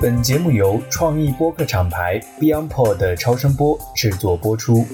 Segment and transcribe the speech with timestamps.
[0.00, 4.86] 本节目由创意播客厂牌 BeyondPod 的超声波制作播出。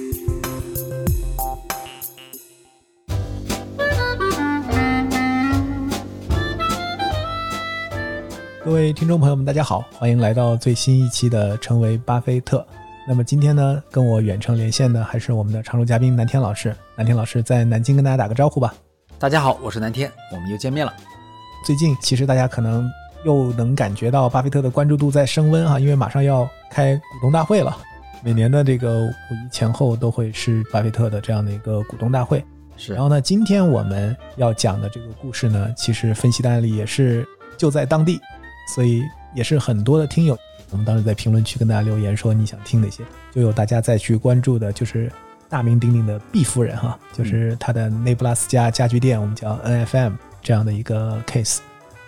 [8.64, 12.58] 各位听众朋友们，大家好，欢迎来到最新一期的《成为巴菲特》。
[13.08, 16.74] 那么今天呢，跟我远程连线的还是我们的常驻嘉宾南天老师。
[16.96, 18.72] 南天老师在南京跟大家打个招呼吧。
[19.18, 20.92] 大家好，我是南天，我们又见面了。
[21.66, 22.88] 最近其实大家可能
[23.24, 27.76] 又能感觉到巴菲特的关注度在升温哈，因为马上要开股东大会了。
[28.24, 32.44] 每年的这个五一前后都会是巴菲特的这样的一个股东大会。
[32.76, 38.20] 是然后呢，今天我们要讲的这个故事呢，其实分析的案例也是就在当地，
[38.74, 39.02] 所以
[39.34, 40.36] 也是很多的听友。
[40.70, 45.12] 我们当时在评论区跟大家留言说你想听哪些，就有大家再去关注的，就是
[45.48, 51.58] 大名鼎鼎的毕夫人哈，就是他的内布拉斯加家具店，我们叫 NFM 这样的一个 case。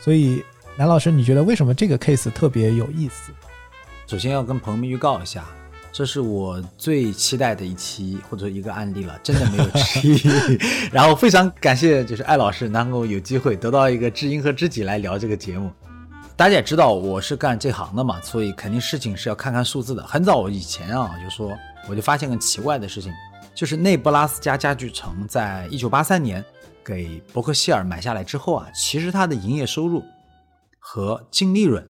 [0.01, 0.43] 所以
[0.77, 3.33] 南老师，你觉得为什么这个 case 特别有意思？
[4.09, 5.45] 首先要跟朋友们预告一下，
[5.93, 10.59] 这是我最期待的一期或者一个案例了，真的没有 之一。
[10.91, 15.71] 然后非常感谢，就是艾老师能够有机会得到一个知音和知己来聊这个节目。
[16.35, 20.05] 大家也知道我是干这行的嘛，所以肯定事情是要看看数字的。
[20.05, 21.53] 很早以前啊，就说
[21.89, 23.13] 我就发现个奇怪的事情，
[23.55, 26.45] 就是内布拉斯加家具城在一九八三年
[26.85, 30.03] 给伯克希尔买下来之后啊，其实它的营业收入
[30.87, 31.89] 和净利润，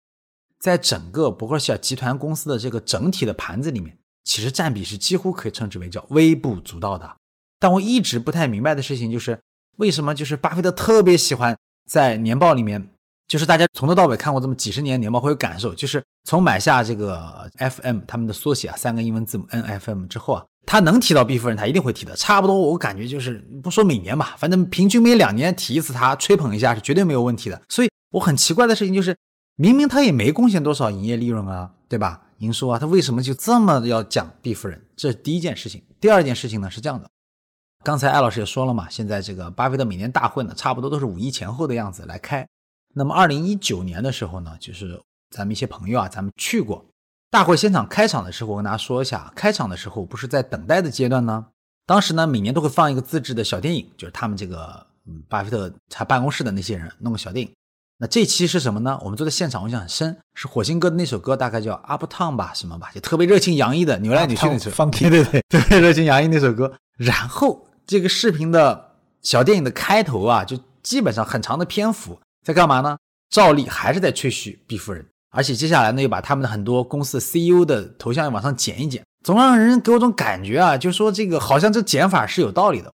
[0.61, 7.17] 在整个伯克希尔集团公司的这个整体的盘子里面，其实占比是几乎可以称之为叫微不足道的。
[7.59, 9.37] 但我一直不太明白的事情就是，
[9.79, 11.59] 为什么就是巴菲特特别喜欢
[11.91, 12.91] 在年报里面。
[13.27, 22.15] 就是大家从头到尾看过这么几十年年报会有感受，就是从买下这个 FM 他们的缩写啊，三个英文字母 NFM 之后啊，他能提到毕夫人，他一定会提的。
[22.17, 27.61] 差不多我感觉就是不说每年吧，反正平均每两年提一次，他吹捧一下是绝对没有问题的。
[27.71, 29.17] 所以我很奇怪的事情就是，
[29.57, 32.23] 明明他也没贡献多少营业利润啊，对吧？
[32.39, 34.81] 营收啊，他为什么就这么要讲毕夫人？
[34.95, 35.83] 这是第一件事情。
[36.01, 37.11] 第二件事情呢是这样的，
[37.83, 42.47] 刚才艾老师也说了嘛，现在这个巴菲特每年大会呢，差不多都是五一前后的样子来开。
[42.95, 45.01] 那么，二零一九年的时候呢，就是
[45.31, 46.85] 咱们一些朋友啊，咱们去过
[47.31, 51.47] 大会现场开场的时候，我跟大家说一下，开场的时候不是在等待的阶段呢。
[51.85, 57.53] 当时呢，每年都会放一个自制的小电影，就是他们这个嗯，巴菲特他办公室的那些人弄个小电影。
[57.99, 58.99] 那这期是什么呢？
[59.03, 66.73] 我们坐在现场，我印象很深，是火星哥的那首歌，大概叫《Uptown》吧，什么吧，就特别热情洋溢的扭来扭去那首，对对对，特别热情洋溢那首歌。
[66.97, 72.19] 然后这个视频的小电影的开头啊，就基本上很长的篇幅。
[72.45, 72.99] 在干嘛呢？
[73.31, 82.93] 照例还是在吹嘘毕夫人，而且接下来呢，又把他们的很多公司 CEO 的头像往上剪一剪，总让人给我种感觉啊，就说这个好像这剪法是有道理的。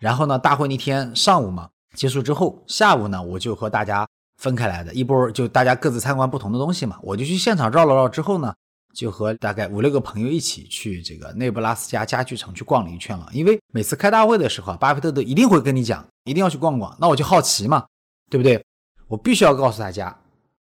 [0.00, 4.06] 然后呢，大会那天上午嘛结束之后，下午呢我就和大家
[4.40, 8.54] 分开来的，一波就大家各自参观不同的东西嘛，我就去现场绕了绕之后呢，
[8.94, 13.28] 就和大概五六个朋友一起去这个内布拉斯加家具城去逛了一圈了。
[13.32, 17.84] 因为每次开大会的时候，巴菲特都一定会跟你讲，一定要去逛逛，那我就好奇嘛，
[18.30, 18.64] 对不对？
[19.08, 20.18] 我必须要告诉大家，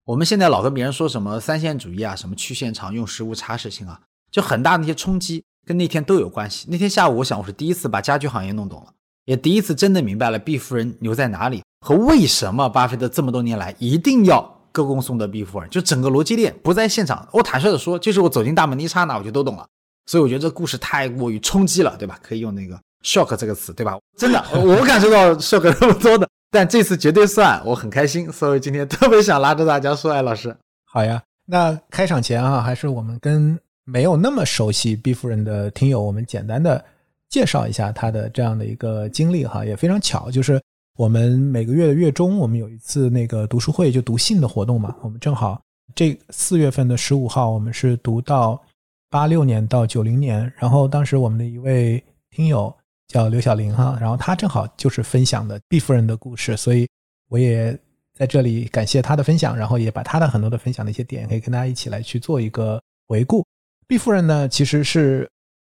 [0.04, 6.68] 我们现在老跟别人说什么三线主义啊，什么去现场用实物查事情啊，就很大的那些冲击跟那天都有关系。
[6.70, 8.92] 那天下午，我想我是第一次把家具行业弄懂了，
[9.26, 15.70] 也第一次真的明白了毕夫人牛在哪里和为什么巴菲特这么多年来一定要歌功颂德毕夫人。
[15.70, 19.66] 就整个逻辑链不在现场，我坦率的说，就是我走进大门的一刹那，我就都懂了。
[20.06, 22.20] 所以我觉得这故事太过于冲击了，对吧？
[22.24, 23.98] 可以用那个 shock 这个词，对吧？
[24.18, 26.28] 真的，我感受到 shock 那么多的。
[26.50, 30.56] 但这次绝对算，我很开心，所以今天特别想拉着大家说，哎，老师，
[30.92, 31.22] 好呀。
[31.48, 36.84] 那开场前啊，还是我们跟没有那么熟悉毕夫人的听友，我们简单的
[37.32, 39.66] 介绍一下他的这样的一个经历哈。
[39.66, 40.62] 也非常巧，就是
[40.98, 44.96] 我们每个月的月中，我们有一次那个读书会，就读信的活动嘛。
[45.02, 45.60] 我们正好
[45.96, 48.62] 这四月份的十五号，我们是读到
[49.10, 52.72] 八六年到九零年，然后当时我们的一位听友。
[53.08, 56.88] 叫刘小玲哈，然后他正好就是分享的毕夫人的故事，所以
[57.28, 57.78] 我也
[58.14, 63.46] 在这里感谢他的分享，然后也把他的很多的分享的一些点，可以跟大家一起来去做一个回顾。
[63.86, 65.30] 毕夫人呢，其实是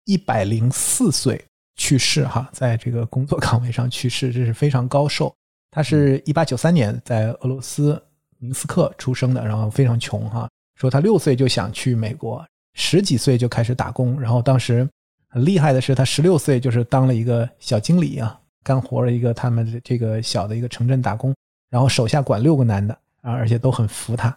[0.04, 1.42] 一百零四岁
[1.76, 5.34] 去世哈，在这个工作岗位上去世，这是非常高寿。
[5.70, 8.00] 他是一八九三年在俄罗斯
[8.38, 14.88] 明斯克出生的，然后非常穷哈，说他六岁就想去美国，十几岁就开始打工，然后当时。
[15.26, 21.34] 很厉害的是，他十六岁就是当了一个小经理啊，干活了一个他们这个小的一个城镇打工，
[21.68, 24.32] 然后手下管六个男的啊，而且都很服他。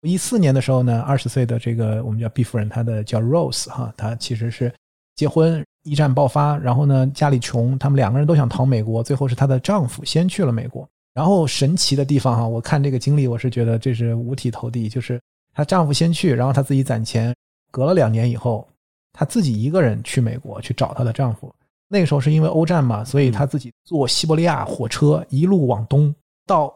[0.00, 4.72] 一四年的时候呢，二十岁的这个我们叫毕夫人，她的叫 Rose 哈，她其实是
[5.14, 10.88] 结婚，一战爆发，然后呢家里穷，他们两个人都想逃美国，最后是她的丈夫先去了美国。
[11.14, 15.20] 然后神奇的地方哈，我看这个经历，我是觉得这是五体投地，就是
[15.54, 17.34] 她丈夫先去，然后她自己攒钱，
[17.70, 18.66] 隔了两年以后，
[19.12, 21.54] 她自己一个人去美国去找她的丈夫。
[21.88, 26.14] 那个时候是因为欧战嘛，所以她自己坐西伯利亚火车一路往东
[26.46, 26.72] 到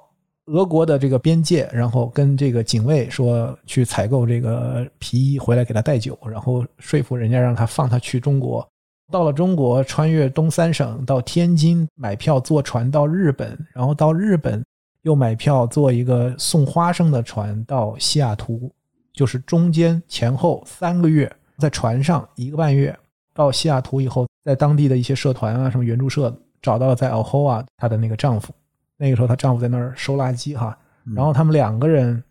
[0.46, 8.66] 俄国的这个边界，然后跟这个警卫说去采购这个皮衣回来给他带酒，然后说服人家让他放他去中国。
[9.10, 14.64] 到了中国，穿越东三省到天津买票坐船到日本，然后到日本
[15.02, 18.72] 又买票坐一个送花生的船到西雅图，
[19.12, 22.96] 就是中间前后三个月在船上一个半月。
[23.32, 28.52] 到西雅图以后，在当地的一些社团啊，什么援助社找到了在 Ohoa 她的那个丈夫。
[28.96, 30.78] 那个时候她丈夫在那儿收垃圾哈，
[31.14, 32.22] 然后他们两个人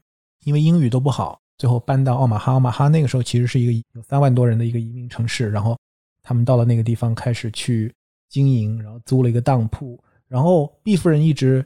[0.44, 2.54] 因为英语都不好，最后搬到奥马哈。
[2.54, 5.78] 奥马哈那个时候其实是一个有三万多人的一个移民城市，然后。
[6.28, 7.94] 他们到了那个地方，开始去
[8.30, 9.96] 经营，然后租了一个当铺。
[10.28, 11.64] 然后毕夫人一直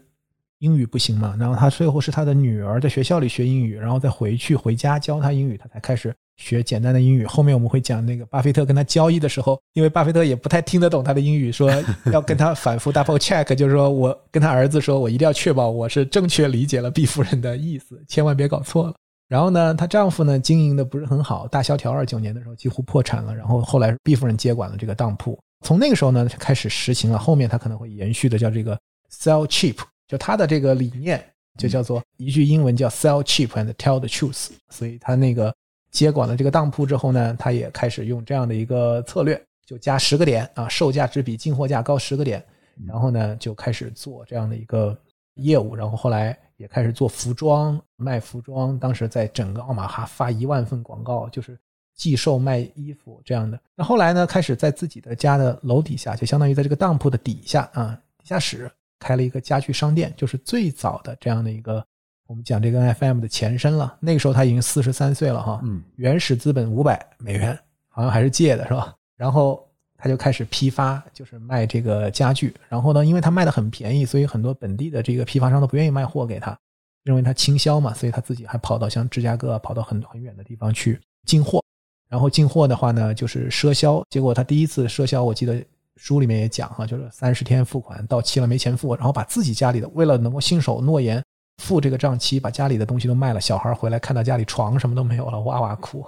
[0.59, 7.25] 英语不行嘛，然后他最后是他的女儿在学校里学英语，然后再回去回家教他英语，他才开始学简单的英语。
[7.25, 11.71] 后面我们会讲那个巴菲特跟他交易的时候，因为巴菲特也不太听得懂他的英语，说
[12.11, 18.94] 要跟他反复 double check，就是说我跟他儿子说，我一定要确保我是正确理解了毕夫人的意思，千万别搞错了。
[19.29, 23.33] 然后呢，她丈夫呢经营的不是很好，大萧条，二九年的时候几乎破产了。
[23.33, 28.75] 然后后来毕夫人接管了这个当铺，从那个时候呢开始实行了，后面他可能会延续的叫这个
[29.11, 29.75] sell cheap，
[30.09, 31.23] 就他的这个理念
[31.57, 34.50] 就叫做一句英文叫 sell cheap and tell the truth。
[34.67, 35.56] 所以他那个
[35.89, 42.44] 接管了这个当铺之后呢，他也开始用这样的一个策略，就加十个点啊，售价只比进货价高十个点，
[42.85, 44.97] 然后呢就开始做这样的一个
[45.35, 46.38] 业务，然后后来。
[46.59, 48.77] 也开始做服装，卖服装。
[48.77, 51.57] 当时在整个奥马哈发一万份广告，就是
[51.95, 53.57] 寄售卖衣服这样的。
[53.77, 58.69] 那后来呢，开始在自己的家的楼底下，就相当于在这个当铺的底下啊，地下室
[59.00, 61.84] 开了一个家具商店，就是最早的这样的一个
[62.28, 63.98] 我们讲这个 FM 的前身了。
[64.00, 67.57] 那个时候他已经四十三岁了哈，嗯，原始资本五百美元，
[67.88, 68.94] 好像还是借的是吧？
[69.16, 69.66] 然后。
[70.01, 72.56] 他就开始批发，就是卖这个家具。
[72.69, 76.57] 然后呢，因为他卖的很便宜，所以很多本地的这个批发商都不愿意卖货给他，
[77.04, 77.94] 认为他倾销嘛。
[77.94, 81.62] 所以他自己还跑到像芝加哥，跑到很很远的地方去进货。
[82.07, 84.02] 然后进货的话呢，就是赊销。
[84.10, 85.62] 结果他第一次赊销，我记得
[86.00, 91.22] 书里面也讲哈，就是三十天付款到期了没钱付，然后把自己家里的为了能够信守诺言
[91.62, 93.42] 付这个账期，把家里的东西都卖了。
[93.42, 96.07] 小孩回来看到家里床什么都没有了，哇哇哭。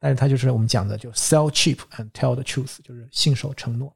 [0.00, 3.92] 但是他就是我们讲的，就 sell cheap and tell the truth，就是信守承诺。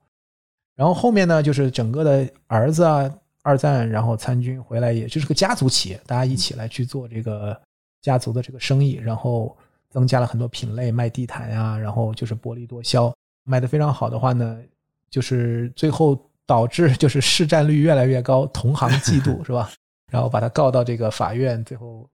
[0.77, 3.11] 然后后面呢，就是整个的儿子啊，
[3.43, 7.59] 二战然后参军回来，也就是个家族企业，大家一起来去做这个
[8.03, 9.57] 家族的这个生意，然后
[9.91, 13.15] 增加了很多品类，卖地毯呀，然后就是薄利多销，
[13.45, 14.59] 卖的非常好的话呢，
[15.11, 19.71] 就是最后导致就是市占率越来越高，同行嫉妒 是吧？
[20.11, 22.09] 然后把他告到这个法院，最后。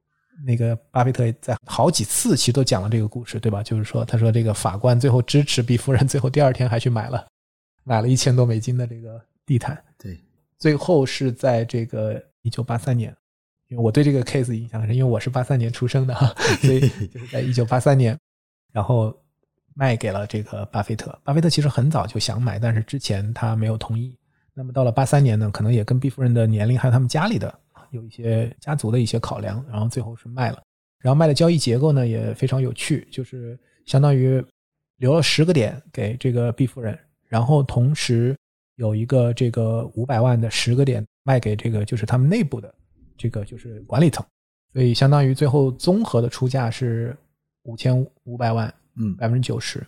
[0.45, 3.63] 那个巴菲特在好几次其实都讲了这个故事，对吧？
[3.63, 7.27] 就是说，他说这个法官最后支持毕夫人，最后第二天还去买了，
[7.85, 9.83] 买了一千多美金的这个地毯。
[9.97, 10.21] 对，
[10.59, 13.17] 最后是在这个一九八三年，
[13.69, 16.27] 因为我对这个 case 印象很深，因为我是八三年出生的哈，
[16.61, 18.15] 所以就是在一九八三年，
[18.75, 19.19] 然后
[19.77, 21.17] 卖给了这个巴菲特。
[21.23, 24.19] 巴菲特其实很早就想买，但是之前他没有同意。
[24.53, 27.61] 那么到了八三年呢，可能也跟毕夫人的年龄还有他们家里的。
[27.93, 30.61] 有一些家族的一些考量，然后最后是卖了，
[30.99, 34.45] 然后卖的交易结构呢也非常有趣，就是相当于
[34.97, 36.99] 留了十个点给这个毕夫人，
[37.29, 38.37] 然后同时
[38.75, 42.75] 有一个这个五百万的十个点卖给这个就是他们内部的
[43.17, 44.27] 这个就是管理层，
[44.73, 47.17] 所以相当于最后综合的出价是
[47.63, 49.79] 五千五百万，嗯，百分之九十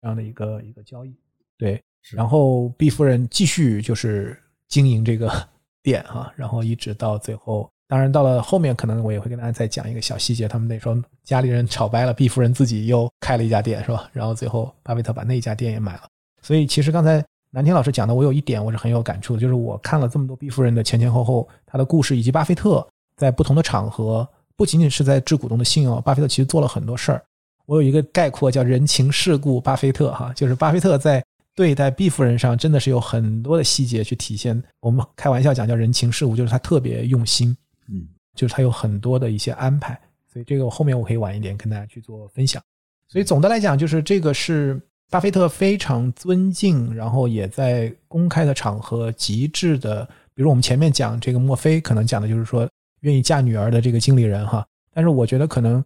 [0.00, 1.14] 这样的一个一个交易，
[1.58, 1.82] 对，
[2.12, 4.36] 然后毕夫人继续就是
[4.68, 5.30] 经营这个。
[5.84, 10.48] 店哈，然后一直到最后，当然到了后面，可能我也会跟大家再讲一个小细节。
[10.48, 14.08] 他们那时候家里人吵掰了，毕夫人自己又开了一家店，是吧？
[14.10, 16.08] 然后最后巴菲特把那一家店也买了。
[16.40, 27.22] 所以其实刚才南天老师讲的，我有一点我是很有感触的，就是我看了这么多毕夫人的前前后后他的故事，以及巴菲特在不同的场合，不仅仅是在致股东的信用，巴菲特其实做了很多事儿。
[27.66, 31.24] 我有一个概括叫人情世故巴菲特哈，就是巴菲特在。
[31.56, 34.60] 对待毕夫人上真的是有很多的细节去体现。
[34.80, 37.56] 我们开玩笑讲叫人情世故，就是他特别用心，
[37.88, 39.96] 嗯，就是他有很多的一些安排。
[40.26, 42.60] 所以这个后面我可以晚一点跟大家去做分享。
[43.06, 50.04] 所以总的来讲，就是这个是巴菲特非常尊敬，然后也在公开的场合极致的，
[50.34, 52.68] 比如我们前面讲这个墨菲，可能讲的就是说
[53.02, 54.66] 愿意嫁女儿的这个经理人哈。
[54.92, 55.80] 但是我觉得可能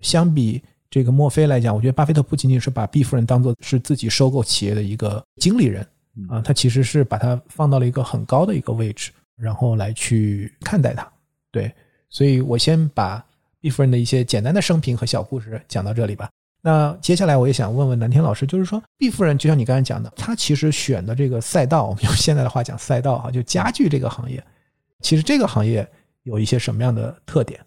[0.00, 0.62] 相比。
[0.90, 5.86] 这个墨菲来讲，我觉得巴菲特不仅仅是把毕夫人当做是自己收购企业的一个经理人
[6.28, 11.08] 啊，他其实是把他放到了一个很高的一个位置，然后来去看待他。
[11.52, 11.72] 对，
[12.08, 13.24] 所以我先把
[13.60, 16.28] 毕夫人的一些简单的生平和小故事讲到这里吧。
[16.60, 24.42] 那接下来我也想问问南天老师，就是说毕夫人就像你刚才讲的，她其实选的这个赛道，我们用现在的话讲赛道哈，就家具这个行业，
[25.00, 25.88] 其实这个行业
[26.24, 27.58] 有一些什么样的特点？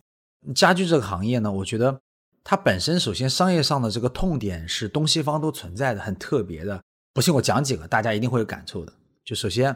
[0.53, 1.99] 家具这个行业呢，我觉得
[2.43, 6.81] 它本身首先商业上的这个痛点是东西方都存在的，很特别的。
[7.13, 8.93] 不信我讲几个，大家一定会有感触的。
[9.23, 9.75] 就首先。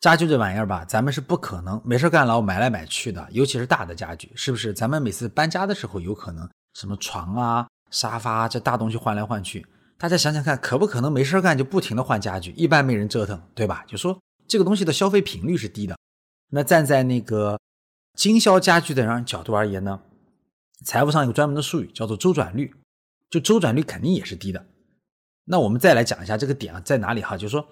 [0.00, 4.70] 家具这玩意儿吧，咱们是不可能没事干老买来买去的，尤其是大的家具，是不是？
[4.74, 12.50] 咱们每次搬家的时候，有可能什么床啊、沙发这大东西换来换去，大家想想看，可不可能没事干就不停的换家具？
[12.50, 13.82] 一般没人折腾，对吧？
[13.86, 15.96] 就说这个东西的消费频率是低的。
[16.50, 17.58] 那站在那个
[18.14, 20.02] 经销家具的人角度而言呢，
[20.84, 22.72] 财务上有个专门的术语叫做周转率，
[23.30, 24.64] 就周转率肯定也是低的。
[25.44, 27.66] 那我们再来讲一下这个点啊在哪里哈，就是说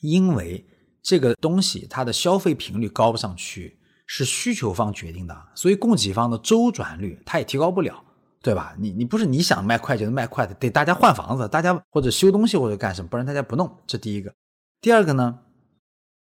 [0.00, 0.66] 因为。
[1.04, 8.04] 这个东西它的消费频率高不上去，是需求方决定的，所以供给方的周转率它也提高不了，
[8.40, 8.76] 对吧？
[8.78, 13.78] 你你不是你想卖快就能卖快的，得大家换房子，大家或者修东西或者干什么，不然大家不弄。
[13.84, 14.32] 这第一个，
[14.80, 15.40] 第二个呢，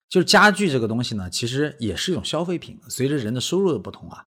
[0.08, 4.24] 就是家具这个东西呢，其实也是一种消费品，随着人的收入的不同啊，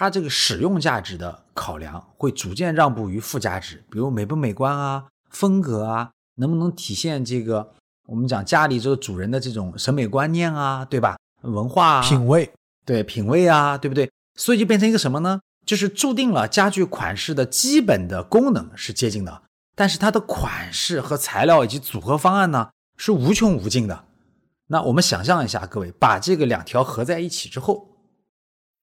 [0.00, 7.74] 它这个使用价值的考量会逐渐让步于附加值，比如美不美观啊，风格啊，能不能体现这个。
[8.06, 11.18] 我们讲家里这个主人的这种审美观念啊，对吧？
[11.42, 12.50] 文化啊品味，
[12.86, 14.10] 对品味啊，对不对？
[14.36, 15.42] 所以就变成一个什么呢？
[15.66, 19.42] 就是注定了家具款式的基本的功能是接近的，
[19.74, 24.06] 但是它的款式和材料以及组合方案呢是无穷无尽的。
[24.68, 27.98] 那我们想象一下，各位把这个两条合在一起之后，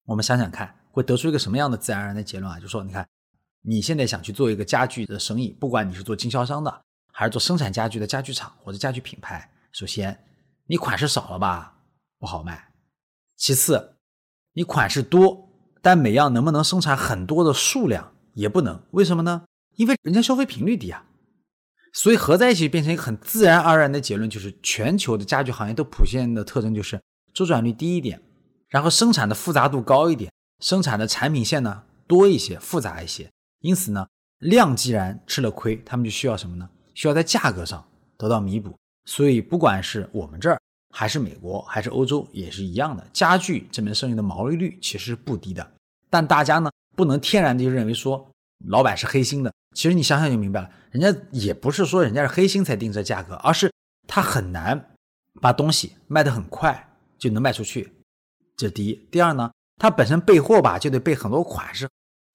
[0.05, 2.59] 我们想想看，会得出一个什么样的自然而然的结论啊？
[2.59, 3.07] 就说你看，
[3.61, 6.81] 你现在想去做一个家具的生意，不管你是做经销商的。
[7.11, 10.23] 还是做生产家具的家具厂或者家具品牌，首先
[10.67, 11.79] 你款式少了吧，
[12.19, 12.53] 不好卖；
[13.35, 13.97] 其次
[14.53, 15.49] 你款式多，
[15.81, 18.79] 但每样能不能生产很多的数量也不能。
[18.91, 19.45] 为什么呢？
[19.77, 21.05] 因为人家消费频率低啊。
[21.91, 27.01] 所以合在一起变成一个很自然而然的结论，就是全球的家具行业都普遍的特征就是
[27.33, 28.21] 周转率低一点，
[28.67, 33.29] 然后生产的复杂度高一点，生产的产品线呢多一些、复杂一些。
[33.61, 34.07] 因此呢，
[34.39, 36.69] 量既然吃了亏，他们就需要什么呢？
[36.93, 37.87] 需要在价格上
[38.17, 40.59] 得到弥补，所以不管是我们这儿，
[40.93, 43.05] 还是美国，还是欧洲，也是一样的。
[43.13, 45.71] 家具这门生意的毛利率其实是不低的，
[46.09, 48.29] 但大家呢不能天然的就认为说
[48.65, 49.53] 老板是黑心的。
[49.75, 53.71] 其实你想想就明白了，人家也不是说人家是黑心才定这价格，而是
[54.07, 54.95] 他很难
[55.39, 57.93] 把东西卖得很快就能卖出去。
[58.55, 61.89] 这第一，第二呢，他本身备货吧就得备很多款式，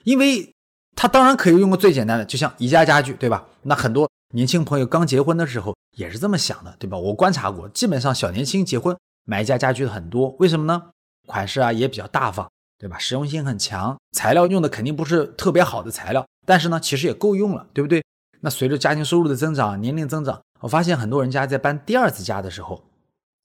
[0.05, 0.55] 因为
[0.97, 3.47] 他当然可以用个最简单的，就像宜家家具，对吧？
[3.63, 4.09] 那很多。
[4.35, 6.97] 年轻朋友刚结婚的时候也是这么想的，对吧？
[6.97, 8.97] 我观察过，基本上小年轻结婚
[9.27, 10.91] 买宜家家具的很多，为什么呢？
[11.27, 12.99] 款式啊也比较大方，对吧？
[12.99, 18.03] 实用性很强，材料用的肯定不是特别好的材料，但是呢，其实也够用了，对不对？
[18.41, 22.83] 那随着家庭收入的增长，年龄增长，我发现很多人家在搬第二次家的时候，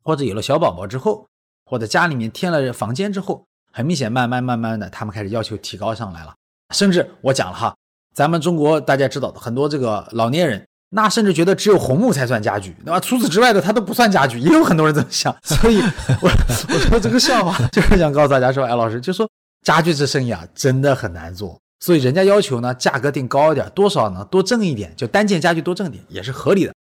[0.05, 1.27] 或者有了小宝宝之后，
[1.65, 3.45] 或者家里面添了房间之后，
[3.77, 6.33] 很明显，慢慢慢慢的，他们开始要求提高上来了，
[6.73, 7.75] 甚至我讲了哈，
[8.11, 10.65] 咱们中国大家知道的很多这个老年人。
[10.89, 12.99] 那甚至觉得只有红木才算家具，对吧？
[12.99, 15.35] 除此之外的它都不算家具，也有很多人这么想。
[15.43, 15.79] 所以，
[16.21, 16.29] 我
[16.69, 19.29] 我说这个笑话就是想告诉大家说，哎，老师就说
[19.61, 21.59] 家具这生意啊，真的很难做。
[21.81, 24.25] 所以人家要求呢，价格定高一点，多少呢？
[24.31, 26.73] 多挣一点，就单件家具多挣点，也是合理的。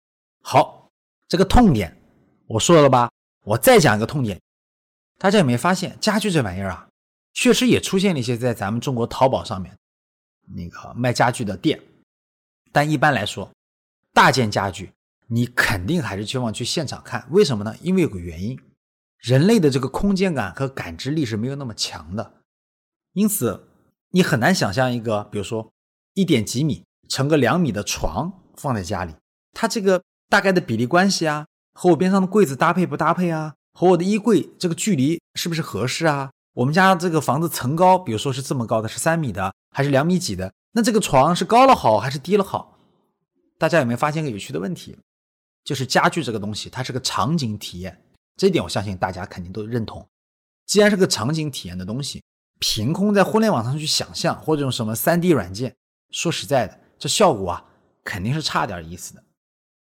[0.41, 0.87] 好，
[1.27, 1.93] 这个痛点
[2.47, 3.09] 我说了吧？
[3.43, 4.39] 我再讲一个痛点，
[5.17, 6.87] 大家有没有发现，家具这玩意儿啊，
[7.33, 9.77] 确实也出现了一些在咱们中国淘宝上面
[10.55, 11.81] 那个卖家具的店，
[12.71, 13.49] 但一般来说。
[14.13, 14.93] 大件家具，
[15.27, 17.75] 你肯定还是希望去现场看，为什么呢？
[17.81, 18.57] 因为有个原因，
[19.19, 22.35] 人类的这个空间感和感知力是没有那么强的，
[23.11, 23.67] 因此
[24.11, 25.69] 你很难想象一个，比如说
[26.13, 29.13] 一点几米乘个两米的床放在家里，
[29.51, 36.31] 它这个大概的比例关系啊，和我边上的柜子搭配不搭配啊，和我的衣柜这个距离是不是合适啊？
[36.53, 40.53] 我们家这个房子层高，比如说是这么高的，是三米的还是两米几的？
[40.71, 42.79] 那这个床是高了好还是低了好？
[43.57, 44.97] 大家有没有发现个有趣的问题？
[45.65, 48.01] 就是家具这个东西，它是个场景体验，
[48.37, 50.07] 这一点我相信大家肯定都认同。
[50.65, 52.23] 既然是个场景体验的东西，
[52.61, 55.75] 凭空在互联网上去想象或者用什么三 D 软件，
[56.11, 57.65] 说实在的，这效果啊
[58.05, 59.23] 肯定是差点意思的。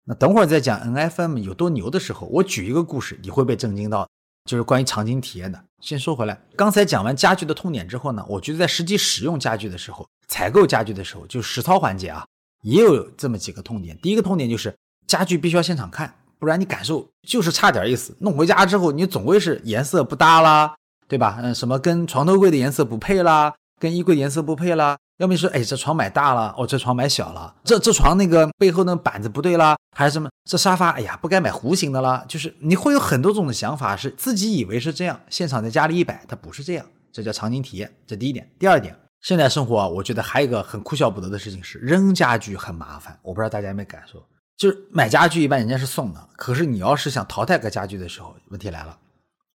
[0.04, 4.09] 那等会儿再讲 NFM 有多牛的时候，我举一个故事，你会被震惊到，
[4.45, 5.62] 就是关于场景体验的。
[5.80, 12.25] 先说回来，刚才讲完家具的痛点之后呢，我觉得在实际使用家具的时候，采购家具的时候，就实操环节啊。
[12.62, 13.97] 也有这么几个痛点。
[14.02, 14.75] 第一个痛点就是
[15.07, 18.14] 家具必须要现场看，不然你感受就是差点意思。
[18.21, 20.75] 弄回家之后，你总归是颜色不搭啦，
[21.09, 21.38] 对吧？
[21.42, 38.50] 嗯，什么跟床头柜的颜色不配啦，跟衣柜颜色不配啦，要么说哎这床买大了，哦这床买小了，这这床那个背后那个板子不对啦，还是什么这沙发哎呀不该买弧形的啦，就是你会有很多种的想法，是自己以为是这样，现场在家里一摆，它不是这样，这叫场景体验，这第一点。
[38.59, 44.25] 第二点，现代生活啊，我觉得还有一个很哭笑不得的事情是扔家具很麻烦，我不知道大家有没有感受，
[44.57, 48.97] 就是买家具一般人家是送的，可是你要是想淘汰个家具的时候，问题来了，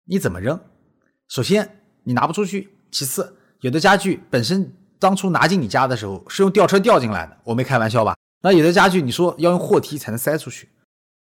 [0.06, 0.60] 你怎么扔？
[1.28, 3.38] 首先你拿不出去，其次。
[3.62, 8.16] 有的家具本身当初拿进你家的时候是用吊车吊进来的，我没开玩笑吧？
[8.42, 10.70] 那有的家具你说要用货梯才能塞出去，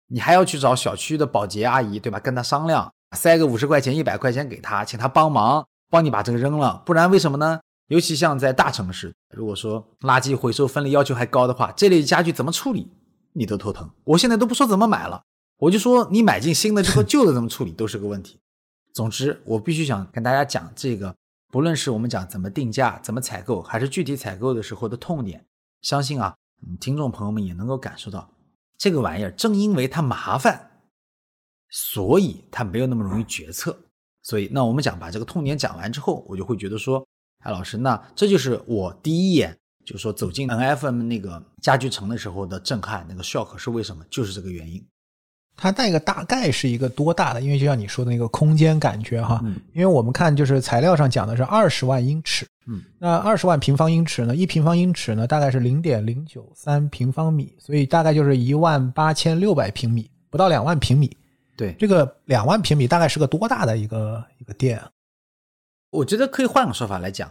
[0.09, 2.19] 你还要去找小区的保洁阿姨，对吧？
[2.19, 6.83] 跟他商量，塞个五十块钱、一百块钱给他，请他帮忙帮你把这个扔了。
[6.85, 7.61] 不然为什么呢？
[7.89, 12.91] 尤其像在大城市，如果说垃圾回收分类要求还高的话，这类家具怎么处理
[13.35, 13.91] 你都头疼。
[14.05, 15.23] 我现在都不说怎么买了，
[15.59, 18.39] 我就说你买进新的之后旧的怎么处理都是个问题。
[18.93, 21.15] 总之，我必须想跟大家讲这个。
[21.53, 25.45] 不论是我们讲怎么定价、怎么采购，还是具体采购的时候的痛点，
[25.83, 26.35] 相信啊，
[26.81, 28.33] 听众朋友们也能够感受到，
[28.79, 30.81] 这个玩意儿正因为它麻烦，
[31.69, 33.79] 所以它没有那么容易决策。
[34.23, 37.07] 所以，那我们讲把这个痛点讲完之后，我就会觉得说，
[37.41, 39.55] 哎，老师，那这就是我第一眼
[39.85, 44.03] 就说走进 NFM 那个家具城的时候的震撼，那个 shock 是为什么？
[44.09, 44.83] 就是这个原因。
[45.57, 47.41] 它那个大概是一个多大的？
[47.41, 49.41] 因为就像你说的那个空间感觉哈，
[49.73, 61.17] 因为我们看就是材料上讲的是二十万英尺，嗯，那二十万平方英尺呢，一平方英尺呢大概是零点零九三平方米，所以大概就是一万八千六百平米，不到两万平米。
[61.57, 64.83] 对，这个两万平米大概是个多大的一个一个店？
[65.91, 67.31] 我觉得可以换个说法来讲，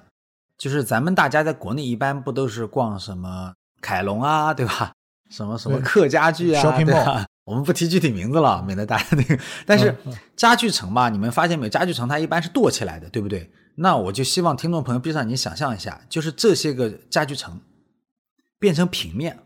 [0.58, 4.94] 就是咱们大家在国内一般不都是逛什么凯龙啊，对吧？
[5.31, 7.25] 什么什么客家具啊，对吧？
[7.45, 9.39] 我们不提具体名字了，免得大家那个。
[9.65, 9.95] 但是
[10.35, 11.69] 家具城嘛，你们发现没有？
[11.69, 13.50] 家具城它一般是垛起来的，对不对？
[13.75, 17.61] 那我就希望听众朋友闭上眼睛想象一下，就是这些个家具城
[18.59, 19.39] 变成平面，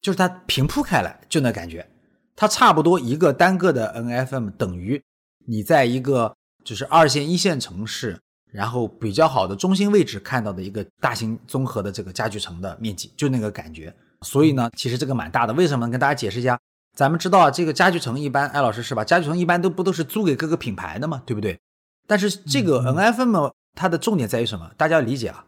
[0.00, 1.86] 就是它平铺开来，就那感觉。
[2.34, 5.00] 它差不多一个单个的 NFM 等于
[5.46, 8.18] 你在一个就是二线一线城市，
[8.50, 13.94] 然后比较好的中心位置看到的一个大型综合的这个家具城的面积，就那个感觉。
[14.24, 15.52] 所以呢，其实这个蛮大的。
[15.52, 15.88] 为什么？
[15.90, 16.58] 跟大家解释一下。
[16.96, 19.04] 咱们知道啊，这个家具城一般，艾老师是吧？
[19.04, 21.58] 家具城一般都不都是租给各个品牌的嘛，对不对？
[22.06, 24.70] 但是这个 NFM 它的重点在于什么？
[24.76, 25.44] 大家要理解啊，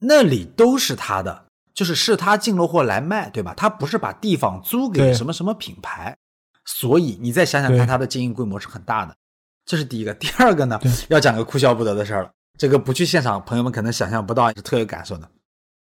[0.00, 3.52] 那里都是他的，就是是他进了货来卖，对吧？
[3.56, 6.16] 他不是把地方租给什么什么品牌，
[6.64, 9.16] 所以你再想想看，它的经营规模是很大的。
[9.66, 10.14] 这是第一个。
[10.14, 12.30] 第二个呢，要讲个哭笑不得的事儿了。
[12.56, 15.28] 这个不去现场，朋友们可能想象不到，是特有感受的。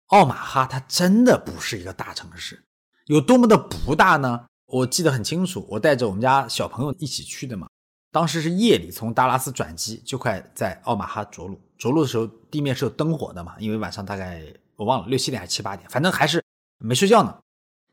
[0.08, 2.64] 奥马哈它真的不是一个大城市，
[3.08, 4.46] 有多么的不大呢？
[4.66, 7.68] 我记得很清楚，我带着我们家小朋友一起去的嘛。
[8.12, 11.60] 当时是夜里从达拉斯转机，就快在奥马哈着陆。
[11.78, 14.42] 着陆的时候地面是有灯火的嘛，因为晚上大概
[14.78, 16.44] 我忘了六七点还是七八点，反正还是
[16.80, 17.38] 没睡觉呢。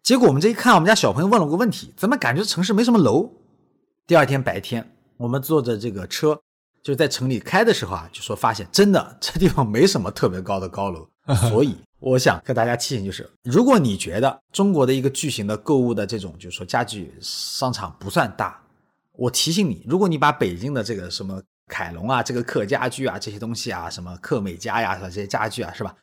[0.02, 3.28] 结果我们这一看，我们家小朋友问了个问题：怎么感觉城市没什么楼？
[4.06, 6.40] 第二天白天，我们坐着这个车
[6.82, 11.08] 就在城里开的时候啊，就说发现真的这地方没什么特别高的高楼，
[11.50, 11.76] 所以。
[12.04, 18.62] 我想跟大家提醒，就是如果你觉得中国的一个巨型的购物的这种，就是说家具商场不算大，
[19.12, 25.96] 我提醒你，如果你把北京的这个什么凯龙啊、这个客家具啊这些东西啊，什么客美家呀这些家具啊，是吧？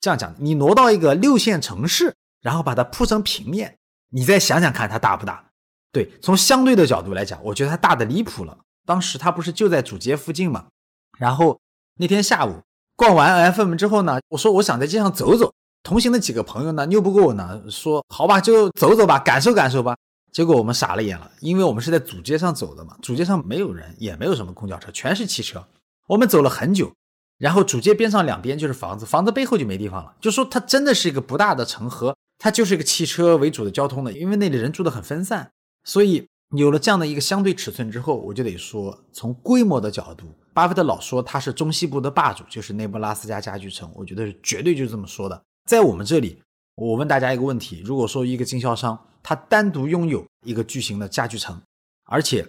[0.00, 3.76] 这样讲，你挪到一个六线城市，然后把它铺成平面，
[4.08, 5.50] 你再想想看它大不大？
[5.92, 8.56] 对，从相对的角度来讲，我觉得它大的离谱了。
[8.86, 10.68] 当时它不是就在主街附近嘛，
[11.18, 11.60] 然后
[11.98, 12.62] 那天下午。
[12.96, 15.52] 逛完 FM 之后呢，我说我想在街上走走，
[15.82, 19.96] 同行的几个朋友呢拗不过我呢，说好吧就走走吧，感受感受吧。
[20.30, 25.62] 结果我们傻了眼了，因为我们是在主街上走的嘛，主街上没有人，也没有什么公交车，全是汽车。
[26.06, 26.92] 我们走了很久，
[27.38, 30.14] 然后主街边上两边就是房子，房子背后就没地方了。
[30.20, 35.50] 就说它真的是一个不大的城河，它就是一个汽车为主的交通的，因为那里人住的很分散，
[35.84, 40.26] 所以有了这样的一个相对尺寸之后，我就得说从规模的角度。
[40.54, 45.42] 巴菲特老说他是中西部的霸主，就是内布拉斯加家具城，我觉得是绝对就是这么说的。
[45.66, 46.42] 在我们这里，
[46.74, 51.58] 我问大家一个问题：如果说一个经销商他单独拥有一个巨型的家具城，
[52.04, 52.46] 而且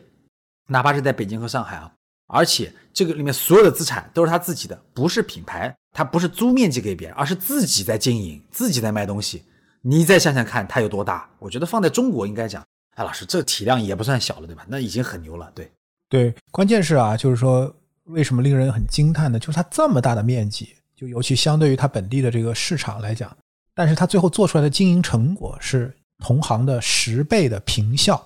[0.68, 1.90] 哪怕是在北京和上海啊，
[2.28, 9.44] 而且这个里面所有的资产都是他自己的，不是品牌，他不是租面积给别人，而是自己在经营，自己在卖东西。
[9.82, 11.30] 你再想想看，它有多大？
[11.40, 14.66] 我觉得放在中国应该讲，哎，老师这体量也不算小了，对吧？
[14.68, 15.72] 那已经很牛了，对
[16.10, 16.34] 对。
[16.52, 17.74] 关键是啊，就是说。
[18.08, 19.40] 为什么令人很惊叹呢？
[19.40, 23.34] 就是它这么大的面积，就尤其相对于它本地的这个市场来讲，
[23.74, 28.22] 但是它最后做出来的经营成果是同行的十倍的平效。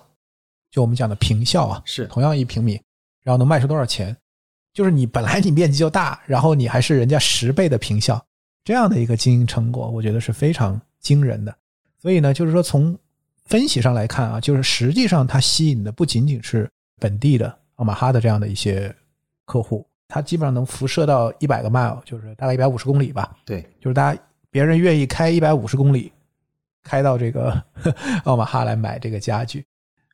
[0.72, 2.72] 就我们讲的平效啊，是同样一平米，
[3.22, 4.16] 然后能卖出多少钱？
[4.74, 8.20] 就是你本来你面积就大，然后你还是人家十倍的平效，
[8.64, 11.56] 这样的一个经营成果，我觉得是非常惊人的。
[12.02, 12.98] 所以呢，就是说从
[13.48, 16.68] 分析上来看啊，就是实际上它吸引的不仅仅是
[17.00, 18.94] 本地的奥马哈的这样的一些
[19.46, 23.36] 客户，它基本上能辐射到一百个 mile，就是大概一百五十公里吧。
[23.44, 26.12] 对，就是大家别人愿意开一百五十公里，
[26.82, 27.62] 开到这个
[28.24, 29.64] 奥马哈来买这个家具，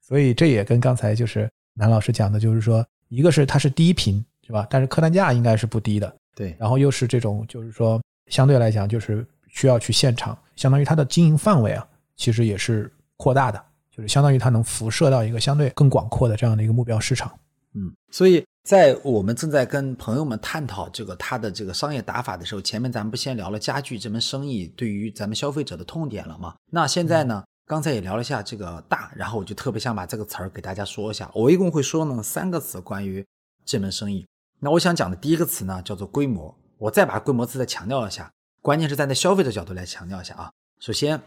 [0.00, 4.66] 所以这也跟刚才就是南老师讲的，就是说，一个是它是低频，是吧？
[4.70, 11.84] 但是客单价应该是不低的，对，然后又是这种，就是说相对来讲，就是需要去现场，相当于它的经营范围啊，
[12.16, 12.92] 其实也是
[13.24, 17.32] 扩大的，就是相当于它能辐射到一个相对更广阔的这样的一个目标市场。
[17.72, 26.54] 嗯，所以在我们正在跟朋友们探讨这个它的这个商业打法的时候，前面咱们不先聊了家具这门生意对于咱们消费者的痛点了吗？
[26.70, 31.30] 那现在呢，刚才也聊了一下这个大，然后我就特别想把这个词儿给大家说一下。
[31.34, 33.24] 我一共会说呢三个词关于
[33.64, 34.26] 这门生意。
[34.60, 40.50] 那我想讲的第一个词呢叫做规模，我再把规模词再强调一下，关键是站在消费者角度来强调一下啊。
[40.78, 41.20] 首先，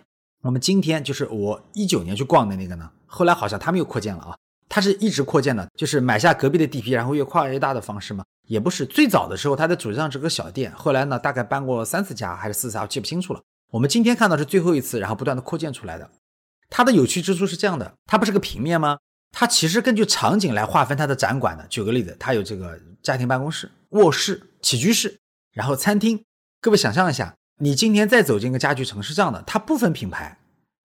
[0.44, 4.38] 我们今天就是我一九年去逛的那个呢，后来好像他们又扩建了啊。
[4.70, 13.42] 它是一直扩建的，就是买下隔壁的地皮，然后越扩越大的方式嘛，也不是最早的时候，它的主上是个小店，后来呢，大概搬过三四家还是四家，我记不清楚了。
[13.72, 16.10] 我们今天看到是最后一次，然后不断的扩建出来的。
[16.70, 18.98] 它的有趣之处是这样的，它不是个平面吗？
[19.32, 21.66] 它其实根据场景来划分它的展馆的。
[21.68, 25.18] 举个例子，它有这个家庭办公室、卧室、起居室，
[25.54, 26.24] 然后餐厅。
[26.60, 30.38] 各位想象一下，你今天再走进一个家具城是这样的，它不分品牌。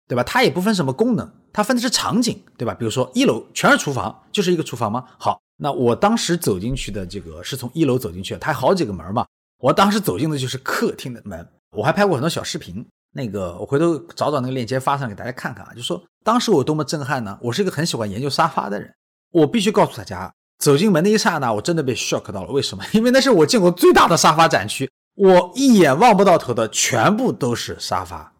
[0.09, 0.22] 对吧？
[0.22, 2.72] 它也不分什么功能，它分的是场景，对吧？
[2.72, 5.05] 比如说一楼全是厨房，就是一个厨房吗？
[5.18, 9.26] 好，那我当时走进去的这个是从一楼走进去的，它好几个门嘛。
[9.59, 11.44] 我当时走进的就是客厅的门，
[11.76, 15.72] 我还拍过很多小视频，那个我回头找找那个链接发上给大家看看啊。
[15.74, 17.37] 就说当时我多么震撼呢？
[17.42, 18.94] 我是一个很喜欢研究沙发的人，
[19.33, 22.52] 我必须告诉大家，走进门的一刹那，我真的被 shock 到了。
[22.52, 22.85] 为什么？
[22.92, 28.35] 因为那是我见过最大的沙发展区，我一眼望不到头的全部都是沙发。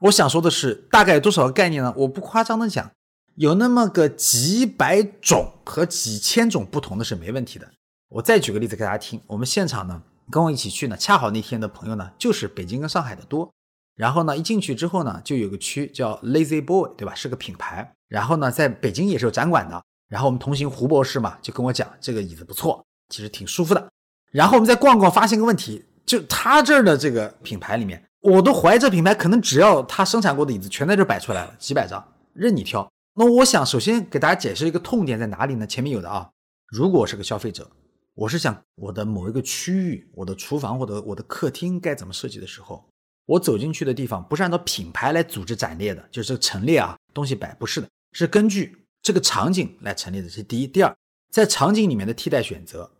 [0.00, 1.92] 我想说的是，大概有多少个概念呢？
[1.96, 2.90] 我不夸张的讲，
[3.36, 7.70] 有那么个几百种和几千种不同的是没问题的。
[8.08, 13.50] 我再举个例子给大家听，我们现场呢，跟我一起去呢，恰好那天的朋友呢，就是北京跟上海的多。
[13.94, 17.14] 然后呢，一进去之后呢，就有个区叫 Lazy Boy，对吧？
[17.14, 17.94] 是个品牌。
[18.08, 19.82] 然后呢，在北京也是有展馆的。
[20.08, 23.88] 然后我们同行胡博士嘛，就跟我讲这个椅子不错，其实挺舒服的。
[24.30, 28.02] 然后我们再逛逛，发现个问题，就他这儿的这个品牌里面。
[28.20, 32.90] 我都怀疑这品牌可能只要他生产过的椅子全在这摆出来了，几百张任你挑。
[33.14, 35.64] 那我想首先给大家解释一个痛点在哪里呢？
[35.64, 36.28] 前面有的啊，
[36.66, 37.70] 如果是个消费者，
[38.14, 42.84] 我是想我的某一个区域，我的厨房或者我的客厅该怎么设计的时候，
[43.26, 50.28] 我走进去的地方不是按照品牌来组织展列的，就是这个陈列啊东西摆不是的，是根据这个场景来陈列的。
[50.28, 50.92] 这是第一，第二，
[51.30, 52.90] 在场景里面的替代选择，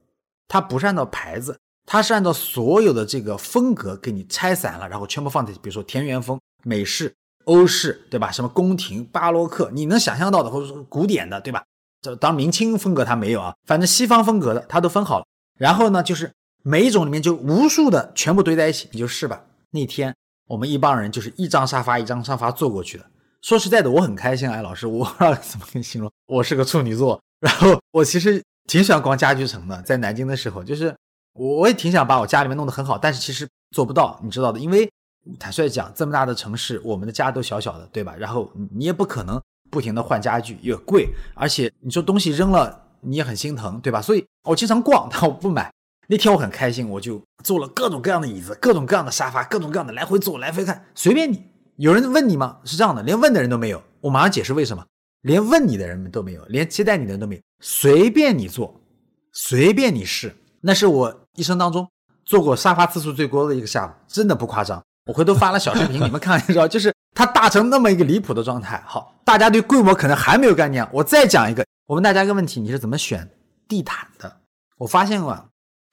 [0.47, 1.59] 它不是按照牌子。
[1.87, 8.33] 它是按照所有的这个风格给你拆散了，然后全部放在，比如说田园风、美式、欧式，对吧？
[8.33, 11.62] 什么宫廷、巴洛克，你能想象到的，或者说古典的，对吧？
[12.03, 15.25] 这当明清风格它没有啊，反正西方风格的它都分好了。
[15.57, 16.33] 然后呢，就是
[16.64, 19.44] 每一种里面就无数的全部堆在一起，你就试吧。
[19.70, 20.12] 那天
[20.49, 23.07] 我们一帮人就是一张沙发一张沙发坐过去的。
[23.42, 30.92] 说实在的，我很开心，哎，老师，我不知道怎么跟你形容，我是个处女座，然后我其实挺喜欢逛家具城的，在南京的时候就是。
[31.37, 34.59] 我也挺想把我家里面弄得很好，但是其实做不到，你知道的。
[34.59, 34.90] 因为
[35.38, 38.14] 坦率讲，这么大的城市，我们的家都小小的，对吧？
[38.16, 44.01] 然后你也不可能不停的换家具，又贵，而且你说东西扔了，你也很心疼，对吧？
[44.01, 45.72] 所以我经常逛，但我不买。
[46.09, 51.42] 那天我很开心，我就坐了各种各样的椅子，各种各样的沙发，各种各样的来回坐，来回看，随便你。
[51.77, 52.59] 有人问你吗？
[52.64, 53.83] 是这样的，连问的人都没有。
[54.01, 54.87] 我马上解释为什么，
[55.22, 58.81] 连问你的人们都没有，连接待你的人都没有，随便你坐，
[59.33, 60.35] 随便你试。
[60.61, 61.88] 那是我一生当中
[62.25, 64.83] 坐过沙发次数最多的一个下午，真的不夸张。
[65.07, 68.83] 我回头发了小视频，你们看 一下，就是它大成那么一个离谱的状态。
[68.85, 70.85] 好，大家对规模可能还没有概念。
[70.92, 73.31] 我再讲一个，我问大家一个问题：你是怎么选
[73.68, 74.40] 地毯的？
[74.79, 75.46] 我发现啊，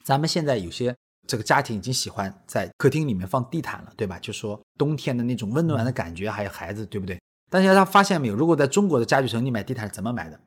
[0.04, 0.96] 咱们现在有些
[1.28, 4.18] 这个家庭已经喜欢在客厅里面放地毯了，对吧？
[4.20, 7.22] 就说冬天的那种温暖的感觉，还有孩子，对不对？
[7.52, 8.34] 大家他发现没有？
[8.34, 10.40] 如果在中国的家具城，你买地毯是怎么买的？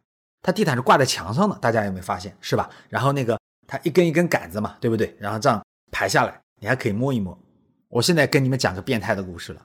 [0.42, 2.36] 它地毯是挂在墙上的，大家有没有发现？
[2.40, 2.68] 是吧？
[2.88, 3.38] 然后那个。
[3.66, 5.16] 它一根一根杆子嘛，对不对？
[5.18, 7.36] 然后这样排下来，你还可以摸一摸。
[7.88, 9.60] 我现在跟你们讲个变态的故事了。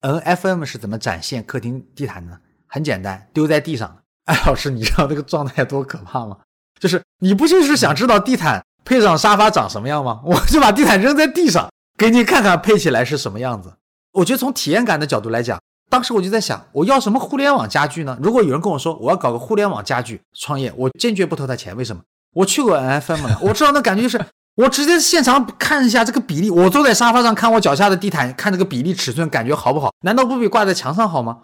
[0.00, 2.38] N F M 是怎么展现客厅地毯的呢？
[2.66, 4.02] 很简单，丢在地上。
[4.24, 6.38] 哎，老师，你知道这个状态多可怕吗？
[6.78, 10.20] 就是你不就是想知道地毯配上沙发长什么样吗？
[10.26, 13.74] 我就把地毯扔在地上，给你看看配起来是什么样子。
[14.12, 18.18] 我觉得从体验感的角度来讲，当时我就在想，我要什么互联网家具呢？
[18.22, 21.76] 如果有人跟我说我要搞个互联网家具创业，我坚决不投他钱。
[21.76, 22.02] 为什么？
[22.38, 24.24] 我去过 NFM 的，我知道那感觉就是，
[24.54, 29.92] 我直接现场看一下这个比例，我坐在沙发上看我脚下的地毯，看这个比例尺寸，感觉好不好？
[30.02, 31.40] 难道不比挂在墙上好吗？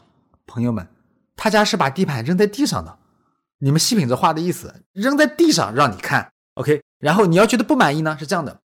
[0.47, 0.87] 朋友们，
[1.35, 2.97] 他家是把地毯扔在地上的，
[3.59, 6.81] 你们细品这话的意思，扔在地上让你看，OK？
[7.01, 8.61] 然后你要觉得不满意呢，是这样的，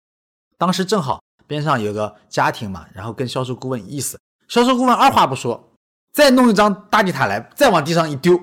[0.59, 5.71] 当时正好边上有个家庭嘛，然后跟销售顾问意思，销售顾问二话不说，
[6.13, 8.37] 再弄一张大地毯来，再往地上一丢。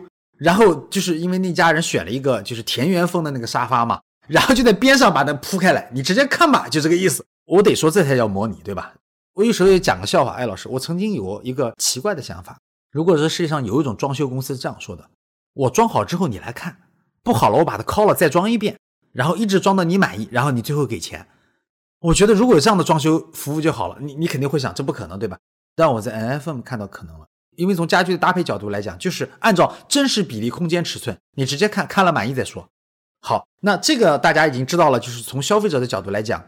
[0.43, 7.25] 然后就是因为那家人选了一个就是田园风的那个沙发嘛，然后就在边上把它铺开来，你直接看吧，就这个意思。
[7.45, 8.93] 我得说这才叫模拟，对吧？
[9.35, 12.59] 我有时候也讲个笑话，艾老师，我曾经有一个奇怪的想法，
[12.91, 15.09] 如果这世界上有一种装修公司这样说的，
[15.53, 16.75] 我装好之后你来看，
[17.23, 18.77] 不好了我把它敲了再装一遍，
[19.13, 21.25] 然后一直装到你满意，然后你最后给钱。
[22.01, 25.37] 我觉得如果有这样的装修服务就好了，你你肯定会想这不可能，对吧？
[25.73, 27.25] 但我在 N F M 看到可能了。
[27.55, 32.67] 因为从家具的搭配角度来讲，就是按照真实比例、空间、尺寸，你直接看看了满意再说。
[33.21, 36.45] 好，那这个大家已经知道了，就是从消费者的角度来讲，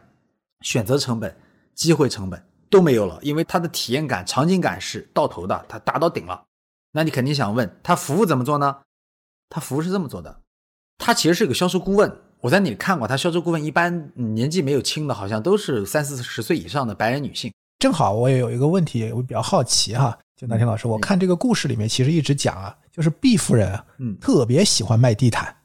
[0.61, 1.35] 选择成本、
[1.73, 6.43] 机会成本都没有了，因为它的体验感、场景感是到头的，它达到顶了。
[6.91, 8.77] 那你肯定想问，他服务怎么做呢？
[9.49, 10.41] 他服务是这么做的，
[10.97, 12.11] 他其实是个销售顾问。
[12.41, 17.53] 我在那里看过，他销售顾问一般年纪没有轻的，好像都是三四十岁以上的白人女性。
[17.79, 20.17] 正好我也有一个问题，我比较好奇哈。
[20.35, 25.55] 就南天老师，我看这个故事里面其实一直讲啊，就是毕夫人啊，嗯，特别喜欢卖地毯，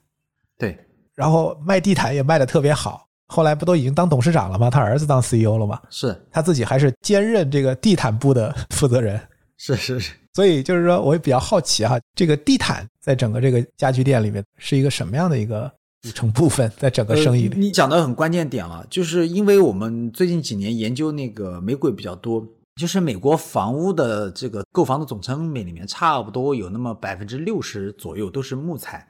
[0.56, 0.78] 对，
[1.14, 3.04] 然后卖地毯也卖的特别好。
[3.26, 4.70] 后来不都已经当董事长了吗？
[4.70, 5.80] 他儿子当 CEO 了吗？
[5.90, 9.20] 是他自己还是兼任这个地毯部的负责人。
[9.56, 15.70] 是是是，所以就是说，我也比较好奇哈，这个地毯在整个这个家居店里面是一个什么样的一个
[16.02, 17.58] 组成部分，在整个生意里。
[17.58, 22.46] 你讲的很关键点了，就是因为我们最近几年研究那个玫瑰比较多。
[22.80, 29.06] 就是美国房屋的这个购房的总成本里面，差不多有那么百分之六十左右都是木材，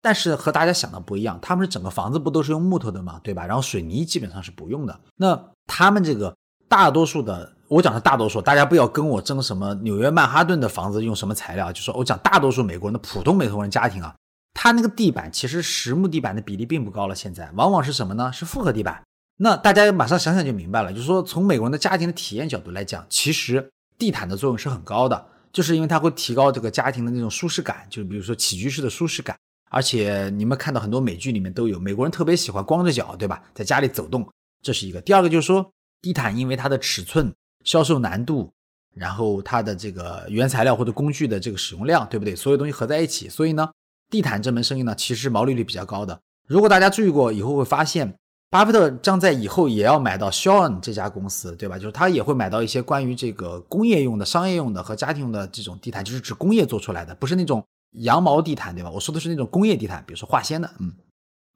[0.00, 3.44] 但是和大家想的不一样，他们是整个房子不都是用木头的嘛，对吧？
[3.44, 5.00] 然后水泥基本上是不用的。
[5.16, 6.34] 那他们这个
[6.66, 14.14] 大多数的，我讲的大多数，大家不要跟我争什么纽约曼哈顿的房子用什么材料，就说我讲大多数美国人的普通美国人家庭啊，
[14.54, 18.32] 他那个地板其实实木地板的比例并不高了，现在往往是什么呢？
[18.32, 19.02] 是复合地板。
[19.42, 29.34] 那大家马上想想就明白了，就是说从美国人的家庭的体验角度来讲，其实地毯的作用是很高的，就是因为它会提高这个家庭的那种舒适感，就比如说起居室的舒适感。
[29.70, 33.42] 而且你们看到很多美剧里面都有，美国人特别喜欢光着脚，对吧？
[33.54, 34.28] 在家里走动，
[34.62, 35.00] 这是一个。
[35.00, 35.72] 第二个就是说，
[36.02, 37.32] 地毯因为它的尺寸、
[37.64, 38.52] 销售难度，
[38.94, 42.36] 然后它的这个原材料或者工具的这个使用量，对不对？
[42.36, 43.70] 所有东西合在一起，所以呢，
[44.10, 46.20] 地毯这门生意呢，其实毛利率比较高的。
[46.46, 48.14] 如果大家注意过，以后会发现。
[48.50, 51.78] 巴菲特将在以后也要买到肖恩这家公司，对吧？
[51.78, 58.90] 就是他也会买到一些关于这个工业用的、商业用的和家庭用的这种地毯，就是指工业做出来的，不是那种羊毛地毯，对吧？
[58.90, 60.68] 我说的是那种工业地毯，比如说化纤的。
[60.80, 60.92] 嗯，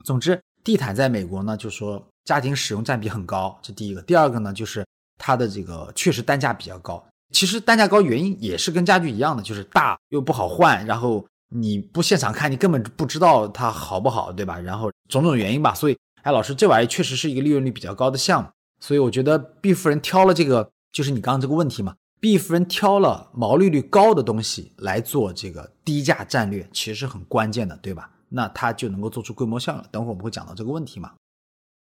[0.04, 4.00] 总之，地毯在美国呢，就说家庭使用占比很高，这第一个。
[4.02, 4.86] 第二个呢，就是
[5.18, 7.04] 它的这个确实单价比较高。
[7.32, 14.60] 其实单价高原因也是跟家具一样的，就是大又不好换，然后你不现场看，你根本不知道它好不好，对吧？
[14.60, 15.96] 然后种种原因吧，所以。
[16.24, 18.48] 哎，老师，这玩意确实是一个利润率比较高的项目，
[18.80, 21.94] 所以我觉得毕夫人挑了这个，就是你刚刚这个问题嘛。
[22.18, 28.10] 毕夫人挑了毛利率高的东西来做这个低价战略，其实是很关键的，对吧？
[28.30, 29.84] 那它就能够做出规模效应。
[29.90, 31.12] 等会儿我们会讲到这个问题嘛。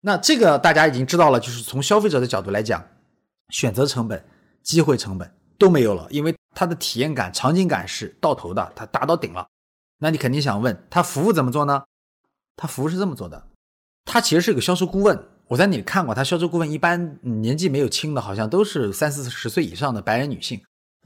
[0.01, 2.85] 那这个大家已经知道了，就是从消费者的角度来讲，
[3.49, 4.23] 选择成本、
[4.61, 9.47] 机会成本都没有了，因为它的体验感、场景感是到头的，它达到顶了。
[9.97, 11.85] 那你肯定想问，它服务怎么做呢？
[12.55, 13.47] 它服务是这么做的。
[14.07, 16.15] 他其实是个销售顾问，我在那里看过。
[16.15, 20.59] 他销售顾问一般年纪没有轻的，好像都是三四十岁以上的白人女性。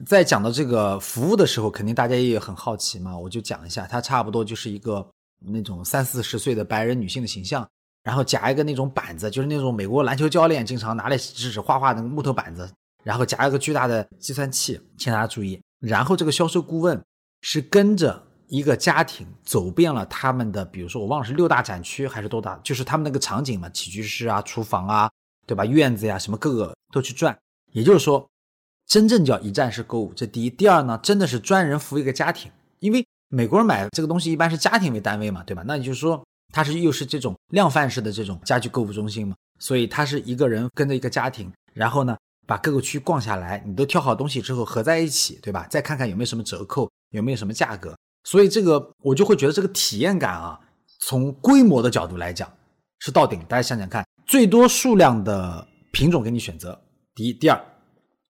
[0.06, 5.06] 在讲到这个服务的时候，肯定大家也很好奇嘛，我就讲一下，他差不多就是一个
[5.40, 7.68] 那种三四十岁的白人女性的形象，
[8.04, 12.72] 然后夹一个那种板子，就是那种美国篮球教练经常拿来指指画画的木头板子，
[13.04, 15.60] 然后夹一个巨大的计算器，请大家注意。
[15.80, 17.04] 然后这个销售顾问
[17.42, 18.28] 是跟着。
[18.52, 25.10] 一个家庭走遍了他们的，比如说我忘了是六大展区还是多大，就是他们那个场景嘛，起居室啊、厨房啊，
[25.48, 25.64] 对吧？
[25.64, 27.36] 院子呀，什么各个都去转。
[27.72, 28.30] 也就是说，
[28.86, 30.50] 真正叫一站式购物，这第一。
[30.50, 35.64] 第二呢，真的是专人服务一个家庭，因为美国人买这个东西一般是家庭为单位嘛，对吧？
[35.66, 45.66] 那也就是说，它是又是这种量贩式的这种家居购物中心嘛，所以他是一个人跟着一个家庭，然后呢，把各个区逛下来，你都挑好东西之后合在一起，对吧？
[45.70, 47.96] 再看看有没有什么折扣，有没有什么价格。
[48.24, 50.60] 所以这个我就会觉得这个体验感啊，
[51.00, 52.52] 从规模的角度来讲
[53.00, 53.40] 是到顶。
[53.48, 56.80] 大家想想看，最多数量的品种给你选择，
[57.16, 57.60] 第一、第二，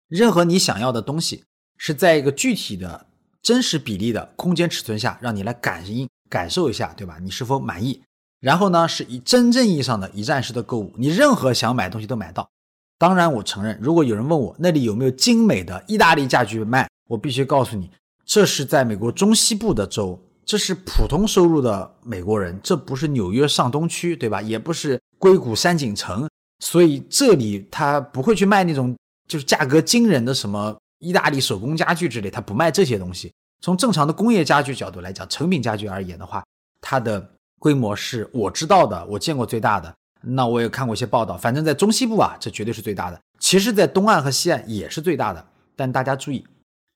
[0.07, 1.43] 任何你想要的东西
[1.77, 3.07] 是在一个具体的
[3.41, 7.17] 真实比例的空间尺寸下，让你来感应感受一下，对吧？
[7.21, 8.01] 你是否满意？
[8.39, 12.49] 然后呢，是以真正意义上的一站式的购物，你任何想买东西都买到。
[12.97, 17.89] 当然，我承认，如果有人问我那里有没有精美的意大利家具卖，我必须告诉你，
[18.25, 24.41] 这是在美国中西部的州，这是普通收入的美国人，这不是纽约上东区，对吧？
[24.41, 26.29] 也不是硅谷山景城，
[26.59, 28.95] 所以这里他不会去卖那种
[29.27, 33.31] 就是价格惊人的什么意大利手工家具之类，他不卖这些东西。
[33.61, 36.43] 从正常的工业家具角度来讲，成品家具而言的话，
[36.81, 37.31] 它的。
[37.61, 39.93] 规模是我知道的，我见过最大的。
[40.23, 43.21] 那我也看过一些报道，反正在中西部啊，这绝对是最大的。
[43.37, 45.45] 其实，在东岸和西岸也是最大的。
[45.75, 46.43] 但大家注意，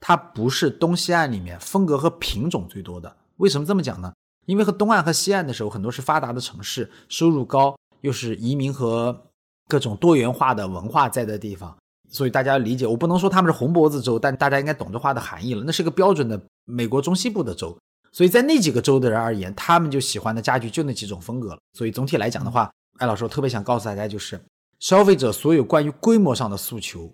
[0.08, 3.18] 它不是东西岸里面风格和品种最多的。
[3.38, 4.14] 为什么这么讲呢？
[4.46, 9.20] 因为和东岸和西岸的时候，很多是发达的城市，收入高，又是移民和
[9.68, 11.76] 各种多元化的文化在的地方，
[12.08, 15.64] 所以大家理解，我不能说他们是红脖子州，但大家应该懂这话的含义了。
[15.66, 17.76] 那是个标准的美国中西部的州。
[18.12, 21.58] 所以在那几个州的人而言，他们就喜欢的家具就那几种风格了。
[21.74, 24.40] 所以总体来讲的话，艾老师我特别想告诉大家，就是
[24.78, 27.12] 消费者所有关于规模上的诉求，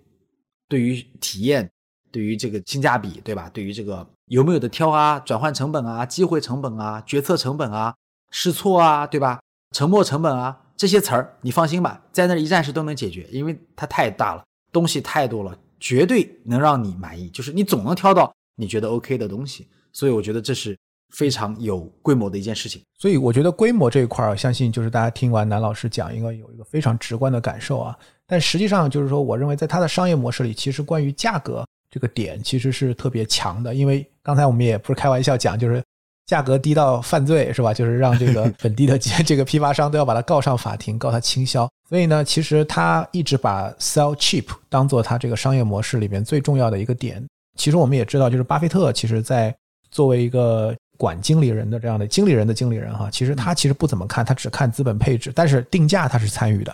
[0.67, 1.71] 对于体验，
[2.11, 3.49] 对于这个性价比，对吧？
[3.53, 7.95] 对于这个有没有的挑啊，转换成本啊，机会成本啊，决策成本啊，
[8.31, 9.39] 试错啊，对吧？
[9.75, 19.67] 沉没成本啊，这些词儿，你放心吧，在那一站式都能解决，因为它太大了，东西太多了，绝对能让你满意，就是你总能挑到你觉得 OK 的东西。
[19.93, 20.77] 所以我觉得这是。
[21.13, 27.93] 非常有规模的一件事情，所以我觉得规模这一块儿，相信就是大家听完南老师讲，应该有一个非常直观的感受啊。
[28.25, 33.75] 但实际上就是说，我认为在它的商业模式里，其实关于价格这个点其实是特别强的。
[33.75, 35.83] 因为刚才我们也不是开玩笑讲，就是
[36.25, 37.71] 价格低到犯罪是吧？
[37.73, 41.69] 就是让这个 本地的这个批发商都要把它告上法庭，告他倾销。
[41.89, 47.21] 所以呢，其实他一直把 sell cheap 当做他这个商业模式里面最重要的一个点。
[47.57, 49.53] 其实我们也知道，就是巴菲特其实在
[49.89, 56.71] 作为一个管经理人的这样的经理人的经理人哈，其实他其实不怎么看，他只看资本配置，但是定价他是参与的，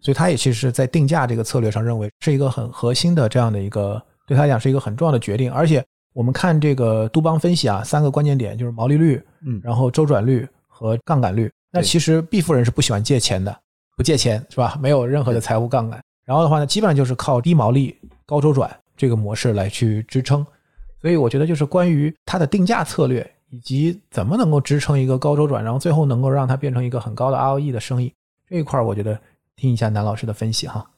[0.00, 4.00] 所以他也其实，在定价这个策略上认为是一个很核心的这样的一个，
[4.30, 5.50] 对他来讲是一个很重要的决定。
[5.50, 11.50] 而且我们看这个杜邦分析啊，三个关键点就是毛利率，嗯，然后周转率和杠杆率。
[11.72, 13.52] 那其实毕夫人是不喜欢借钱的，
[13.96, 14.78] 不借钱是吧？
[14.80, 16.00] 没有任何的财务杠杆。
[16.24, 20.46] 然后的话呢，基本上就是靠低毛利高周转这个模式来去支撑。
[21.02, 23.28] 所以我觉得就是关于它的定价策略。
[23.52, 28.14] 以及怎么能够支撑一个高周转，然后最后能够让它变成一个很高的 ROE 的生意，
[28.48, 29.20] 这一块我觉得
[29.56, 30.88] 听一下南老师的分析哈。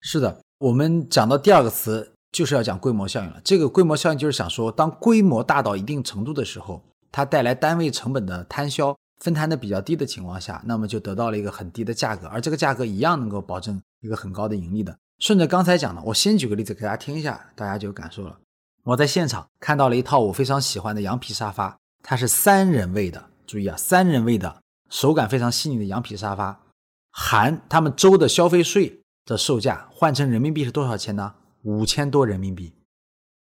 [0.00, 3.40] 是的，我们讲到第二个词就是要讲规模效应了。
[3.44, 14.96] 这个规模效应就是想说，当规模大到一定程度的时候，它带来单位成本的摊销分摊的比较低的情况下，那么就得到了一个很低的价格，而这个价格一样能够保证一个很高的盈利的。
[15.18, 18.38] 顺着刚才讲的，我先举个例子给大家听一下，大家就有感受了。
[18.84, 21.76] 我在现场看到了一套我非常喜欢的羊皮沙发。
[22.02, 26.62] 它是三人位的，注意啊，三人位的手感非常细腻的羊皮沙发，
[27.10, 31.34] 含他们州的消费税的售价换成人民币是多少钱呢？
[31.62, 32.72] 五千多人民币。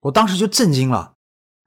[0.01, 1.14] 我当时就震惊了。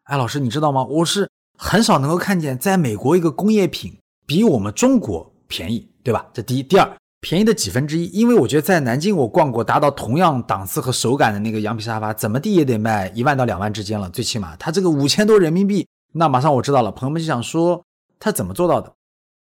[0.04, 0.84] 哎，老师，你知道吗？
[0.84, 6.28] 我是很少能够看见在美国一个工业品比我们中国便宜，对吧？
[6.34, 8.06] 这第一，第二，便宜的几分之一。
[8.08, 15.88] 因为我觉得在南京我逛过，达到同样档次和手感的那个羊皮沙发，怎么地也得卖一万到两万之间了，最起码它这个五千多人民币。
[16.14, 17.84] 那马上我知道了，朋友们就想说
[18.20, 18.92] 他怎么做到的？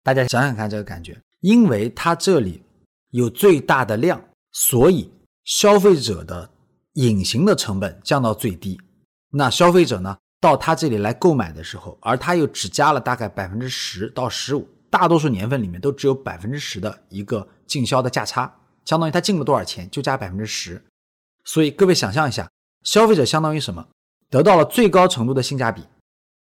[0.02, 2.62] 大家想想看这个感觉，因为他这里
[3.10, 5.10] 有最大的量，所以
[5.44, 6.48] 消费者的
[6.94, 8.80] 隐形的成本降到最低。
[9.30, 18.52] 那消费者呢，到他这里来购买的时候，而他又只加了大概百分之十到十五，大多数年份里面都只有百分之十的一个进销的价差，
[18.84, 20.84] 相当于他进了多少钱就加百分之十。
[21.44, 22.50] 所以各位想象一下，
[22.82, 23.86] 消费者相当于什么？
[24.28, 25.84] 得到了最高程度的性价比。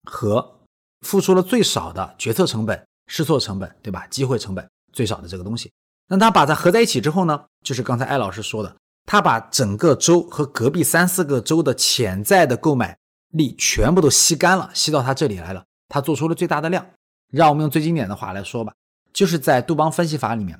[0.06, 0.60] 和
[1.02, 4.08] 付出了最少的决策成本、试错成本，对吧？
[4.08, 5.72] 机会成本最少的这个东西，
[6.08, 7.46] 那他把它合在一起之后呢？
[7.64, 8.76] 就是刚才艾老师说的，
[9.12, 12.95] 他把整个州和隔壁三四个州的潜在的购买
[13.30, 15.65] 力全部都吸干了，吸到他这里来了。
[15.88, 16.86] 他做出了最大的量。
[17.32, 18.72] 让我们用最经典的话来说吧，
[19.12, 20.60] 就是在杜邦分析法里面，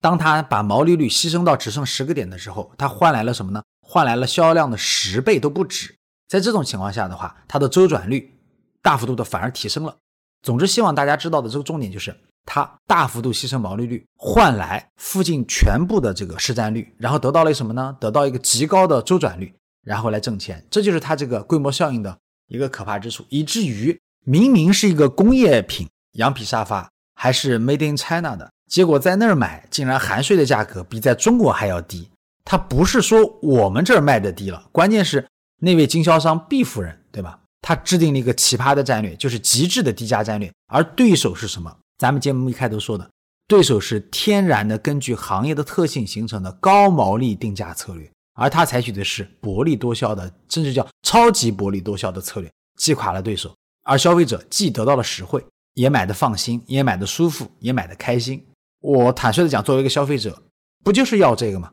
[0.00, 3.64] 当他把毛利率牺牲到只剩十个点的时候，他换来了什么呢？
[3.82, 5.96] 换来了销量的十倍都不止。
[6.28, 8.32] 在这种情况下的话，它的周转率。
[8.80, 9.96] 大幅度的反而提升了。
[10.40, 12.16] 总之，希望大家知道的这个重点就是，
[12.50, 17.94] 它大幅度牺牲毛利率，换来附近全部的这个市占率，然后得到了什么呢？
[18.00, 19.52] 得到一个极高的周转率，
[19.84, 20.64] 然后来挣钱。
[20.70, 23.22] 这就是它这个规模效应的一个可怕之处。
[23.28, 32.08] 以至于明明是一个工业品羊皮沙发，还是 Made in China 的，结果在那儿买，竟然含税的价格比在中国还要低。
[32.46, 35.28] 它不是说我们这儿卖的低了，关键是
[35.60, 37.40] 那位经销商 B 夫人，对吧？
[37.60, 40.50] 他制定了一个奇葩的战略，就是极致的低价战略。
[40.72, 41.76] 而对手是什么？
[41.98, 43.10] 咱们节目一开头说的，
[43.48, 53.52] 对手是天然的根据行业的特性形成的高毛利定价策略，而他采取的是薄利多销的，甚至叫超级薄利多销的策略，击垮了对手。
[53.82, 55.44] 而消费者既得到了实惠，
[55.74, 58.46] 也买的放心，也买的舒服，也买的开心。
[58.80, 60.40] 我坦率的讲，作为一个消费者，
[60.84, 61.72] 不就是要这个吗？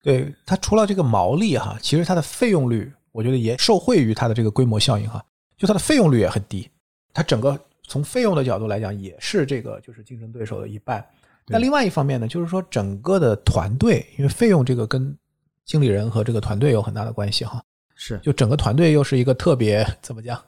[0.00, 5.24] 对它除了这个毛利哈，其实它的费用率，我觉得也受惠于它的这个规模效应哈，
[5.56, 6.70] 就它的费用率也很低，
[7.12, 11.04] 它整个从费用的角度来讲，也是这个就是竞争对手的一半。
[11.46, 15.16] 那另外一方面呢，就是说整个的团队，因为费用这个跟
[15.64, 17.62] 经理人和这个团队有很大的关系哈，
[17.94, 20.42] 是就整个团队又是一个特别怎么讲？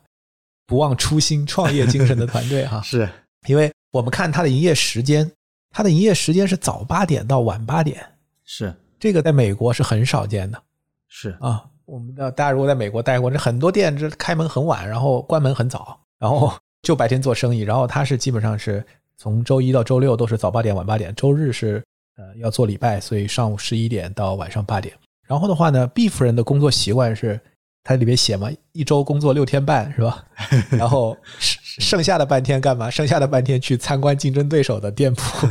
[0.66, 3.09] 不忘初心、创业精神的团队哈， 是
[3.47, 5.30] 因为我们看它的营业时间，
[5.70, 8.05] 它的营业时间是早八点到晚八点，
[8.45, 10.62] 是这个在美国是很少见的
[11.07, 11.64] 是啊。
[11.84, 16.53] 我们的大家如果在美国待过，这很多店这开门很晚，然后关门很早，然后
[16.83, 18.85] 就白天做生意，然后他是基本上是
[19.16, 21.83] 从周一到周六都是早八点晚八点，周日是
[22.16, 24.95] 呃要做礼拜，所以上午十一点到晚上八点。
[25.26, 27.41] 然后的话呢毕夫人的工作习惯是。
[27.85, 30.22] 它里面写嘛，一周工作六天半是吧？
[30.68, 32.91] 然后剩下的半天干嘛？
[32.91, 35.49] 剩下的半天去参观竞争对手的店铺。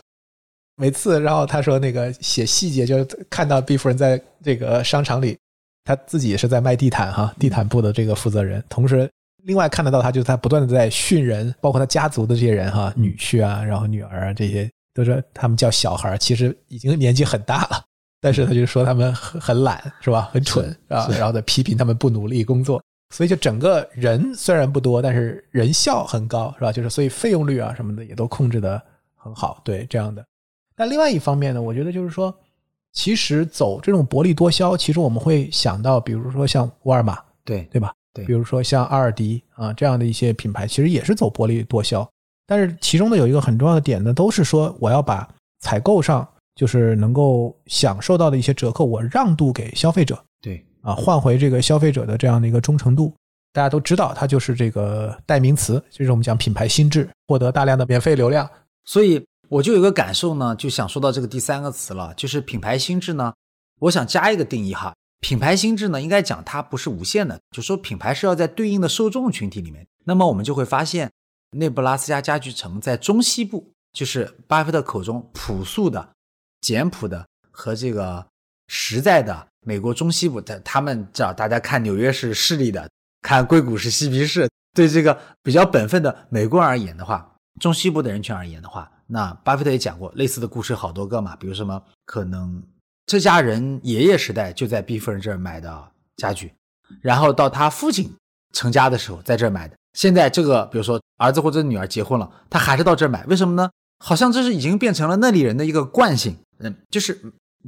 [0.76, 5.38] 每次，然后他说那个写细节，就看到毕夫人在这个商场里，
[5.82, 8.62] 他自己也是在卖地毯哈，地毯部的这个负责人。
[8.68, 9.08] 同时，
[9.44, 17.82] 另外看得到他就是他不断的在训人，包括他家族的这些人哈，女婿啊，然后女儿啊，这些都说他们叫小孩，其实已经年纪很大了。
[18.20, 20.30] 但是他就说他们很很懒，是吧？
[20.32, 22.80] 很蠢啊，然后再批评他们不努力工作，
[23.12, 26.70] 所以就整个人虽然不多，但是人效很高，是吧？
[26.70, 28.80] 就是所以费用率啊什么的也都控制的
[29.16, 30.24] 很好，对这样的。
[30.76, 32.32] 但另外一方面呢，我觉得就是说，
[32.92, 37.92] 其实走这种薄利多销，其实我们会想到，比如说像沃尔玛，对对吧？
[38.12, 42.08] 对，比如说像阿尔迪啊这样的一些品牌，其实也是走薄利多销，
[42.46, 45.28] 但是其中的有一个很重要的点呢，都是说我要把
[45.60, 46.26] 采购上。
[46.54, 53.10] 就是能够享受到的一些折扣，我让渡给消费者，对啊，换回这个消费者的这样的一个忠诚度。
[53.54, 58.46] 大家都知道，它就是这个代名词，就是我们讲品牌心智，获得大量的免费流量。
[58.84, 63.32] 所以我就有个感受呢，就想说到这个第三个词了，就是品牌心智呢。
[63.80, 69.86] 我想加一个定义哈，品牌心智呢，应该讲它不是无限的，就说品牌是要在对应的受众群体里面。
[70.04, 71.10] 那么我们就会发现，
[71.52, 76.10] 内布拉斯加家具城在中西部，就是巴菲特口中朴素的。
[76.60, 78.24] 简朴的和这个
[78.68, 82.90] 实在的美国中西部的，他们知道大家看纽约是势利的，
[83.22, 84.50] 看硅谷是嬉皮士。
[84.74, 91.36] 对这个比较本分的美国人而言的话，中西部的人群而言的话，那巴菲特也讲过类似的故事好多个嘛。
[91.36, 92.62] 比如什么，可能
[93.06, 96.52] 这家人爷爷时代就在毕夫人这儿买的家具，
[97.00, 98.10] 然后到他父亲
[98.52, 99.76] 成家的时候在这儿买的。
[99.92, 103.68] 现在这个比如说儿子或者女儿结婚了，他还是到这儿买，为什么呢？
[103.98, 106.36] 好像这是已经变成了那里人的一个惯性。
[106.60, 107.18] 嗯，就是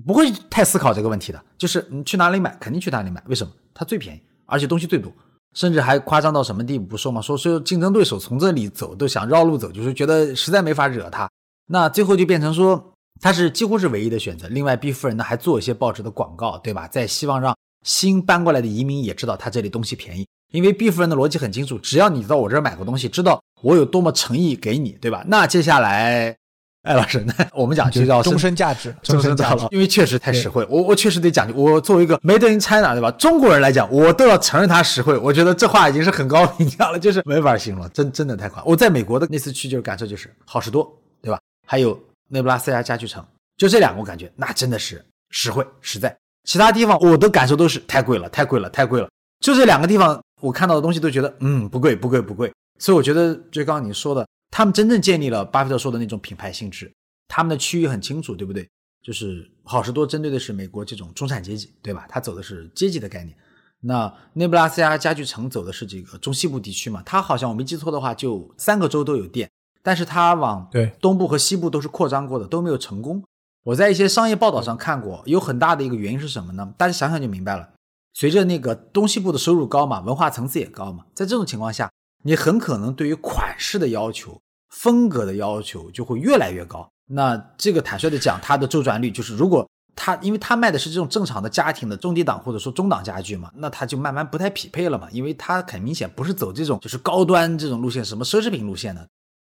[0.07, 3.23] 不会太思考这个问题的，就是你去哪里买，肯定去哪里买。
[3.27, 3.53] 为什么？
[3.75, 5.13] 它最便宜，而且东西最多，
[5.55, 7.21] 甚至还夸张到什么地步不说嘛？
[7.21, 11.29] 说是竞争对手从这里走都想绕路走，就是觉得实在没法惹他。
[11.67, 14.49] 那最后就变成说，他是几乎是唯一的选择。
[14.49, 16.87] 另外，毕夫人呢还做一些报纸的广告，对吧？
[16.89, 20.27] 在希望让新搬过来的移民也知道他这里东西便宜。
[20.53, 25.25] 因为毕夫人的逻辑很清楚，只要你到我这儿买过东西，知道我有多么诚意给你，对吧？
[25.27, 26.37] 那接下来。
[26.83, 30.67] 哎，老师，那我们讲就叫终身价值，终身价值，因为确实太实惠。
[30.69, 31.55] 我我确实得讲究。
[31.55, 33.11] 我作为一个 Made in China，对吧？
[33.13, 35.17] 中国人来讲，我都要承认它实惠。
[35.17, 38.63] 我觉得这话已经是很高评价了，就是没法形容，真真的太快。
[38.67, 41.41] 我在美国的那次去，就是感受就是好事多，对吧？
[41.67, 41.99] 还有
[42.29, 43.25] 内布拉斯加家具城，
[43.57, 46.17] 就这两个，我感觉那真的是实惠实在。
[46.45, 49.09] 其他地方我的感受都是太贵了，太贵了，太贵了。
[49.41, 52.53] 就这两个地方，我看到的东西都觉得，嗯，不贵，不贵，不贵。
[52.79, 56.93] 所以我觉得，就刚刚你说的，他们真正建立了巴菲特说的那种品牌性质。
[57.29, 58.69] 他们的区域很清楚，对不对？
[59.03, 62.07] 就是好事多针对的是美国这种中产阶级，对吧？
[62.09, 63.37] 他走的是阶级的概念。
[63.81, 67.03] 那内布拉斯加家具城走的是这个中西部地区嘛？
[67.05, 69.51] 他好像我没记错的话，就三个州都有店，
[69.85, 73.23] 但是他往对东部和西部都是扩张过的，都没有成功。
[73.63, 76.73] 我在一些商业报道上看过，有很大的一个原因是什么呢？
[76.77, 77.69] 大家想想就明白了。
[78.15, 81.91] 随着那个东西部的收入高嘛，文化层次也高嘛，在这种情况下，
[82.23, 86.89] 你很可能对于款式的要求、风格的要求就会越来越高。
[87.11, 99.07] 那这个坦率的讲，它的周转率就是，如果它因为它卖的是这种正常的家庭的中低档或者说中档家具嘛，那它就慢慢不太匹配了嘛，因为它很明显不是走这种就是高端这种路线，什么奢侈品路线的，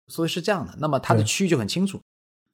[0.09, 0.75] 所以是这样的。
[0.79, 2.01] 那么它的区域就很清楚，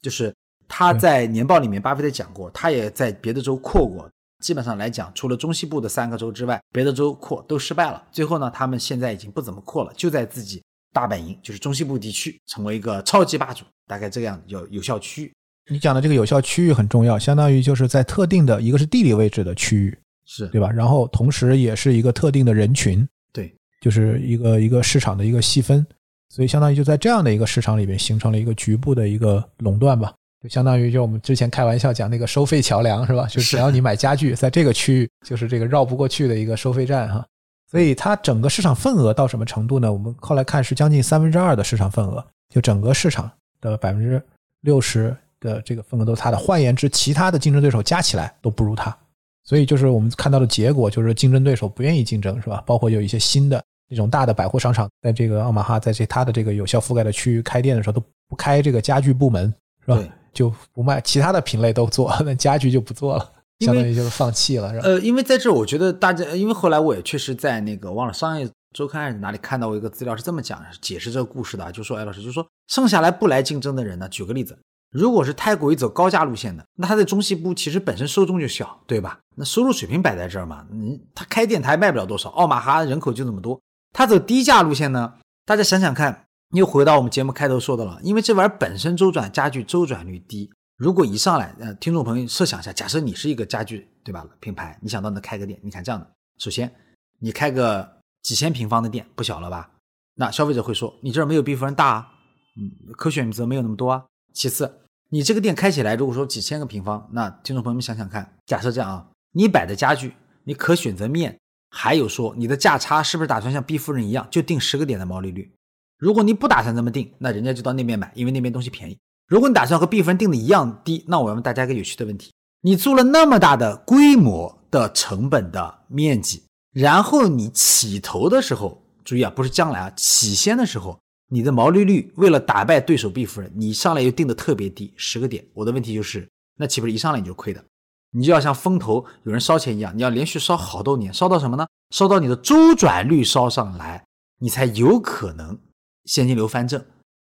[0.03, 0.35] 就是
[0.69, 4.09] 他在年报里面，巴菲特讲过，他也在别的州扩过，
[4.41, 8.03] 基本上来讲，除了中西部的三个州之外，别的州扩都失败了。
[8.13, 15.33] 最后呢，他们现在已经不怎么扩了，就在自己大本营，就是中西部地区成为一个超级霸主，大概这样有有效区域。
[15.69, 20.71] 你讲的这个有效区域很重要，相当于就是在特定的一个是地理位置的区域，是对吧？
[20.71, 25.87] 然后同时也是一个特定的人群，对，就是一个一个市场的一个细分，
[26.31, 33.27] 所以相当于就在这样的一个市场里边形成了一个局部的一个垄断吧，就相当于就我们之前开玩笑讲那个收费桥梁是吧？
[33.27, 37.27] 就只要你买家具，在这个区域就是这个绕不过去的一个收费站哈。
[37.69, 39.93] 所以它整个市场份额到什么程度呢？
[39.93, 44.21] 我们后来看是将近三分之二的市场份额，就整个市场的百分之
[44.63, 46.37] 六十的这个份额都是它的。
[46.37, 48.97] 换言之，其他的竞争对手加起来都不如它。
[49.45, 52.63] 所以就是我们看到的结果，就是竞争对手不愿意竞争，是吧？
[52.67, 59.53] 包括有一些新的那种大的百货商场，在这个奥马哈，在这它的这个有效覆盖的区域开店的时候，都不开这个家具部门，
[59.85, 60.03] 是吧？
[60.33, 64.87] 就不卖其他的品类都做， 那家具就不做了，相当于就是放弃了，是吧？
[64.87, 74.57] 呃，因为在这，我觉得大家，因为后来我也确实在那个忘了商业周刊还是哪里看到过一个资料，是这么讲解释这个故事的，就说哎，老师就说剩下来不来竞争的人呢，举个例子，
[74.93, 79.19] 如果是太过于走高价路线的，那他在中西部其实本身受众就小，对吧？
[79.35, 83.61] 那收入水平摆在这儿嘛，你他开店他还卖不了多少，奥马哈人口就那么多，
[83.93, 85.15] 他走低价路线呢，
[85.45, 90.51] 大家想想看，又回到我们节目开头说的了，因为这玩意儿本身周转家具周转率低。
[90.77, 94.27] 如果一上来，呃，听众朋友设想一下，假设你是一个家具，对吧？
[94.41, 96.73] 品牌，你想到那开个店，你看这样的，首先
[97.19, 99.71] 你开个几千平方的店，不小了吧？
[100.15, 102.13] 那消费者会说，你这儿没有比夫人大啊，
[102.57, 104.05] 嗯，可选择没有那么多啊。
[104.33, 104.81] 其次，
[105.11, 110.15] 你这个店开起来，如果说几千个平方，那听众朋友们想想看，假设这样啊，你摆的家具，
[110.45, 111.39] 你可选择面，
[111.71, 115.51] 还有说你的价差是不是打算像 B 夫人一样，就定十个点的毛利率？
[115.99, 118.99] 如果你不打算这么定，那人家就到那边买，因为那边东西便宜。
[119.29, 126.43] 如果你打算和 B 夫人定的一样低，那我要问大家一个有趣的问题：你做了那么大的规模的成本的面积，
[126.73, 130.99] 然后你起头的时候，注意啊，不是将来啊，起先的时候，
[131.29, 135.45] 你的毛利率为了打败对手 B 夫人，你上来又定的特别低，十个点。
[135.55, 137.65] 我的问题就是，那岂不是一上来你就亏的？
[138.13, 141.67] 你就要像风投有人烧钱一样，你要连续烧好多年，烧到什么呢？
[141.91, 144.05] 烧到你的周转率烧上来，
[144.39, 145.59] 你才有可能
[146.05, 146.85] 现金流翻正。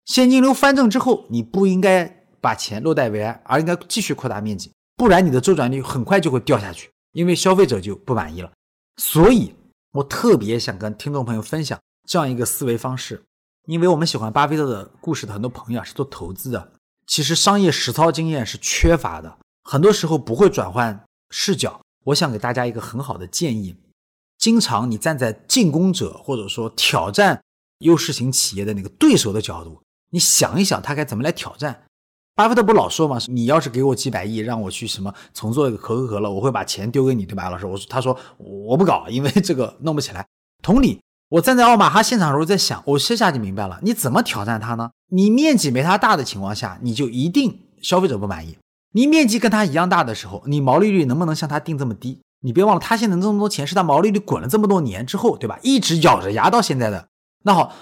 [0.06, 8.50] 现金流翻正之后，你不应该把钱落袋为安，而应该继续扩大面积，不然你的周转率很快就会掉下去，因为消费者就不满意了。
[8.96, 9.54] 所以
[9.92, 11.78] 我特别想跟听众朋友分享
[12.08, 13.22] 这样一个思维方式，
[13.66, 16.72] 因为我们喜欢巴菲特的故事的很多朋友啊是做投资的，
[17.06, 19.38] 其实商业实操经验是缺乏的，
[19.70, 21.80] 很多时候不会转换视角。
[22.06, 23.76] 我想给大家一个很好的建议：
[24.36, 27.40] 经常你站在进攻者或者说挑战
[27.78, 29.80] 优势型企业的那个对手的角度。
[30.10, 31.84] 你想一想，他该怎么来挑战？
[32.34, 33.16] 巴菲特不老说吗？
[33.28, 37.64] 你要是给我几百亿，让我去什么重做一个可口可乐，我会把钱丢给你，对吧，老师？
[37.64, 40.26] 我说，他说我不搞，因为这个弄不起来。
[40.64, 44.90] 同理，我站在奥马哈现场的时候在想，我这下就明白了，你怎么挑战他呢？
[45.12, 48.58] 你面积没他大的情况下，你就一定消费者不满意。
[48.92, 52.20] 你面积跟他一样大的时候，你毛利率能不能像他定这么低？
[52.40, 55.58] 你别忘了，他现在能这么多钱，是他毛利率滚了这么多年之后，对吧？
[55.62, 57.08] 一直咬着牙到现在的。
[57.44, 57.74] 那好，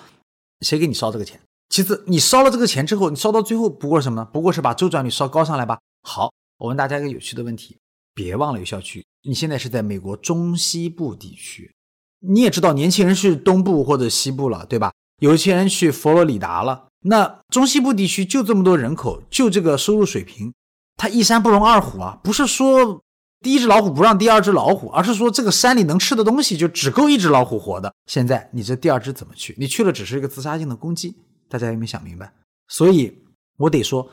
[0.61, 1.41] 谁给你烧这个钱？
[1.71, 4.29] 其次，你烧了这个钱之后，你烧到最后不过什么呢？
[4.33, 5.79] 不过是把周转率烧高上来吧。
[6.03, 7.79] 好，我问大家一个有趣的问题，
[8.15, 9.05] 别忘了有效区。
[9.23, 11.73] 你现在是在美国中西部地区，
[12.21, 14.93] 你也知道年轻人去东部或者西部了，对吧？
[15.21, 16.89] 有些人去佛罗里达了。
[17.03, 20.53] 那中西部地区就这么多人口，就这个收入水平，
[20.99, 22.21] 它一山不容二虎啊。
[22.23, 23.03] 不是说
[23.41, 27.91] 第一只老虎不让第二只老虎，而是说这个山里能吃的东西就只够一只老虎活的。
[28.07, 29.55] 现在你这第二只怎么去？
[29.59, 31.17] 你去了只是一个自杀性的攻击。
[31.49, 32.31] 大家有没有想明白？
[32.67, 33.17] 所以
[33.57, 34.07] 我得说，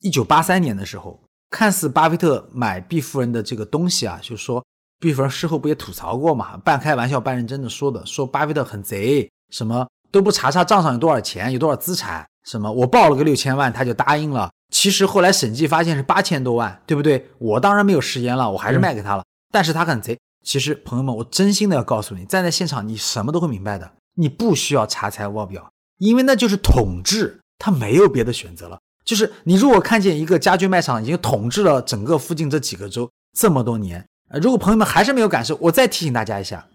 [0.00, 1.20] 一九八三年的时候，
[1.50, 4.64] 看似巴菲特买毕夫人的这个东西啊，就说
[4.98, 17.28] 毕夫人事后不也吐槽过嘛，半开玩笑半认真的说的，说巴菲特很贼，什么都不查查账上有多少钱，有多少资产，什么我报了个六千万他就答应了，其实后来审计发现是八千多万，对不对？
[17.38, 20.18] 我当然没有食言了，我还是卖给他了，但是他很贼。
[20.44, 25.70] 其实朋友们，我真心的要告诉你，站在现场你什么都会明白的，你不需要查财务报表。
[25.98, 28.78] 因为那就是统治，他没有别的选择了。
[29.04, 36.66] 就是你如果看见一个家具卖场已经统治了整个附近这几个州这么多年，呃，如果朋友们还是没有感受，我再提醒大家一下：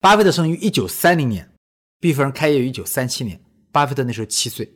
[0.00, 1.50] 巴菲特生于一九三零年，
[1.98, 3.40] 毕夫人开业于一九三七年，
[3.72, 4.70] 巴菲特那时候七岁。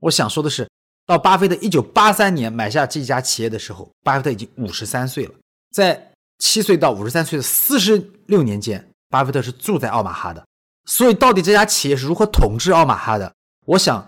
[0.00, 0.68] 我想说的是，
[1.08, 5.32] 到巴菲特一九八三年买下这家企业的时候，巴菲特已经五十三岁了。
[5.72, 10.46] 在七岁到五十三岁的四十六年间，巴菲特是住在奥马哈的。
[10.84, 13.34] 所以，到底这家企业是如何统治奥马哈的？
[13.64, 14.06] 我想，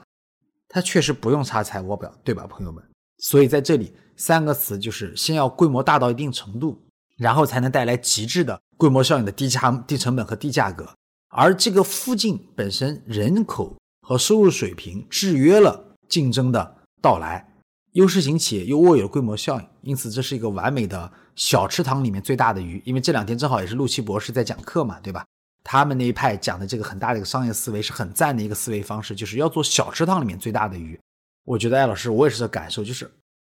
[0.68, 2.84] 他确实不用查财务报表，对吧，朋友们？
[3.16, 6.78] 所以在这里，三个词就是先要规模大到一定程度，
[7.16, 10.86] 然后才能带来极致的规模效应的低价、低成本和低价格。
[11.30, 17.46] 而这个附近本身人口和收入水平制约了竞争的到来。
[17.92, 22.80] 优势型企业又握有规模效应，因此这是一个完美的小池塘里面最大的鱼。
[22.84, 25.24] 因为这两天正好也是陆奇博士在讲课嘛，对吧？
[25.64, 30.98] 他们那一派讲的这个很大的一个商业思维是很赞的一个思维方式，就是要做小池塘里面最大的鱼。
[31.44, 33.10] 我觉得艾老师，我也是这感受，就是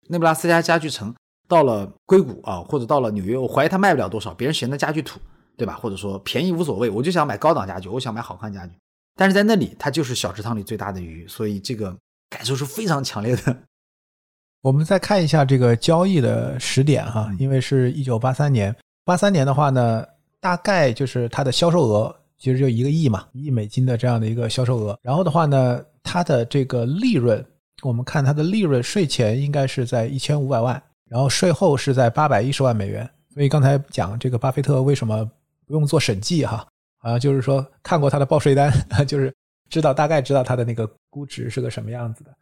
[0.09, 1.15] 内布拉斯加家具城
[1.47, 5.19] 到了硅谷啊，或者到了纽约，我怀疑它卖不了多少，别人嫌他家具土，
[5.55, 5.75] 对吧？
[5.75, 8.73] 或者说便宜无所谓，我就想买高档家具，我想买好看家具。
[9.15, 11.95] 但是在那里，它就是小池塘里最大的鱼，所以这个
[12.29, 13.57] 感受是非常强烈的。
[14.61, 20.03] 我们再看一下这个交易的时点哈，因为是一九八三年，八三年的话呢，
[20.39, 24.97] 大概就是它的销售额其实就一个亿嘛，一亿美金的这样的一个销售额。
[25.03, 27.45] 然后的话呢，它的这个利润，
[27.83, 33.07] 我们看它的利润税前应该是在一千五百万，然后税后是在八百一十万美元。
[33.33, 35.23] 所以刚才讲这个巴菲特为什么
[35.67, 36.65] 不用做审计哈，
[37.01, 38.71] 啊，就是说看过他的报税单，
[39.05, 39.31] 就是
[39.69, 42.35] 知道大概知道它的那个估值是个什么样子的。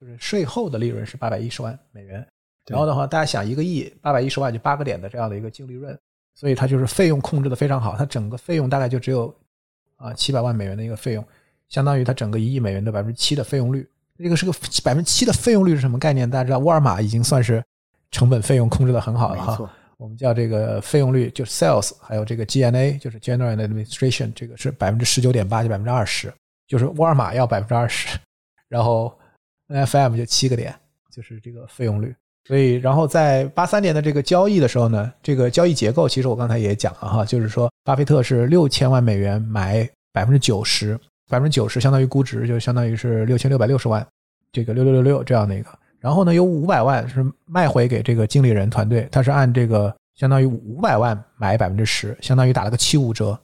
[0.00, 2.24] 就是税后的利润是八百一十万美元，
[2.66, 5.98] 然后的话，大家想一个亿八百一十万就八个点的这样的一个净利润，
[6.36, 9.34] 所以它就是费用控制的非常好，它整个费用大概就只有
[9.96, 11.24] 啊七百万美元的一个费用，
[11.68, 13.88] 相当于它整个一亿美元的百分之七的费用率。
[14.18, 14.52] 这个是个
[14.84, 16.30] 百分之七的费用率是什么概念？
[16.30, 17.60] 大家知道沃尔玛已经算是
[18.12, 19.74] 成本费用控制的很好了哈。
[19.96, 26.32] 我们叫这个费用率就是 sales，还有这个 GNA 就是 general administration，这个是百分之十九点八就百分之二十，
[26.68, 28.16] 就是沃尔玛要百分之二十，
[28.68, 29.12] 然后。
[29.70, 30.74] N.F.M 就七个点，
[31.14, 32.16] 就是这个费用率。
[32.46, 40.98] 所以，然后在八三年的这个交易的时候呢，这个交易结构其实我刚才也讲了哈，就是说巴菲特是六千万美元买百分之九十，
[41.28, 44.06] 百分之九十相当于估值就相当于是六千六百六十万，
[44.52, 45.68] 这个六六六六这样的一个。
[46.00, 53.38] 然后呢，有五百万是卖回给这个经理人团队，他是按这个相当于五百万买百分之十，相当于打了个七五折，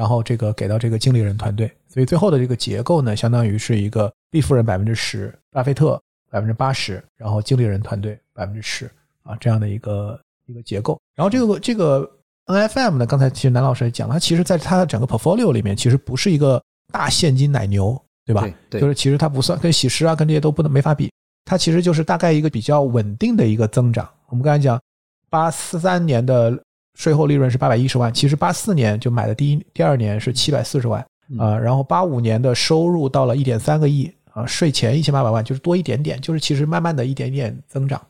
[0.00, 1.70] 然后这个给到这个经理人团队。
[1.86, 4.10] 所以最后的这个结构呢，相当于是一个。
[4.32, 8.88] 利夫人百分之十，巴菲特百分之八十，然后经理人团队百分之十
[9.24, 10.96] 啊，这样的一个一个结构。
[11.16, 12.08] 然后这个这个
[12.46, 18.48] N.F.M 呢，刚才其实南老师也讲了，它其实在它的整个 portfolio 里面，其实不是一个大现金奶牛，对吧？
[18.68, 21.10] 对，就是其实它不算跟喜诗啊，跟这些都不能没法比。
[21.44, 24.08] 它其实就是大概一个比较稳定的一个增长。
[24.28, 24.80] 我们刚才讲，
[25.28, 26.56] 八四三年的
[27.00, 31.00] 税后利润是八百一十万，其实八四年就买的第一第二年是七百四十万
[31.38, 34.12] 啊，然后八五年的收入到了一点三个亿。
[34.32, 38.00] 啊，税前一千八百万就是多一点点，就是其实慢慢的一点点增长，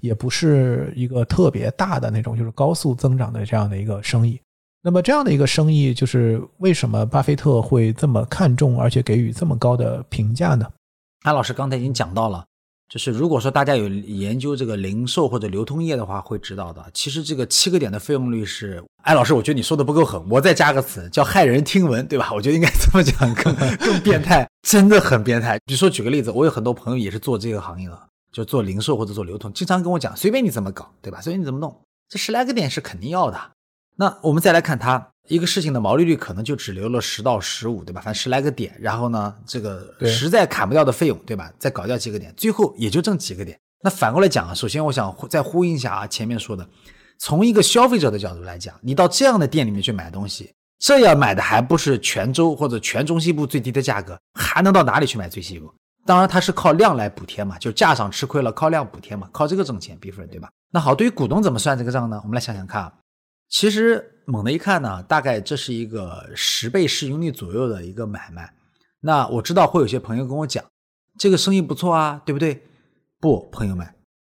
[0.00, 4.40] 也不是一个特别大的那种，就是高速增长的这样的一个生意。
[4.82, 10.66] 那么这样的一个生意，就是为什么巴菲特会这么看重，而且给予这么高的评价呢？
[11.22, 12.44] 安老师刚才已经讲到了。
[12.88, 16.82] 就是如果说大家有研究这个零售或者流通业的话，会知道的。
[16.94, 22.32] 其实这个七个点的费用率是，哎老师，我觉得你说的不够狠，我再加个词叫骇人听闻，对吧？
[22.32, 25.58] 我觉得应该 这么讲更更变态，真的很变态。
[25.66, 31.20] 比如说举个例子，我有很多朋友也是做这个行业的，就做零售或者做流通，经常跟我讲，随便你怎么搞，对吧？
[31.20, 31.78] 随便你怎么弄，
[32.08, 33.38] 这十来个点是肯定要的。
[33.96, 35.10] 那我们再来看它。
[35.28, 38.00] 一个事情的毛利率可能就只留了十到十五，对吧？
[38.00, 41.52] 反正十来个点，然后呢，这个实在砍不掉的费用，对吧？
[41.58, 43.58] 再搞掉几个点，最后也就挣几个点。
[43.82, 46.68] 那反过来讲啊，首先我想再呼应一下啊，前面说的，
[47.18, 55.72] 从一个消费者的角度来讲，你到这样的店里面去买东西，这样买的还不是泉州或者全中西部最低的价格，还能到哪里去买最西部？
[56.06, 60.48] 当然，它是靠量来补贴嘛，就价上吃亏了，靠量补贴嘛，靠这个挣钱，比分，对吧？
[60.72, 62.18] 那好，对于股东怎么算这个账呢？
[62.24, 62.92] 我们来想想看啊。
[63.48, 68.52] 其实猛的一看呢，大概这是一个十倍市盈率左右的一个买卖。
[69.00, 70.62] 那我知道会有些朋友跟我讲，
[71.18, 72.62] 这个生意不错啊，对不对？
[73.20, 73.94] 不，朋友们，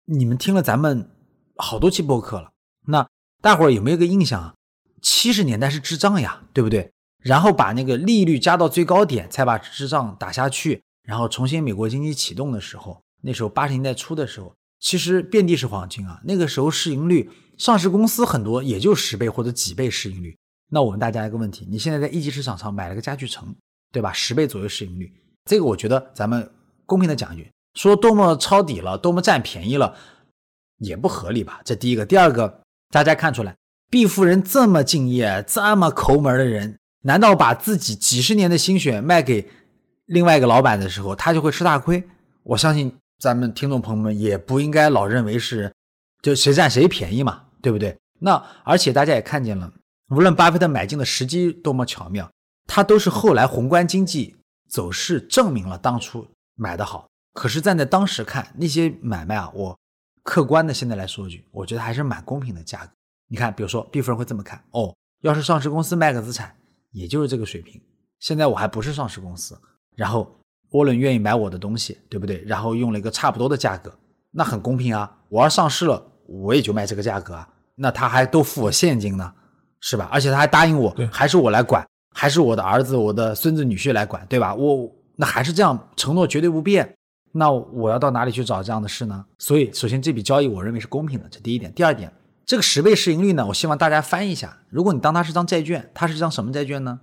[0.05, 1.09] 你们听了咱们
[1.55, 2.51] 好多期播客了，
[2.85, 3.07] 那
[3.41, 4.53] 大伙儿有没有个印象啊？
[5.01, 6.91] 七十年代是滞胀呀，对不对？
[7.23, 17.29] 然后把那个利率加到最高点，才把滞胀打下去，然后重新美国经济启动的时候，那时候八十年代初的时候，其实遍地是黄金啊，那个时候市盈率。
[17.59, 20.35] 上市公司很多也就十倍或者几倍市盈率。
[20.71, 23.53] 那我问大家一个问题：你现在在一级市场上买了个家具城，
[23.91, 24.13] 对吧？
[24.13, 25.11] 十倍左右市盈率，
[25.43, 26.49] 这个我觉得咱们
[26.85, 29.93] 公平的讲一句，说多么抄底了，多么占便宜了，
[30.77, 31.59] 也不合理吧？
[31.65, 32.05] 这第一个。
[32.05, 33.53] 第二个，大家看出来，
[33.89, 39.49] 毕夫人这么敬业、这么抠门的人，难道把自己几十年的心血卖给
[40.05, 42.01] 另外一个老板的时候，他就会吃大亏？
[42.43, 45.73] 我相信咱们听众朋友们也不应该老认为是
[46.21, 47.43] 就谁占谁便宜嘛。
[47.61, 47.97] 对不对？
[48.19, 49.71] 那而且大家也看见了，
[50.09, 52.29] 无论巴菲特买进的时机多么巧妙，
[52.67, 54.35] 他都是后来宏观经济
[54.67, 57.07] 走势证明了当初买的好。
[57.33, 59.77] 可是站在当时看那些买卖啊，我
[60.23, 62.91] 客观的现在来说一句，我觉得还是蛮公平的价格。
[63.29, 66.53] 你看，比如说毕夫人会这么看哦，要是上市公司卖个资产，
[66.91, 67.81] 也就是这个水平。
[68.19, 69.57] 现在我还不是上市公司，
[69.95, 70.35] 然后
[70.71, 72.43] 涡轮愿意买我的东西，对不对？
[72.45, 73.97] 然后用了一个差不多的价格，
[74.31, 75.17] 那很公平啊。
[75.29, 77.47] 我要上市了，我也就卖这个价格啊。
[77.75, 79.33] 那他还都付我现金呢，
[79.79, 80.09] 是吧？
[80.11, 84.53] 而且他还答应我，还是我来管，还是我的儿子、我的孙子、女婿来管，对吧？
[84.53, 86.93] 我那还是这样，承诺绝对不变。
[87.31, 89.25] 那我要到哪里去找这样的事呢？
[89.37, 91.71] 所以，首先这笔交易我认为是公平的，这第一点。
[91.73, 92.11] 第二点，
[92.45, 94.57] 这个十倍市盈率呢，我希望大家翻一下。
[94.69, 96.99] 如果你当它是张债券，它是张什么债券呢？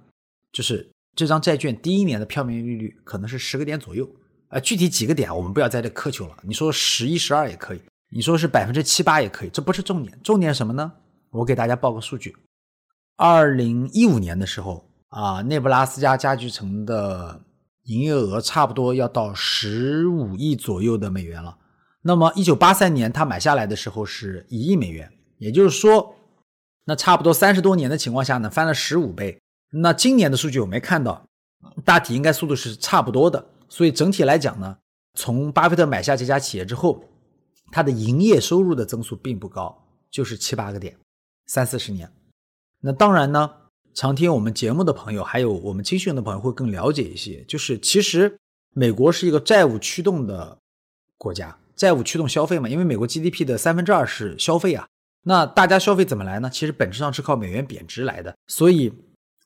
[0.53, 4.09] 就是这张债券第一年的票面利率可能是十个点左右。
[4.49, 6.37] 呃，具体几个点我们不要在这苛求了。
[6.43, 7.81] 你说十一、十二也可以。
[8.09, 10.93] 你说是百分之七八也可以，这不是重点，重点什么呢？
[11.31, 12.37] 我给大家报个数据：
[13.17, 17.43] 二零一五年的时候啊，内布拉斯加家具城的
[17.83, 21.59] 营业额差不多要到十五亿左右的美元了。
[22.03, 26.15] 那么一九八三年他买下来的时候是一亿美元，也就是说，
[26.85, 29.37] 那差不多三十多年的情况下呢，翻了十五倍。
[29.73, 31.27] 那今年的数据我没看到，
[31.85, 33.45] 大体应该速度是差不多的。
[33.69, 34.79] 所以整体来讲呢，
[35.15, 37.03] 从巴菲特买下这家企业之后。
[37.73, 40.97] 它的营业收入的增速并不高，就是七八个点，
[41.47, 42.11] 三四十年。
[42.81, 43.51] 那当然呢，
[43.95, 47.43] 常听我们节目的朋友，还有我们青训的朋友会更了解一些。
[47.45, 48.39] 就是其实
[48.75, 50.59] 美国是一个债务驱动的
[51.19, 54.87] 国家，债务驱动消费嘛，因为美国 GDP 的三分之二是消费啊。
[55.23, 56.49] 那大家消费怎么来呢？
[56.49, 58.37] 其实本质上是靠美元贬值来的。
[58.47, 58.93] 所以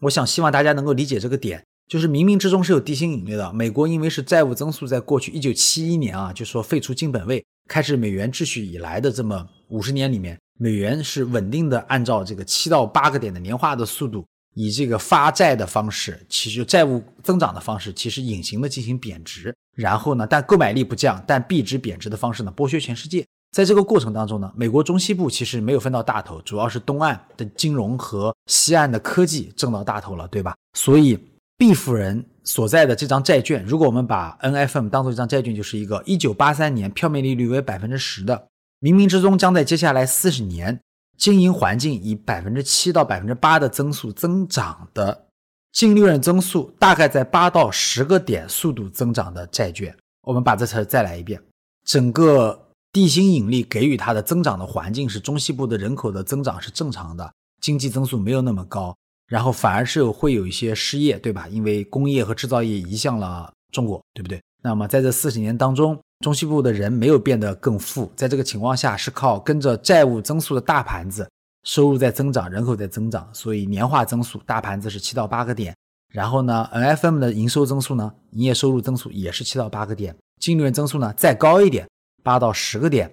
[0.01, 3.53] 我想希望大家能够理解这个点，就是冥冥之中是有地心引力的。
[3.53, 7.45] 美国因为是债务增速在过去一九七一年啊，就说废除金本位。
[7.67, 14.25] 开始美元秩序以来的这么五十年里面，美元是稳定的按照这个七到八个点的年化的速度，
[14.55, 19.53] 以这个发债的方式，其实债务增长的方式，其实隐形的进行贬值。
[19.75, 23.27] 然后呢，但购买力不降，但币值贬值的方式呢，剥削全世界。
[23.51, 30.55] 在这个过程当中呢，美国中西部其实没有分到大头，主要是东岸的金融和西岸的科技挣到大头了，对吧？
[30.75, 31.19] 所以。
[31.61, 38.49] 毕夫人所在的这张债券，如果我们把 NFM 当做一张债券，就是一个一九八三年票面利率为百分之十的，
[38.81, 40.81] 冥冥之中将在接下来四十年
[41.19, 45.27] 经营环境以百分之七到百分之八的增速增长的
[45.71, 49.95] 净利润增速大概在八到十个点速度增长的债券。
[50.23, 51.39] 我们把这词再来一遍：
[51.85, 57.31] 整个地心引力给予它的增长的环境是中西部的人口的增长是正常的，
[57.61, 58.97] 经济增速没有那么高。
[59.31, 61.47] 然后反而是会有一些失业，对吧？
[61.49, 64.43] 因为工业和制造业移向了中国，对不对？
[64.61, 71.31] 那么在这四十年当中，中西部的人没有变得更富，在这个情况下是靠跟着债务增速的大盘子，
[71.63, 75.73] 收入在增长，人口在增长，所以年化增速大盘子是七到八个点。
[76.13, 81.89] 然后呢，NFM 的营收增速呢，营业收入增速也是七到八个点，净利润增速呢再高一点，
[82.25, 83.09] 八到十个点。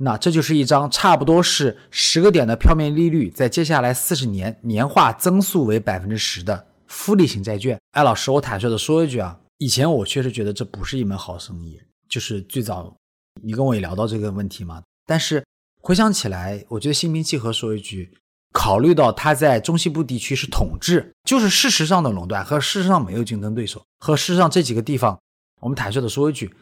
[0.00, 7.76] 那这就是一张差不多是十个点的票面利率，在接下来四十年年化增速为百分之十的复利型债券。
[7.90, 12.96] 哎，老师，我坦率的说一句啊，以前我确实觉得这不是一门好生意，就是最早
[13.42, 14.80] 你跟我也聊到这个问题嘛。
[15.04, 15.44] 但是
[15.82, 18.12] 回想起来，我觉得心平气和说一句，
[18.52, 25.18] 考虑到它在中西部地区是统治，就是事实上的垄断和事实上没有竞争对手，和事实上这几个地方，
[25.60, 26.54] 我们坦率的说一句。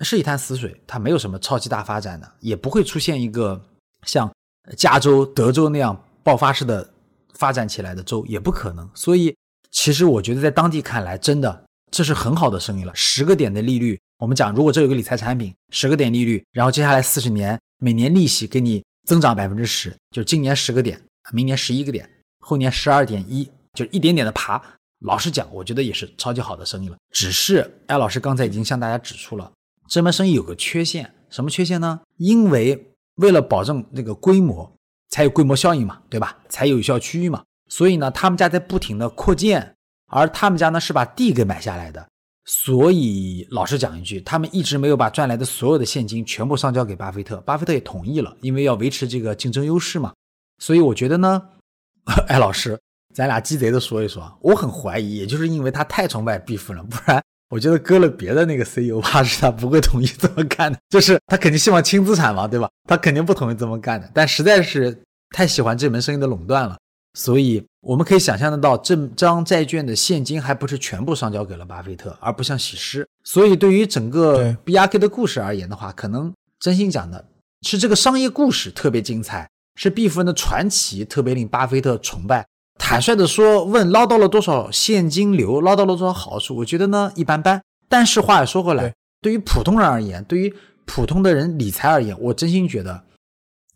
[0.00, 3.60] 是一潭死水，它没有什么超级大发展的，也不会出现一个
[4.06, 4.30] 像
[4.76, 6.88] 加州、德州那样爆发式的
[7.34, 8.88] 发展起来的州，也不可能。
[8.94, 9.36] 所以，
[9.70, 12.92] 其实我觉得在当地看来，真的这是很好的生意了。
[12.94, 21.00] 十个点的利率，我们讲，如果这有个理财产品，十个点利率，然后接下来四十年每年利息给你增长百分之十，就今年十个点，
[21.32, 22.08] 明年十一个点，
[22.40, 24.60] 后年十二点一，就一点点的爬。
[25.00, 26.96] 老实讲，我觉得也是超级好的生意了。
[27.10, 29.50] 只是艾老师刚才已经向大家指出了。
[29.92, 32.00] 这门生意有个缺陷，什么缺陷呢？
[32.16, 34.74] 因为为了保证那个规模，
[35.10, 36.38] 才有规模效应嘛，对吧？
[36.48, 37.44] 才有效区域嘛。
[37.68, 39.74] 所以呢，他们家在不停的扩建，
[40.06, 42.08] 而他们家呢是把地给买下来的。
[42.46, 47.36] 所以老实讲一句，他们一直没有把赚来的所有的现金全部上交给巴菲特。
[47.42, 50.14] 巴菲特也同意了，因为要维持这个竞争优势嘛。
[50.58, 51.42] 所以我觉得呢，
[52.28, 52.80] 哎，老师，
[53.14, 57.22] 咱俩鸡贼的说一说，我很怀疑，也就是因为他太崇拜毕夫人，不然。
[57.52, 60.78] 我觉得割了别的那个 CEO，怕是他不会同意这么干的。
[60.88, 62.66] 就是他肯定希望轻资产嘛，对吧？
[62.88, 64.10] 他肯定不同意这么干的。
[64.14, 64.98] 但实在是
[65.36, 66.78] 太喜欢这门生意的垄断了，
[67.12, 73.06] 所以我们可以想象得到，这张债券的现金还不是全部上交给了巴菲特，而不像喜诗。
[73.22, 77.22] 所以对于整个 BRK 的故事而言的话，可能真心讲的
[77.68, 79.46] 是这个商业故事特别精彩，
[79.76, 82.46] 是毕夫人的传奇特别令巴菲特崇拜。
[82.84, 86.56] 坦率的说，问捞到了多少现金流，捞到了多少好处？
[86.56, 87.62] 我觉得呢一般般。
[87.88, 90.52] 但是话也说回来，对于普通人而言，对于
[90.84, 93.04] 普通的人理财而言，我真心觉得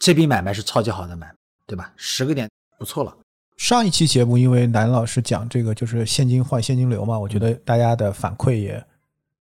[0.00, 1.34] 这笔买卖是超级好的买卖，
[1.68, 1.92] 对吧？
[1.96, 2.50] 十个点
[2.80, 3.16] 不错了。
[3.56, 8.84] 上一期节目因为南老师讲这个就是现金换现金流嘛，我觉得大家的反馈也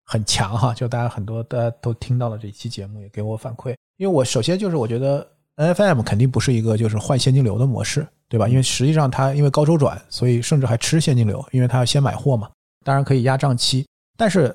[0.04, 3.74] 很强哈，就大家很多大家都听到了这期节目，也给我反馈。
[3.96, 8.48] 因为我首先就是我觉得 NFM 肯定不是一个就是换现金流的模式，对吧？
[8.48, 12.50] 因为实际上它因为高周转，所以甚至还吃现金流，因为它要先买货嘛。
[12.84, 14.54] 当然可以压账期，但是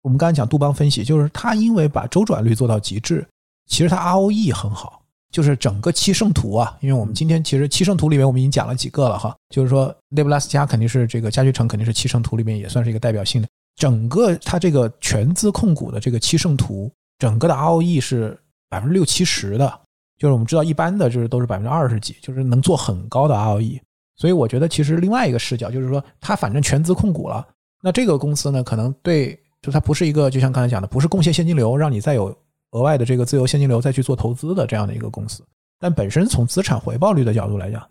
[0.00, 3.26] 我们刚才讲杜邦分析，就是它因为把周转率做到极致，
[3.66, 5.02] 其实它 ROE 很好。
[5.30, 13.48] 就是整个七圣图啊，因为我们今天其实七圣图里面我们已经讲了几个了哈，就是说内布拉斯加肯定是这个家具城肯定是七圣图里面也算是一个代表性的。
[13.76, 19.80] 整个它这个全资控股的这个七圣图，整个的 ROE 是百分之六七十的，
[20.18, 23.80] 就是我们知道一般的就是都是百分之二十几，就是能做很高的 ROE。
[24.16, 27.46] 所以我觉得其实另外一个视角就是说，它反正全资控股了，
[27.82, 32.36] 那这个公司呢，可能对就它不是一个就像刚才讲的，不是贡献现金流让你再有。
[32.72, 35.42] 额外的这个自由现金流再去做投资的这样的一个公司，
[35.80, 37.82] 但本身从资产回报率的角度来讲，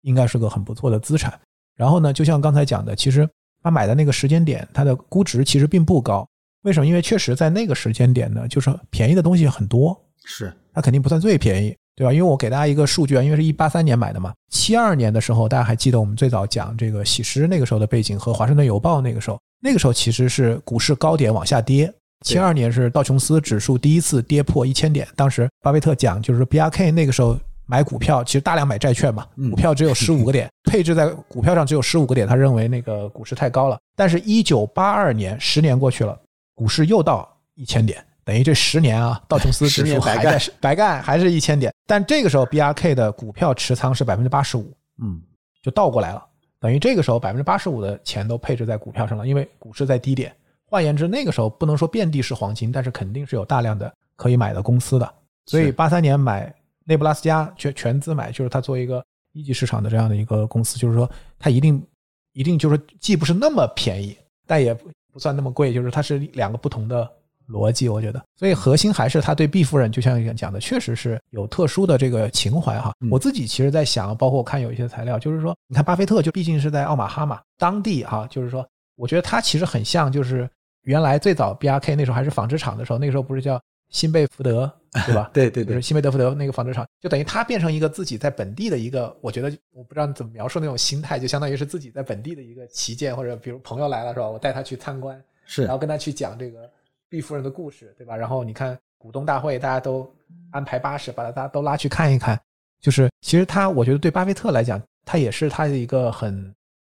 [0.00, 1.38] 应该是个很不错的资产。
[1.76, 3.28] 然后呢，就像刚才讲的，其实
[3.62, 6.26] 他买的那个时间点，它的估值其实并不高。
[6.62, 6.86] 为什么？
[6.86, 10.02] 因为确实在那个时间点呢，就是便宜的东西很多。
[10.24, 12.12] 是，它肯定不算最便宜，对吧？
[12.12, 21.92] 因为我给大家一个数据啊，因为是一八三年买的嘛，七二年的时候，大家还记得我们最早讲这个喜诗那个时候的背景和华盛顿邮报那个时候，那个时候其实是股市高点往下跌。
[22.24, 33.76] 七二年是道琼斯指数第一次跌破一千点，当时巴菲特讲，就是 B R K 那个时候买股票，其实大量买债券嘛，股票只有十五个点， 配置在股票上只有十五个点，他认为那个股市太高了。
[33.96, 36.16] 但是，一九八二年，十年过去了，
[36.54, 41.72] 股市又到一千点，等于这十年啊，道琼斯 指数还在白干，还是一千点。
[41.86, 45.20] 但这个时候 B R K 的股票持仓是百分之八十五，嗯，
[45.62, 46.24] 就倒过来了，
[46.60, 50.34] 等于这个时候百分之八十五的钱都配置在股票上了，因为股市在低点。
[50.64, 55.14] 换言之，那个时候不能说遍地是黄金，但是肯定是有大量的可以买的公司的。
[55.46, 56.50] 所以八三年买
[56.84, 61.84] 内布拉斯加全全资买，就是它作为一个一级市场的这样的一个公司，就是说它一定
[62.32, 64.16] 一定就是既不是那么便宜，
[64.46, 64.72] 但也
[65.12, 67.10] 不算那么贵，就是它是两个不同的
[67.48, 68.22] 逻辑，我觉得。
[68.36, 72.92] 所以核心还是他对毕夫人，就像讲的，确实是有特殊的这个情怀哈。
[73.10, 78.66] 我自己其实在想，包括我看有一些材料，就是说，你看巴菲特就毕竟是在奥马哈嘛，当地哈，就是说，
[78.96, 80.48] 我觉得他其实很像就是。
[80.84, 84.68] 原来最早 B R K 那时候还是纺织厂的时候，那个时候不是叫新贝福德，
[85.06, 85.30] 对吧？
[85.32, 94.28] 对对对，就是新贝德福德那个纺织厂，就等于他变成一个自己在本地的一个，我觉得我不知道怎么描述那种心态，就相当于是自己在本地的一个旗舰，或者比如朋友来了是吧？
[94.28, 96.68] 我带他去参观，是，然后跟他去讲这个
[97.12, 98.16] 毕夫人的故事，对吧？
[98.16, 100.10] 然后你看股东大会，大家都
[100.50, 102.40] 安排巴士把大家都拉去看一看，
[102.80, 106.32] 就是其实他，我觉得对巴菲特来讲，他也是他的一个很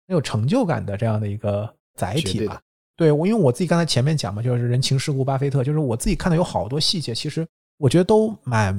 [0.07, 2.61] 很有成就感的这样的一个载体吧。
[2.95, 7.49] 对，我因为我自己刚才前面讲嘛，就是人情世故巴菲特，就是我自己看到有好多细节，其实
[7.79, 8.79] 我觉得都蛮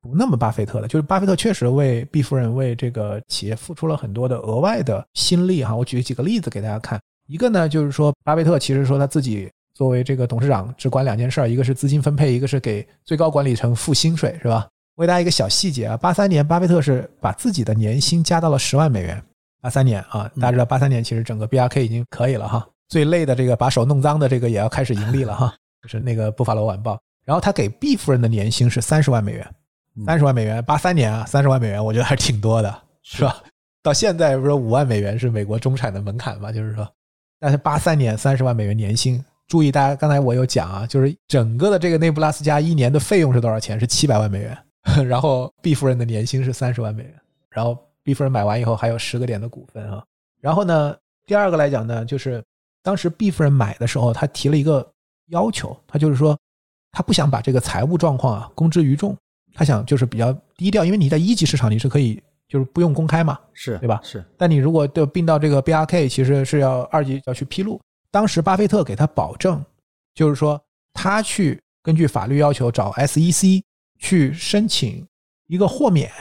[0.00, 0.88] 不那么巴菲特的。
[0.88, 5.76] 就是巴菲特确实为毕夫人为这个企业付出了很多的额外的心力哈。
[5.76, 14.68] 我举几个例子给大家看，一个呢就是说巴菲特其实说他自己作为这个董事长只管两件事，一个是资金分配，一个是给最高管理层付薪水，是吧？
[14.96, 19.22] 我给大家一个小细节啊，八三年巴菲特是把自己的年薪加到了十万美元。
[19.60, 22.66] 八三年啊，大家知道八三年其实整个 B R K 已经可以了哈。
[22.88, 26.94] 最累的这个把手弄脏的这个也要开始盈利了哈，就是那个《布法罗晚报》。
[27.24, 29.54] 然后他给 B 夫人的年薪是三十万美元，
[30.04, 33.42] 三十万美元，八三年啊，三十万美元，我觉得还是挺多的，是吧？
[33.82, 36.52] 到现在不是五万美元是美国中产的门槛嘛？
[36.52, 36.86] 就是说，
[37.40, 43.78] 但是八三年三十万美元年薪，注意大家刚才我有讲啊，就是整个的这个内布拉斯加一年的费用是多少钱？
[43.78, 44.56] 是七百万美元。
[45.06, 47.14] 然后毕夫人的年薪是三十万美元，
[47.50, 50.02] 然后毕夫人买完以后还有十个点的股份啊。
[50.40, 50.96] 然后呢，
[51.26, 52.42] 第二个来讲呢，就是。
[52.82, 54.90] 当时毕夫人买的时候，她提了一个
[55.28, 56.34] 要求，她就是说，
[56.90, 59.14] 他不想把这个财务状况啊公之于众，
[59.54, 64.00] 他想就是比较低调，因为你在一级市场你是可以就是不用公开嘛，是对吧？
[64.02, 64.24] 是。
[64.36, 67.78] 但你如果就并到这个 B R K，其实是要二级要去披露。
[68.12, 69.64] 当时巴菲特给他保证，
[70.14, 70.60] 就是说
[70.92, 73.64] 他去根据法律要求找 S E C
[73.98, 75.04] 去申请
[75.48, 76.12] 一个豁免，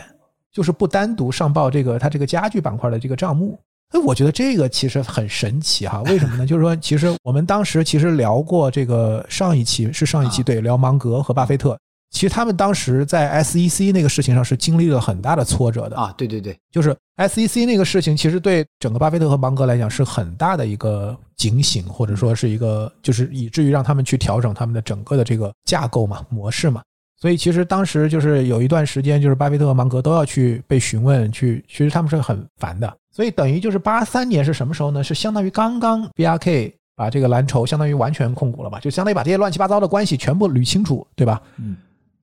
[0.51, 3.59] 就是不单独上报这个他这个家具板块的这个账目。
[3.89, 6.45] 哎，我觉得这个其实很神奇哈，为什么呢？
[6.47, 11.77] 就是说，其实我们当时其实聊过这个上一期是上一期对聊芒格和巴菲特，
[12.11, 16.13] 其实他们当时在 SEC 那个事情上是经历了很大的挫折的啊。
[16.17, 26.81] 对对对，就是 SEC 那个事情，其实对整个巴菲特和芒格来讲是很大的一个警醒，或者说是一个就是以至于让他们去调整他们的整个的这个架构嘛、模式嘛。
[27.17, 32.93] 所以其实当时就是有一段时间，就是巴菲特和芒格都要去被询问，去其实他们是很烦的。
[33.13, 35.03] 所以等于就是八三年是什么时候呢？
[35.03, 38.79] 是相当于刚刚 B R K 把这个蓝筹相当于完全控股了吧？
[38.79, 41.41] 就相当于把这些乱七八糟的关系全部捋清楚，对吧？
[41.57, 41.77] 嗯。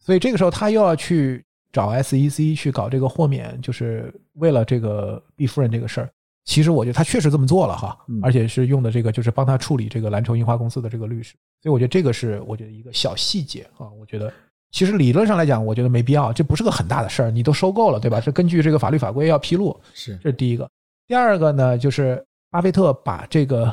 [0.09, 6.09] 所以这个时候他又要去找 S E C 去搞这个豁免，就是为了这个毕夫人这个事儿。
[6.47, 14.33] 其实我觉得他确实这么做了哈嗯，而且是用的这个就是帮他处理这个蓝筹印花公司的这个律师，所以我觉得这个是我觉得一个小细节啊，我觉得。
[14.71, 18.19] 其实理论上来讲，我觉得没必要，这不是个很大的事儿，你都收购了，对吧？
[18.19, 20.67] 是根据这个法律法规要披露，是这是第一个。
[21.07, 23.71] 第二个呢，就是巴菲特把这个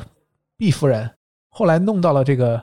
[0.58, 1.10] 毕夫人
[1.48, 2.62] 后来弄到了这个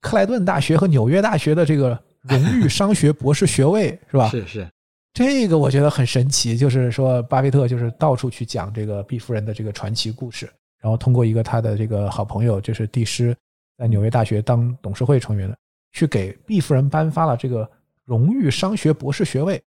[0.00, 4.28] 克莱顿大学和纽约大学的这个荣誉商学博士学位，是吧？
[4.30, 4.68] 是是，
[5.12, 10.50] 这个我觉得很神奇，就是说巴菲特就是到处去讲这个毕夫人的这个传奇故事，
[10.80, 13.36] 然后通过一个他的这个好朋友，就是帝师，
[13.78, 15.56] 在纽约大学当董事会成员的，
[15.92, 17.68] 去给毕夫人颁发了这个
[18.04, 19.62] 荣誉商学博士学位。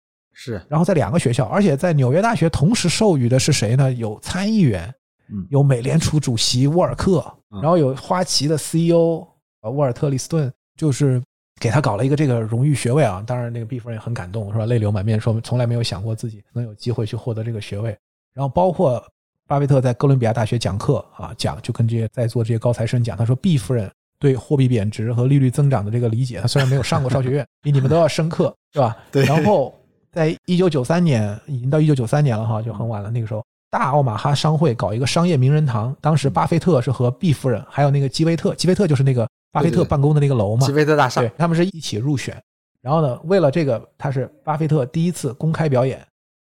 [0.40, 3.92] 是然后在两个学校，而且在纽约大学同时授予的是谁呢？
[3.92, 4.86] 有参议员，
[5.32, 7.18] 嗯有美联储主席沃尔克，
[7.50, 9.26] 嗯然后有花旗的 CEO
[9.62, 11.20] 呃沃尔特利斯顿，就是
[11.60, 13.22] 给他搞了一个这个荣誉学位啊。
[13.26, 14.66] 当然，那个毕夫人也很感动，是吧？
[14.66, 17.96] 泪流满面，说从来没有想过自己能有机会去获得这个学位。
[18.34, 19.02] 然后包括
[19.46, 28.96] 巴菲特在哥伦比亚大学讲课啊，讲就跟这些在座这些高材生讲，他说毕夫人对货币贬值和利率增长的这个理解，他虽然没有上过商学院， 比你们都要深刻，是吧？
[29.10, 29.74] 对然后
[30.12, 33.10] 在一九九三年，已经到一九九三年了哈，就很晚了。
[33.10, 42.36] 那个时候，大奥马哈商会搞一个商业名人堂，当时巴菲特是和毕夫人还有那个基威特，基威特就是那个巴菲特办公的那个楼嘛巴，菲特大厦对，他们是一起入选。
[42.80, 46.00] 然后呢，为了这个，他是巴菲特第一次公开表演，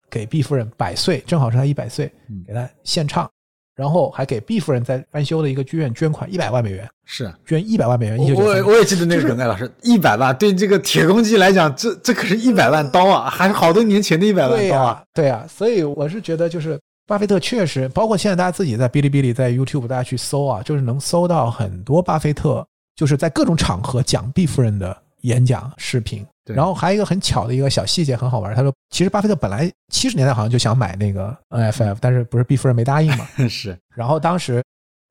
[0.08, 3.28] 给毕夫人百岁，正好是他一百岁嗯，给他献唱，
[3.74, 7.32] 然后还给毕夫人在翻修的一个剧院捐款一百万美元，是。
[7.44, 8.18] 捐一百万美元。
[8.18, 15.02] 我我我也记得那个梗，概，老师，一百万对这个铁公鸡来讲，这这可是一百万刀啊，还是好多年前的一百万、刀啊。
[15.12, 22.64] 对啊、所以我是觉得就是巴菲特确实，包括现在大家自己在哔哩哔哩、在 YouTube 大家去搜啊，就是能搜到很多巴菲特
[22.94, 26.26] 就是在各种场合讲毕夫人的演讲视频。
[26.46, 33.24] 然后还有一个很巧的一个小细节很好玩，他说其实巴菲特本来七十年代好像就想买那个 NFF，但是不是毕夫人没答应嘛？
[33.48, 34.60] 是然后当时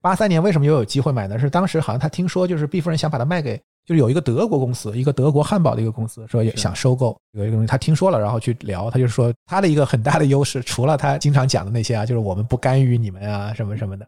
[0.02, 1.40] 八三年为什么又有机会买呢？
[1.40, 3.56] 是当时好像他听说就是毕夫人想把它卖给，
[3.86, 14.06] 就是有一个德国公司，一个德国汉堡的一个公司，说也想收购有一个东西，他听说了，然后去聊，他就说他的一个很大的优势，除了他经常讲的那些啊，就是我们不干预你们啊什么什么的，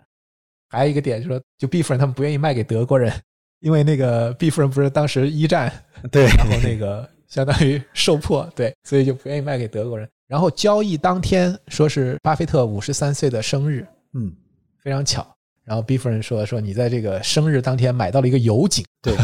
[0.70, 3.14] 还有一个点就是说，就毕夫人他们不愿意卖给德国人，
[3.64, 5.72] 因为那个毕夫人不是当时一战
[6.12, 10.08] 对，然后那个相当于受迫，对，所以就不愿意卖给德国人。
[10.28, 14.34] 然后交易当天说是巴菲特五十三岁的生日，嗯，
[14.84, 15.26] 非常巧。
[15.64, 19.16] 然后毕夫人说说你在这个生日当天买到了一个油井，对，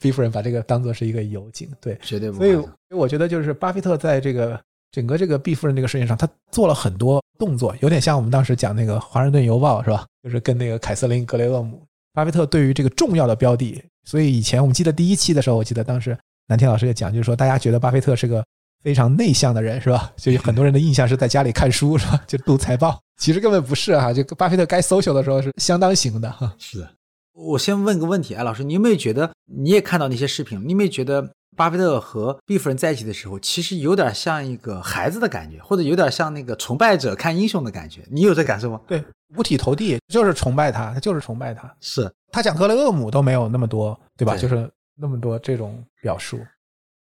[0.00, 2.56] 毕夫人把这个当做是一个油井，对，绝对不所以
[2.88, 4.58] 我觉得就是巴菲特在这个
[4.90, 10.06] 整个这个毕夫人这个事情上，他做了很多动作，有点像我们当时讲那个《华盛顿邮报》是吧？
[10.22, 18.42] 就是跟那个凯瑟琳·格雷厄姆，巴菲特对于这个重要的标的，所以以前我们记得第一期的时候，我记得当时南天老师也讲，就是说大家觉得巴菲特是个
[18.82, 20.12] 非常内向的人是吧？
[20.16, 22.22] 就有很多人的印象是在家里看书是吧？
[22.26, 26.54] 就读财报，其实根本不是哈、就巴菲特该 social 的时候是相当行的哈。
[26.58, 26.88] 是的。
[27.32, 30.60] 我先问个问题，哎，老师，你有没有觉得你也看到那些视频？
[30.64, 38.02] 你有没有觉得巴菲特和毕夫人在一起的时候，其实有点像一个孩子的感觉，或者有点像那个崇拜者看英雄的感觉？
[38.10, 38.80] 你有这感受吗？
[38.86, 39.02] 对，
[39.36, 41.72] 五体投地，就是崇拜他，他就是崇拜他。
[41.80, 44.34] 是，他讲格雷厄姆都没有那么多，对吧？
[44.34, 46.40] 对就是那么多这种表述。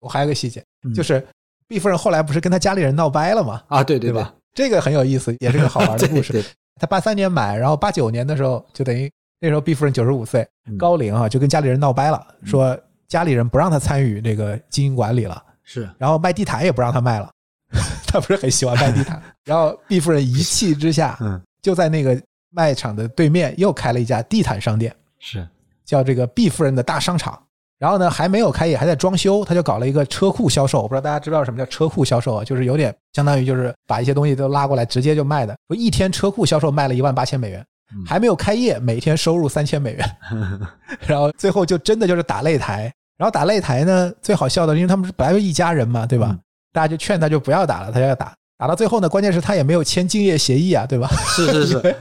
[0.00, 1.26] 我还有个细节，嗯就是
[1.66, 3.62] 毕夫人后来不是跟他家里人闹掰了吗？
[3.68, 4.34] 啊，对对对吧？？
[4.52, 6.32] 这个很有意思，也是个好玩的 故事。
[6.32, 6.44] 对，
[6.80, 9.10] 他八三年买，然后八九年的时候，就等于
[9.40, 12.78] 那时候毕夫人九十五岁，嗯高龄啊，就跟家里人闹掰了，说
[13.08, 17.30] 家里人不让他参与这个经营管理了，是然后卖地毯也不让他卖了，
[18.06, 19.22] 他不是很喜欢卖地毯。
[19.44, 24.94] 然后毕夫人一气之下，嗯就在那个卖场的对面又开了一家地毯商店。
[25.18, 25.46] 是，
[25.84, 27.40] 叫这个毕夫人的大商场。
[27.76, 30.80] 然后呢，还没有开业，还在装修，他就搞了一个车库销售。
[30.80, 32.44] 我不知道大家知道什么叫车库销售啊？
[32.44, 35.54] 就是有点相当于就是把一些东西都拉过来直接就卖的。
[35.68, 37.66] 说一天车库销售卖了一万八千美元嗯，
[38.06, 40.16] 还没有开业，每天收入三千美元。
[41.06, 42.92] 然后最后就真的就是打擂台。
[43.16, 46.28] 然后打擂台呢，最好笑的，因为他们是本来就一家人嘛，对吧？
[46.30, 46.38] 嗯
[46.74, 48.34] 大家就劝他就不要打了，他就要打。
[48.58, 51.08] 打到最后呢，关键是他也没有签竞业协议啊，对吧？
[51.36, 51.94] 是是是，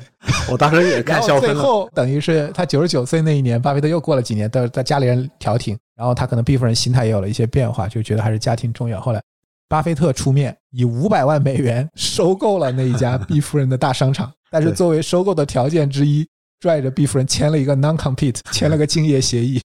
[0.49, 1.53] 我当时也看笑喷了。
[1.53, 8.99] 最后等于是他九十九岁那一年，巴菲特又过了几年，到在家里人调停，然后他可能毕夫人心态也有了一些变化，就觉得还是家庭重要。
[8.99, 9.21] 后来
[9.67, 16.23] 巴菲特出面以五百万美元收购了那一家毕夫人的大商场，但是作为收购的条件之一，
[16.59, 19.59] 拽着毕夫人签了一个 non-compete， 签了个竞业协议。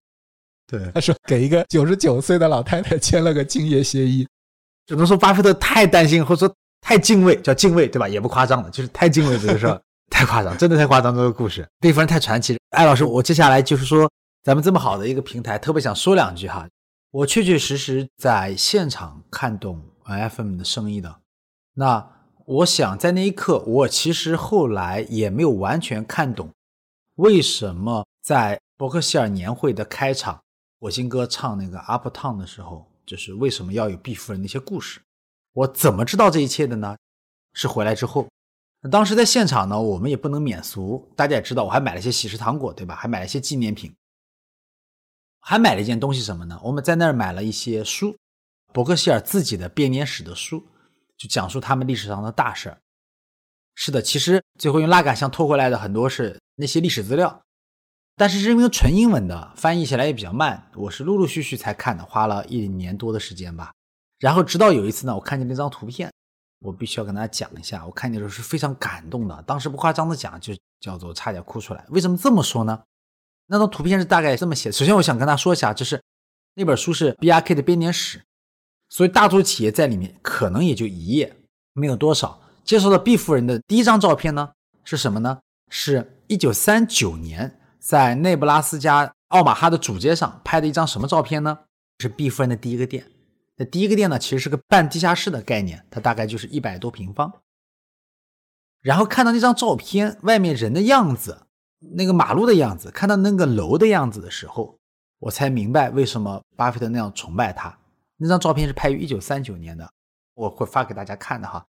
[0.65, 4.27] 对，他说给一个九十九岁的老太太签了个竞业协议。
[4.87, 8.09] 只能说巴菲特太担心，或者说太敬畏，叫敬畏，对吧？
[8.09, 9.79] 也不夸张了，就是太敬畏这个事儿，
[10.09, 11.15] 太夸张，真的太夸张。
[11.15, 12.57] 这个故事，毕夫人太传奇。
[12.71, 14.09] 艾老师，我接下来就是说，
[14.43, 16.67] 咱们这么好的一个平台，特别想说两句哈。
[17.11, 21.15] 我确确实实在现场看懂 FM 的生意的。
[21.75, 22.07] 那
[22.49, 26.49] 我想在那一刻，我其实后来也没有完全看懂，
[27.17, 30.41] 为什么在伯克希尔年会的开场，
[30.79, 34.99] 火星哥唱那个《Up Town》的时候，就是为什么要有毕夫人那些故事？
[35.53, 36.97] 我怎么知道这一切的呢？
[37.53, 38.27] 是回来之后，
[38.89, 42.95] 当时在现场呢，我们也不能免俗，大家也知道，我还买了些喜事糖果，对吧？
[42.95, 43.93] 还买了一些纪念品，
[45.39, 46.59] 还买了一件东西什么呢？
[46.63, 48.17] 我们在那儿买了一些书，
[48.73, 50.65] 伯克希尔自己的编年史的书。
[51.19, 52.79] 就讲述他们历史上的大事儿。
[53.75, 57.41] 是的，其实最后用拉杆箱拖回来的很多是那些历史资料，
[58.15, 63.71] 但是是因为纯英文的，翻译起来也比较慢，我是陆陆续续才看的，花了一年多的时间吧。
[64.17, 66.11] 然后直到有一次呢，我看见那张图片，
[66.59, 67.85] 我必须要跟大家讲一下。
[67.85, 71.85] 我看见的时候是非常感动的，当时不夸张的讲，就叫做差点哭出来。
[71.89, 72.81] 为什么这么说呢？
[73.47, 74.71] 那张图片是大概这么写。
[74.71, 76.01] 首先，我想跟大家说一下，就是
[76.55, 78.21] 那本书是 B R K 的编年史。
[78.89, 81.35] 所以，大多数企业在里面可能也就一页，
[81.73, 82.41] 没有多少。
[82.65, 84.51] 介绍的毕夫人的第一张照片呢，
[84.83, 85.39] 是什么呢？
[85.69, 91.59] 是一九三九年在内布拉斯加奥马哈的主街上拍的一张什么照片呢？
[91.99, 93.05] 是毕夫人的第一个店。
[93.57, 97.31] 那第一个店呢，其实是个半地下室的概念，它大概就是一百多平方。
[98.81, 101.45] 然后看到那张照片，外面人的样子，
[101.95, 104.77] 那个马路的样子，看到那个楼的样子的时候，
[105.19, 107.78] 我才明白为什么巴菲特那样崇拜他。
[108.21, 109.89] 那张照片是拍于一九三九年的，
[110.35, 111.65] 我会发给大家看的哈。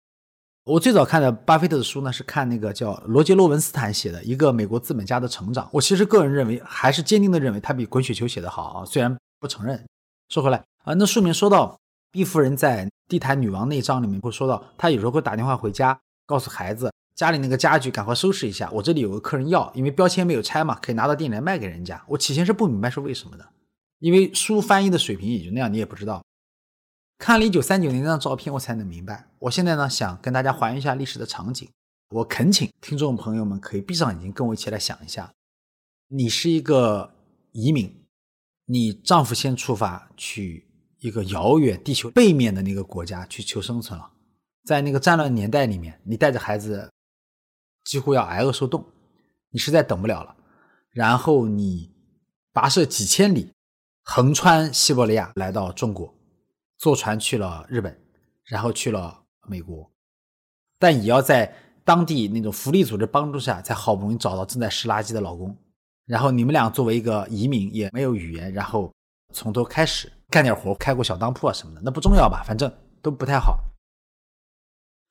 [0.66, 5.70] 我最早看的巴菲特的书呢，是看那个叫罗杰·洛文斯坦写的一个美国资本家的成长。
[5.72, 9.84] 我其实个人认为，还是坚定的认为他比滚雪球写的好啊，虽然不承认。
[10.30, 11.80] 说回来啊，那书里面说到
[12.12, 22.04] 毕夫人在《地毯女王》那章里面会说到，她有时候会打电话回家，告诉孩子家里那个家具赶快收拾一下，我这里有个客人要，因为标签没有拆嘛，可以拿到店里来卖给人家。
[22.08, 23.48] 我起先是不明白是为什么的，
[24.00, 26.24] 因为书翻译的水平也就那样，你也不知道。
[27.20, 29.28] 看了一九三九年那张照片，我才能明白。
[29.40, 31.70] 我现在呢，想跟大家还原一下历史的场景。
[32.12, 35.32] 我恳请听众朋友们可以闭上眼睛，跟我一起来想一下：
[36.08, 37.14] 你是一个
[37.52, 37.94] 移民，
[38.66, 40.66] 你丈夫先出发去
[41.00, 44.10] 一个遥远地球背面的那个国家去求生存了，
[44.64, 46.90] 在那个战乱年代里面，你带着孩子
[47.84, 48.84] 几乎要挨饿受冻，
[49.50, 50.36] 你实在等不了了，
[50.92, 51.92] 然后你
[52.54, 53.52] 跋涉几千里，
[54.04, 56.16] 横穿西伯利亚来到中国。
[56.80, 57.96] 坐船去了日本，
[58.46, 59.92] 然后去了美国，
[60.80, 61.54] 但也要在
[61.84, 65.56] 当地那种福利组织帮助下，才好不容易找到正在拾垃圾的老公。
[66.06, 68.92] 然后你们俩作为一个移民，也没有语言，然后
[69.34, 72.42] 从头开始干点活，开过小当铺啊什么的，那不重要吧？
[72.48, 73.60] 反正都不太好。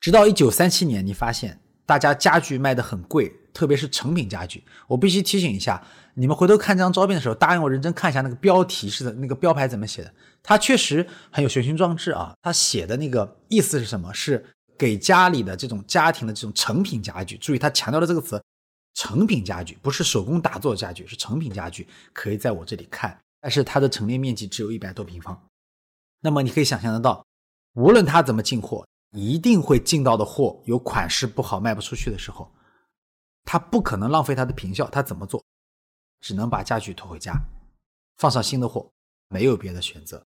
[0.00, 4.62] 直到一九三七年，你发现大家家具卖的很贵，特别是成品家具。
[4.86, 5.82] 我必须提醒一下。
[6.14, 10.14] 你们回头看这张照片的时候，答应我认真看一下那个标题是的那个标牌怎么写的。
[10.44, 12.32] 它确实很有雄心壮志啊！
[12.40, 14.14] 他写的那个意思是什么？
[14.14, 14.44] 是
[14.78, 17.36] 给家里的这种家庭的这种成品家具。
[17.38, 18.40] 注意，他强调的这个词
[18.94, 21.86] “成品家具”，不是手工打造家具，是成品家具。
[22.12, 25.40] 可以在我这里看，但是它的陈列面积只有一百多平方。
[26.20, 27.24] 那么你可以想象得到，
[27.74, 32.50] 无论他怎么进货，一定会进到的货有款式不好卖不出去的时候，
[33.50, 34.86] 他不可能浪费他的平效。
[34.90, 35.42] 他怎么做？
[36.20, 37.32] 只能把家具拖回家，
[38.18, 38.90] 放上新的货，
[39.28, 40.22] 没有别的选择。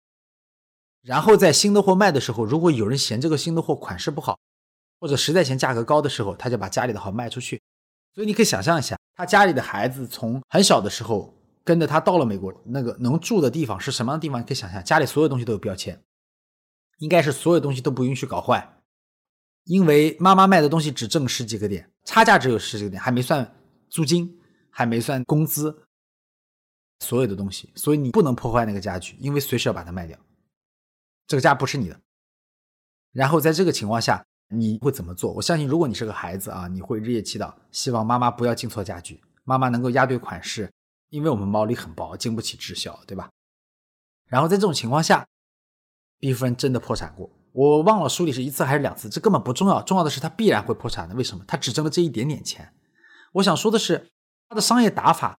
[1.02, 4.38] 然后在新的货卖的时候，如果有人嫌这个新的货款式不好，
[5.00, 7.60] 或者实在嫌价格高的时候，他就把家里的好卖出去。
[8.14, 11.34] 所以你可以想象一下，他家里的孩子从很小的时候
[11.64, 14.40] 跟着他到了美国，那个能住的地方是什么样的地方？
[14.40, 16.00] 你可以想象，家里所有东西都有标签，
[16.98, 18.77] 应该是所有东西都不允许搞坏，
[19.68, 23.54] 因为妈妈卖的东西只挣十几个点，差价只有十几个点，还没算
[23.88, 24.34] 租金。
[24.70, 25.88] 还没算工资，
[27.00, 30.16] 所有的东西，所以你不能破坏那个家具，因为随时要把它卖掉。
[31.26, 32.00] 这个家不是你的。
[33.10, 35.32] 然后在这个情况下，你会怎么做？
[35.32, 40.72] 我相信，如果你是个孩子啊，你会日夜祈祷，希望妈妈不要进错家具，妈妈能够压对款式，
[41.08, 43.28] 因为我们毛利很薄，经不起滞销，对吧？
[44.26, 45.26] 然后在这种情况下，
[46.20, 51.14] 毕夫人真的破产过，我忘了书里是一次还是两次，这根本不重要，重要的是他必然会破产的。
[51.14, 51.44] 为什么？
[51.46, 52.72] 他只挣了这一点点钱。
[53.32, 54.08] 我想说的是。
[54.50, 55.38] 他的商业打法，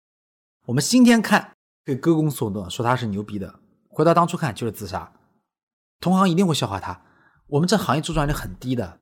[0.66, 1.56] 我们今天看
[1.86, 3.58] 可以歌功颂德，说他是牛逼的。
[3.88, 5.10] 回到当初看就是自杀，
[5.98, 7.00] 同行一定会笑话他。
[7.46, 9.00] 我们这行业周转率很低的，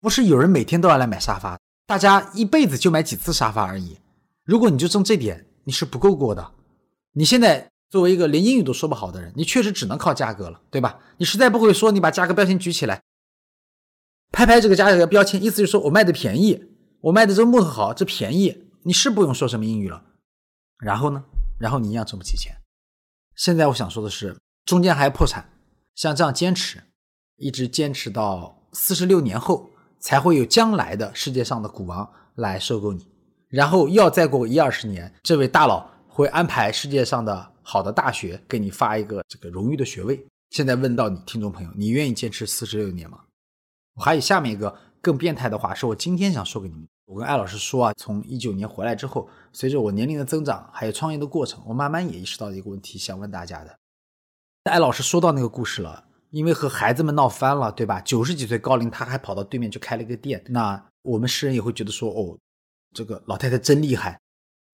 [0.00, 3.98] 不是有人每天都要来买沙发，大家一辈子就买几次沙发而已。
[4.44, 6.52] 如果你就挣这点，你是不够过的。
[7.14, 11.00] 你现在作为一个连英语都说不好的人，你确实只能靠价格了，对吧？
[11.18, 13.02] 你实在不会说，你把价格标签举起来，
[14.32, 16.64] 拍拍这个价格标签，意思就是说我卖的便宜，
[17.00, 18.68] 我卖的这个木头好，这便宜。
[18.84, 20.02] 你是不用说什么英语了，
[20.78, 21.24] 然后呢？
[21.58, 22.56] 然后你一样挣不起钱。
[23.34, 25.50] 现在我想说的是，中间还破产，
[25.94, 26.82] 像这样坚持，
[27.36, 29.68] 一直坚持到四十六年后
[29.98, 33.06] 才会有将来的世界上的股王来收购你。
[33.48, 40.26] 然后要再过一二十年，这位大佬会安排世界上的好的大学给你发一个这个荣誉的学位。
[40.50, 43.20] 现在问到你听众朋友，你愿意坚持四十六年吗？
[43.94, 46.84] 我还有下面一个更变态的话，是我今天想说给你们。
[47.06, 53.78] 我跟艾老师说啊，从一九年回来之后，随着我年龄的增长，还有创业的过程，我慢慢也意识到一个问题，想问大家的。
[54.64, 58.00] 艾老师说到那个故事了，因为和孩子们闹翻了，对吧？
[58.00, 62.36] 九十几岁高龄，他还跑到对面去开了一个店，那我们世人也会觉得说，哦。
[62.92, 64.20] 这个老太太真厉害，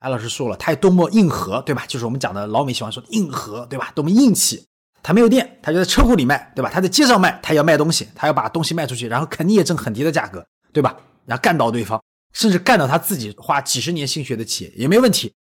[0.07, 1.85] 艾老师说了，他有多么硬核，对吧？
[1.87, 3.91] 就是我们讲的老美喜欢说的硬核，对吧？
[3.93, 4.65] 多么硬气。
[5.03, 6.71] 他没有店，他就在车库里卖，对吧？
[6.71, 10.97] 他在街上卖，她要卖东西，他要把东西卖出去，然后肯定也挣很低的价格，对吧？
[11.25, 12.01] 然后干倒对方，
[12.33, 15.35] 甚至干倒他自己花几十年心血的企业也没问题，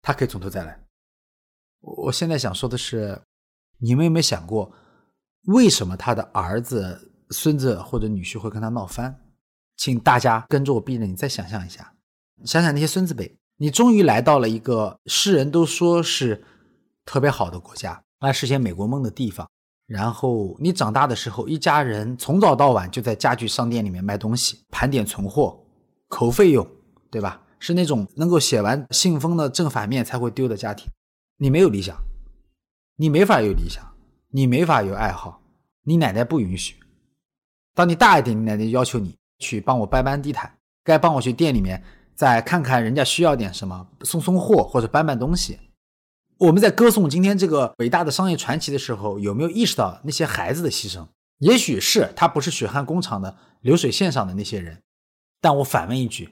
[0.00, 0.78] 他可以从头再来。
[1.80, 3.20] 我现在想说的是，
[3.78, 4.72] 你们有没有想过，
[5.48, 9.20] 为什么他的儿子、孙子或者女婿会跟他闹翻？
[9.78, 11.94] 请大家跟着我闭着你，再想象一下，
[12.44, 16.42] 想想那些孙子辈，你终于来到了一个世人都说是
[17.04, 19.48] 特别好的国家，来实现美国梦的地方。
[19.86, 25.64] 然后你长大的时候，一家人从早到晚就在家具商店里面卖东西，盘点存货，
[26.08, 26.66] 扣费用，
[27.08, 27.40] 对吧？
[27.60, 30.90] 是那种能够写完信封的正反面才会丢的家庭。
[31.36, 31.96] 你没有理想，
[32.96, 33.94] 你没法有理想，
[34.30, 35.40] 你没法有爱好，
[35.84, 36.74] 你奶奶不允许。
[37.76, 39.16] 当你大一点，你奶奶要求你。
[39.38, 41.80] 去帮我搬搬地毯，该帮我去店里面
[42.14, 45.58] 再看看人家需要点什么，送送货或者搬搬东西。
[46.38, 51.06] 我们在歌颂今天这个伟大的商业传奇的时候，有没有意识到那些孩子的牺牲？
[51.38, 54.80] 也许是他不是血汗工厂的流水线上的那些人，
[55.40, 56.28] 但我反问一句，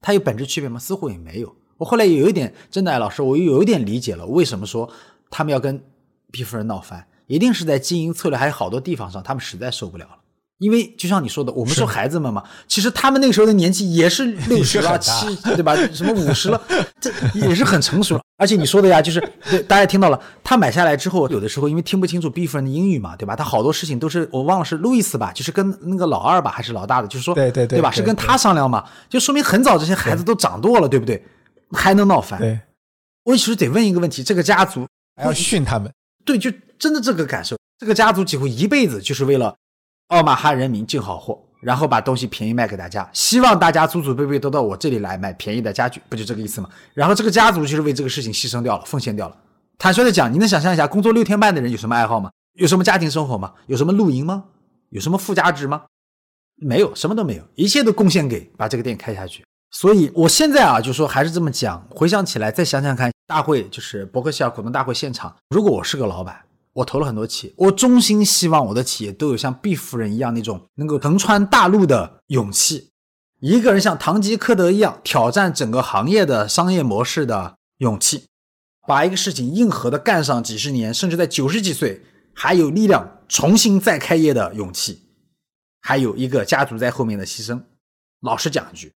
[0.00, 0.78] 他有本质区别吗？
[0.78, 1.54] 似乎也没有。
[1.76, 4.90] 我后来也有一点，真的，老师，我又有一点理解了，为什么说
[5.28, 5.82] 他们要跟
[6.30, 10.18] 毕夫人闹翻，一定是在经营策略还有好多地方上，他们实在受不了了。
[10.58, 15.74] 因为就像你说的，我们说孩子们嘛，其实他们那个时候的年纪也是 六十了、七对吧？
[15.92, 16.60] 什么五十了，
[17.00, 18.22] 这也是很成熟了。
[18.36, 19.20] 而且你说的呀，就是
[19.50, 23.34] 对大家听到了，他买下来之后，有的时候因为听不清楚 B 夫人的英语嘛，对吧？
[23.34, 27.90] 他好多事情都是我忘了是路易斯吧，就是跟那个老二吧，还是老大的，就是说对对对吧？
[27.90, 31.22] 是跟他商量嘛，就说明很早这些孩子都长舵了，对不对？
[31.72, 32.38] 还能闹翻？
[32.38, 32.60] 对，
[33.24, 34.86] 我其实得问一个问题：这个家族
[35.16, 35.92] 还要训他们？
[36.24, 39.54] 对，就真的这个感受，这个家族几乎一辈子就是为了。
[40.08, 46.68] 奥马哈人民进好货，然后把东西便宜卖给大家，希望大家祖祖辈辈都到我这里来买便宜的家具，不就这个意思吗？
[46.92, 49.36] 然后这个家族就是为这个事情牺牲掉了，奉献掉了。
[49.78, 52.30] 坦率的讲，你能想象一下，工作六天半的人有什么爱好吗？
[52.54, 53.54] 有什么家庭生活吗？
[53.66, 54.44] 有什么露营吗？
[54.90, 55.84] 有什么附加值吗？
[56.56, 59.44] 没有，什么都没有，一切都贡献给把这个店开下去。
[59.70, 66.40] 所以我现在啊，就说还是这么讲，回想起来再想想看，大会就是伯克希尔股东大会现场，如果我是个老板。
[66.74, 72.90] 我投了很多企业，我衷心希望我的企业都有像毕夫人一样那种能够横穿大陆的勇气，
[73.40, 78.24] 一个人像堂吉诃德一样挑战整个行业的商业模式的勇气，
[78.86, 82.02] 把一个事情硬核的干上几十年，甚至在九十几岁
[82.34, 85.02] 还有力量重新再开业的勇气，
[85.80, 87.62] 还有一个家族在后面的牺牲。
[88.20, 88.92] 老实讲一句，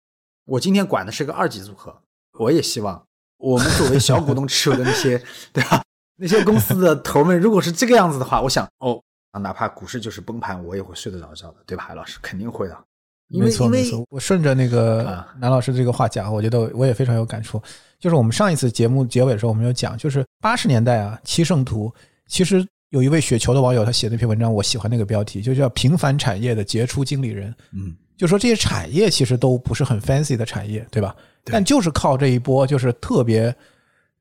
[0.45, 2.01] 我今天管的是个二级组合，
[2.39, 3.05] 我也希望
[3.37, 5.21] 我们作为小股东持有的那些，
[5.51, 5.83] 对吧？
[6.17, 9.01] 那些公司的头们，如果是这个样子的话，我想哦，
[9.41, 12.77] 哪怕股市就是崩盘，我也会睡得着觉的，对吧，海老师肯定会的。
[13.27, 17.61] 没错没错，我顺着那个南老师这个话讲，我觉得我也非常有感触。
[17.99, 21.91] 就是我们上一次节目结尾的时候，我们有讲，就是八十年代啊，七圣图
[22.27, 27.53] 其实有一位雪球的网友，他写那篇文章，我喜欢那个标题，就叫“平凡产业的杰出经理人”。
[27.73, 31.15] 嗯，就说这些产业其实都不是很 fancy 的产业，对吧？
[31.43, 33.53] 但就是靠这一波，就是特别。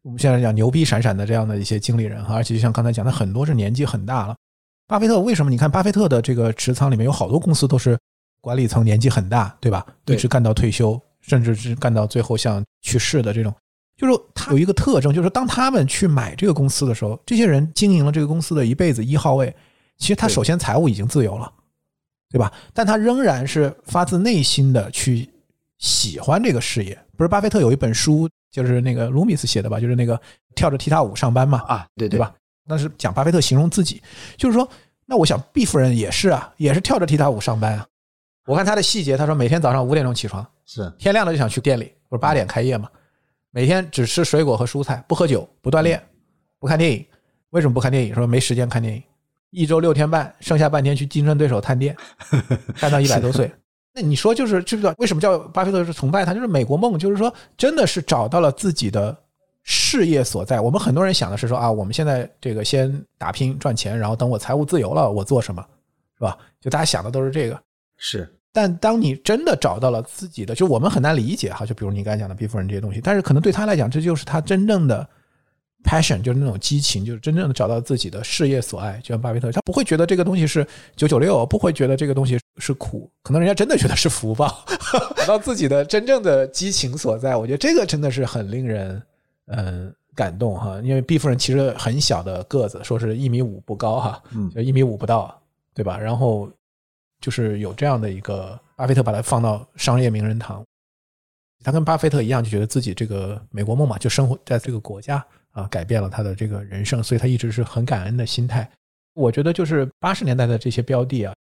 [0.05, 4.37] 我们现在讲牛逼闪闪的这样的一些经理人哈，而且就像刚才讲的，很多是年纪很大了。
[4.87, 5.51] 巴菲特为什么？
[5.51, 7.99] 你看巴菲特的这个持仓里面有好多公司都是
[8.43, 9.87] 管理层年纪很大，对吧？
[10.05, 13.53] 一直干到退休，甚至是干到最后像去世的这种。
[13.97, 19.57] 就是他有一个特征，就是当他们去买这个公司的时候，这些人经营了这个公司的一辈子一号位，
[19.97, 21.51] 其实他首先财务已经自由了，
[22.31, 22.53] 对吧？
[22.75, 25.31] 但他仍然是发自内心的去
[25.79, 26.99] 喜欢这个事业。
[27.17, 28.29] 不是巴菲特有一本书。
[28.55, 30.19] 就是那个卢米斯写的吧，就是那个
[30.55, 32.33] 跳着踢踏舞上班嘛，啊，对对吧？
[32.65, 34.01] 那是讲巴菲特形容自己，
[34.37, 34.67] 就是说，
[35.07, 37.85] 那我想毕夫人也是啊，也是跳着踢踏舞上班啊。
[38.47, 42.89] 我看他的细节，他说每天早上五点钟起床，是天亮了就想去店里，不是八点开业嘛？
[43.51, 46.01] 每天只吃水果和蔬菜，不喝酒，不锻炼，
[46.61, 47.05] 不看电影。
[47.51, 48.15] 为什么不看电影？
[48.15, 49.03] 说没时间看电影。
[49.51, 51.97] 一周六天半，剩下半天去竞争对手探店，
[52.81, 53.53] 干到一百多岁。
[53.95, 56.35] 那你说就是这个为什么叫巴菲特是崇拜他？
[56.35, 59.17] 就是美国梦，就是说真的是找到了自己的
[59.63, 60.61] 事业所在。
[60.61, 65.65] 我们很多人想的是说啊，我们现在这个先打拼赚钱，然后等我财务自由了，我做什么，
[66.19, 66.37] 是吧？
[66.61, 67.57] 就大家想的都是这个。
[67.97, 75.09] 是但当你真的找到了自己的，就我们很难理解哈，就比如你刚才讲的毕夫人这些东西，但是可能对他来讲，这就是他真正的
[75.85, 78.99] passion，就是那种激情，就是真正的找到自己的事业所爱。
[79.03, 80.67] 就像巴菲特，他不会觉得这个东西是
[80.97, 84.65] 九九六，不会觉得这个东西是苦，可能人家真的觉得是福报，
[85.19, 87.37] 找到自己的真正的激情所在。
[87.37, 89.01] 我觉得这个真的是很令人
[89.49, 95.41] 嗯感动哈，因为毕夫人其实很小的个子，说是一米五不高哈，嗯就一米五不到，
[95.75, 95.99] 对吧？
[95.99, 96.51] 然后
[97.21, 100.65] 就是有这样的一个巴菲特把他放到商业名人堂，
[101.63, 105.25] 他跟巴菲特一样，就觉得自己这个美国梦嘛，就生活在这个国家
[105.55, 108.69] 啊，改变了他的这个人生，所以他一直是很感恩的心态。
[109.15, 111.33] 我觉得就是八十年代的这些标的啊，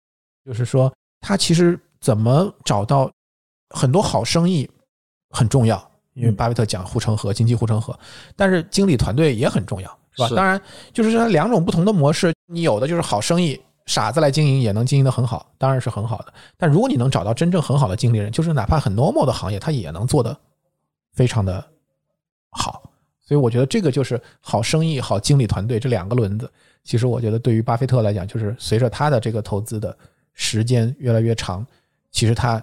[0.46, 3.10] 就是说他其实怎么找到
[3.70, 4.70] 很多好生意
[5.30, 7.98] 很重要，因为巴菲特讲护城河、经济护城河，
[8.36, 10.28] 但是经理团队也很重要，是吧？
[10.36, 10.60] 当然，
[10.92, 16.32] 就是说两种不同的模式，你有的就是好生意，傻子来经营也能经营的很好，当然是很好的。
[16.56, 20.38] 但如果你能找到真正很好的经理人，就是哪怕很 normal 的行业，他也能做的
[21.14, 21.66] 非常的
[22.50, 22.90] 好。
[23.24, 26.50] 所以我觉得这个就是好生意、好经理团队这两个轮子。
[26.82, 29.96] 其实我觉得对于巴菲特来讲，就是随着他的这个投资的
[30.34, 31.66] 时间越来越长，
[32.10, 32.62] 其实他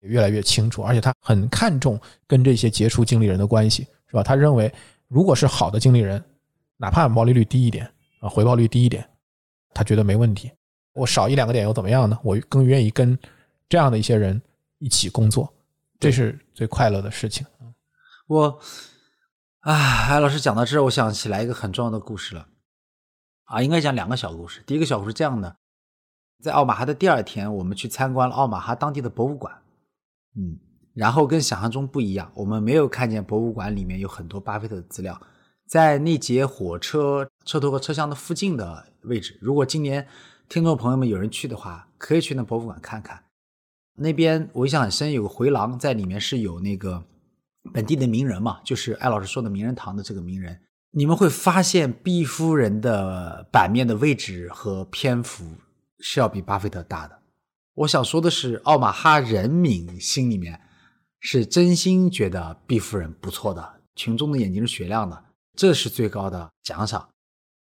[0.00, 4.22] 也越来越清楚，而且他很看重跟这些杰出经理人的关系，是吧？
[4.22, 4.70] 他认为
[5.08, 6.22] 如果是好的经理人，
[6.76, 7.90] 哪怕毛利率低一点
[8.20, 9.08] 啊，回报率低一点，
[9.72, 10.50] 他觉得没问题。
[10.92, 12.18] 我少一两个点又怎么样呢？
[12.22, 13.18] 我更愿意跟
[13.66, 14.40] 这样的一些人
[14.78, 15.50] 一起工作，
[15.98, 17.46] 这是最快乐的事情。
[18.26, 18.60] 我，
[19.62, 22.48] 啊，艾老师讲到这儿，我想起来一个很重要的故事了，
[23.44, 24.60] 啊，应该讲两个小故事。
[24.66, 25.54] 第一个小故事这样的，
[26.42, 29.62] 在奥马哈的第二天，我们去参观了奥马哈当地的博物馆，
[30.34, 30.58] 嗯，
[30.94, 35.22] 然后跟想象中不一样，我们没有看见博物馆里面有很多巴菲特的资料，
[35.68, 39.38] 在那节火车车头和车厢的附近的位置。
[39.40, 40.08] 如果今年
[40.48, 43.22] 听众朋友们有人去的话，可以去那博物馆看看。
[43.94, 47.04] 那边我印象很深，有个回廊，在里面是有那个
[47.72, 50.60] 本地的名人嘛，就是艾老师说的名人堂的这个名人。
[50.90, 55.44] 你们会发现，毕夫人的版面的位置和篇幅
[56.00, 57.22] 是要比巴菲特大的。
[57.74, 60.60] 我想说的是，奥马哈人民心里面
[61.20, 65.24] 是真心觉得毕夫人不错的，群众的眼睛是雪亮的，
[65.56, 67.08] 这是最高的奖赏。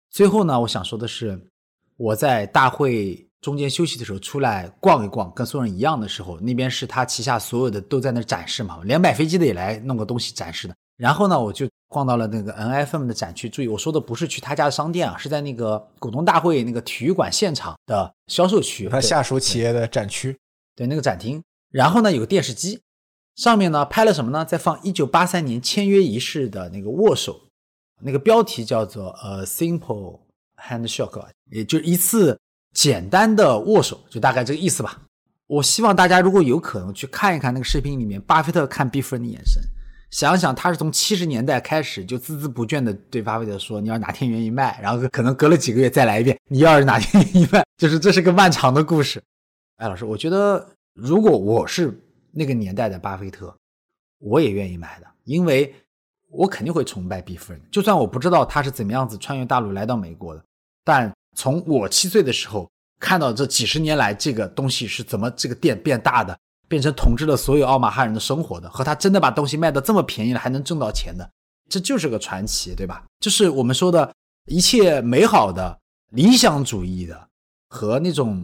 [0.09, 1.49] 最后呢，我想说的是，
[1.97, 10.75] 我在大会中间休息的时候出来逛一逛，跟所有人一样的时候，那边是他旗下所有的都在那展示嘛，连买飞机的也来弄个东西展示的。
[10.97, 13.47] 然后呢，我就逛到了那个 NFM 的展区。
[13.47, 20.35] 注意，我说的不是去他家的商店啊，是在那个股东大会那个体育馆现场的销售区，他下属企业的展区，
[20.75, 21.43] 对那个展厅。
[21.69, 22.81] 然后呢，有个电视机，
[23.35, 24.43] 上面呢拍了什么呢？
[24.43, 27.41] 在放1983年签约仪式的那个握手，
[28.01, 30.21] 那个标题叫做呃 Simple
[30.59, 32.39] Handshake，也就是一次
[32.73, 35.01] 简单的握手，就大概这个意思吧。
[35.47, 39.61] 我希望大家如果有可能去看一看那个视频里面巴菲特看毕夫人的眼神，
[40.11, 49.23] 想想他是从七十年代开始就孜孜不倦的对巴菲特说：“你要哪天愿意卖？”然后可能隔了几个月再来一遍：“你要是哪天愿意卖？”就是这是个漫长的故事。
[49.77, 51.97] 哎，老师，我觉得如果我是
[52.31, 53.55] 那个年代的巴菲特，
[54.19, 55.73] 我也愿意买的，因为
[56.29, 57.61] 我肯定会崇拜毕夫人。
[57.71, 60.43] 就算我不知道他是怎么样子穿越大陆来到美国的，
[60.83, 62.67] 但从我七岁的时候
[62.99, 66.35] 看到这几十年来这个东西是怎么这个店变大的，
[66.67, 71.29] 变成统治了所有奥马哈人的生活的，和他真的把东西卖的这么便宜了还能挣到钱的，
[71.69, 73.05] 这就是个传奇，对吧？
[73.19, 74.11] 就是我们说的
[74.47, 77.27] 一切美好的、理想主义的
[77.69, 78.43] 和那种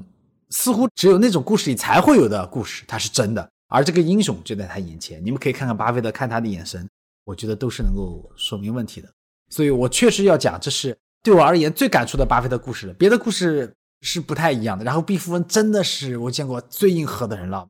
[0.52, 3.50] 似乎只有那种故事里才会有的故事，它是真的。
[3.70, 6.88] 而这个英雄就在他眼前，你们可以看看巴菲特看他的眼神，
[7.26, 9.10] 我觉得都是能够说明问题的。
[9.50, 12.94] 所以我确实要讲，这是对我而言最感触的巴菲特故事了。
[12.94, 14.84] 别的故事是不太一样的。
[14.84, 17.66] 然后毕福文真的是我见过最硬核的人了。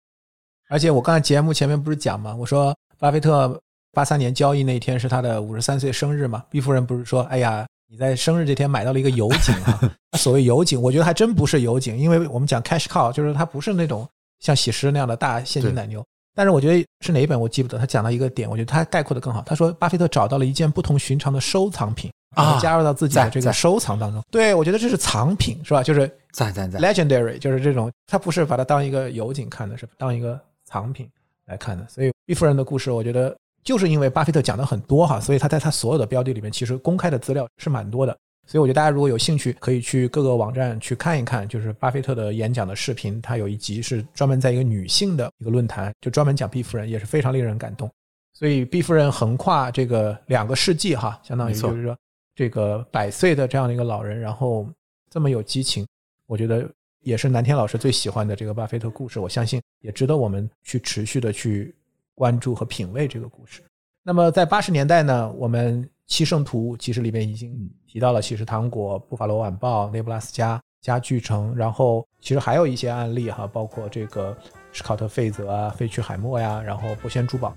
[0.70, 2.36] 而且我刚才节目前面不是讲吗？
[2.36, 3.62] 我说巴菲特
[3.92, 6.44] 八三年交易那一天是他的五十三岁生日嘛？
[6.50, 9.80] 毕夫人不是说，哎呀，你在生日这天买到了一个油井啊？
[10.18, 14.08] 所谓油井，我觉得还真不是油井，因为我们讲 cash cow，就是它不是那种
[14.40, 16.04] 像喜诗那样的大现金奶牛。
[16.34, 19.44] 但是我觉得是哪一本我记不得，他讲到一个点，我觉得他概括的更好。
[19.46, 24.24] 他说巴菲特找到了一件不同寻常的收藏品，啊加入到自己的这个收藏当中。
[24.32, 25.84] 对，我觉得这是藏品，是吧？
[25.84, 31.10] 就是在在在！legendary，就是这种，他不是把它当一个油井看的，是当一个藏品
[31.46, 31.86] 来看的。
[31.88, 38.16] 所以毕夫人的故事，我觉得就是因为巴菲特讲的很多哈，所以他在他所有的标的里面，其实公开的资料是蛮多的。
[38.46, 47.90] 所以我觉得大家如果有兴趣，可以去各个网站去看一看，就是巴菲特的演讲的视频，他有一集是专门在一个女性的一个论坛，就专门讲毕夫人，也是非常令人感动。
[48.34, 51.96] 所以毕夫人横跨这个两个世纪哈，相当于就是说
[52.36, 54.68] 这个百岁的这样的一个老人，然后
[55.10, 55.86] 这么有激情，
[56.26, 56.70] 我觉得
[57.02, 61.76] 也是南天老师最喜欢的这个巴菲特故事，我相信也值得我们去持续的去
[62.16, 63.62] 关注和品味这个故事。
[64.02, 74.36] 那么在八十年代呢，我们七圣图其实里面已经提到了其实糖果、布法罗晚报、内布拉斯加、家具城，然后其实还有一些案例哈，包括这个
[74.72, 77.56] 史考特费泽啊、费区海默呀，然后波轩珠宝。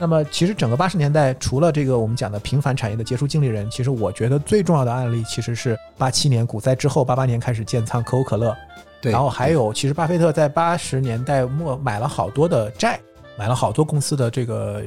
[0.00, 8.56] 那么其实整个八十年代，除了这个我们讲的平凡产业的杰出经理人，其实我觉得最重要的案例其实是八七年股灾之后，八八年开始建仓可口可乐。
[9.00, 12.98] 对，然后还有，其实巴菲特在八十年代末买了好多的债，
[13.36, 14.82] 买了好多公司的这个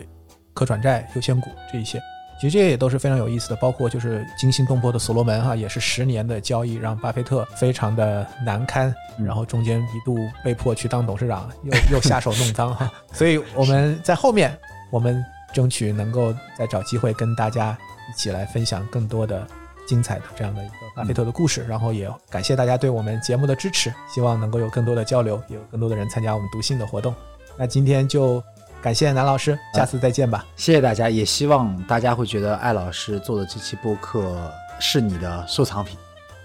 [0.53, 1.97] 可转债、优先股这一些，
[2.39, 3.55] 其实这些也都是非常有意思的。
[3.57, 12.91] 包括就是惊心动魄的所罗门哈，也是十年的交易，让巴菲特非常的难堪，然后中间一度被迫去当董事长，又又下手弄脏哈。
[13.13, 14.57] 所以我们在后面，
[14.91, 15.23] 我们
[15.53, 17.75] 争取能够再找机会跟大家
[18.09, 19.47] 一起来分享更多的。
[19.87, 27.13] 精彩的这样的一个巴菲特的故事，然后也感谢大家对我们节目的支持，希望能够有更多的交流，也有更多的人参加我们读信的活动。
[27.57, 28.41] 那今天就
[28.79, 30.45] 感谢南老师，下次再见吧。
[30.55, 34.49] 谢谢大家，也希望大家会觉得艾老师做的这期播客
[34.79, 35.97] 是你的收藏品，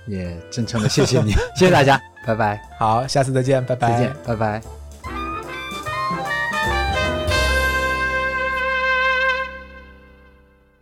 [0.06, 2.60] 也真诚的谢谢你， 谢谢大家，拜拜。
[2.78, 3.92] 好，下次再见，拜拜。
[3.92, 4.75] 再见，拜拜。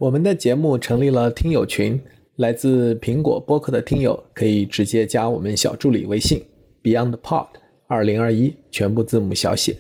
[0.05, 1.98] 我们的节目成立了听友群。
[2.36, 6.44] 来自苹果播客的听友可以直接加我们小助理微信
[6.82, 7.47] BeyondPod
[7.86, 9.74] 二零二一，全部字母小写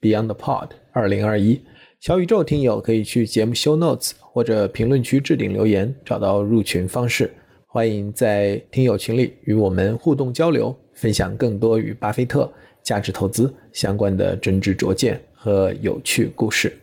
[0.00, 1.60] BeyondPod 二零二一。
[2.00, 7.30] 小宇宙听友可以去节目 Show Notes 或者评论区置顶留言，找到入群方式。
[7.68, 12.52] 欢迎在听友群里与我们互动交流，分享更多与巴菲特
[12.82, 16.76] 价值投资相关的真知灼见和有趣故事。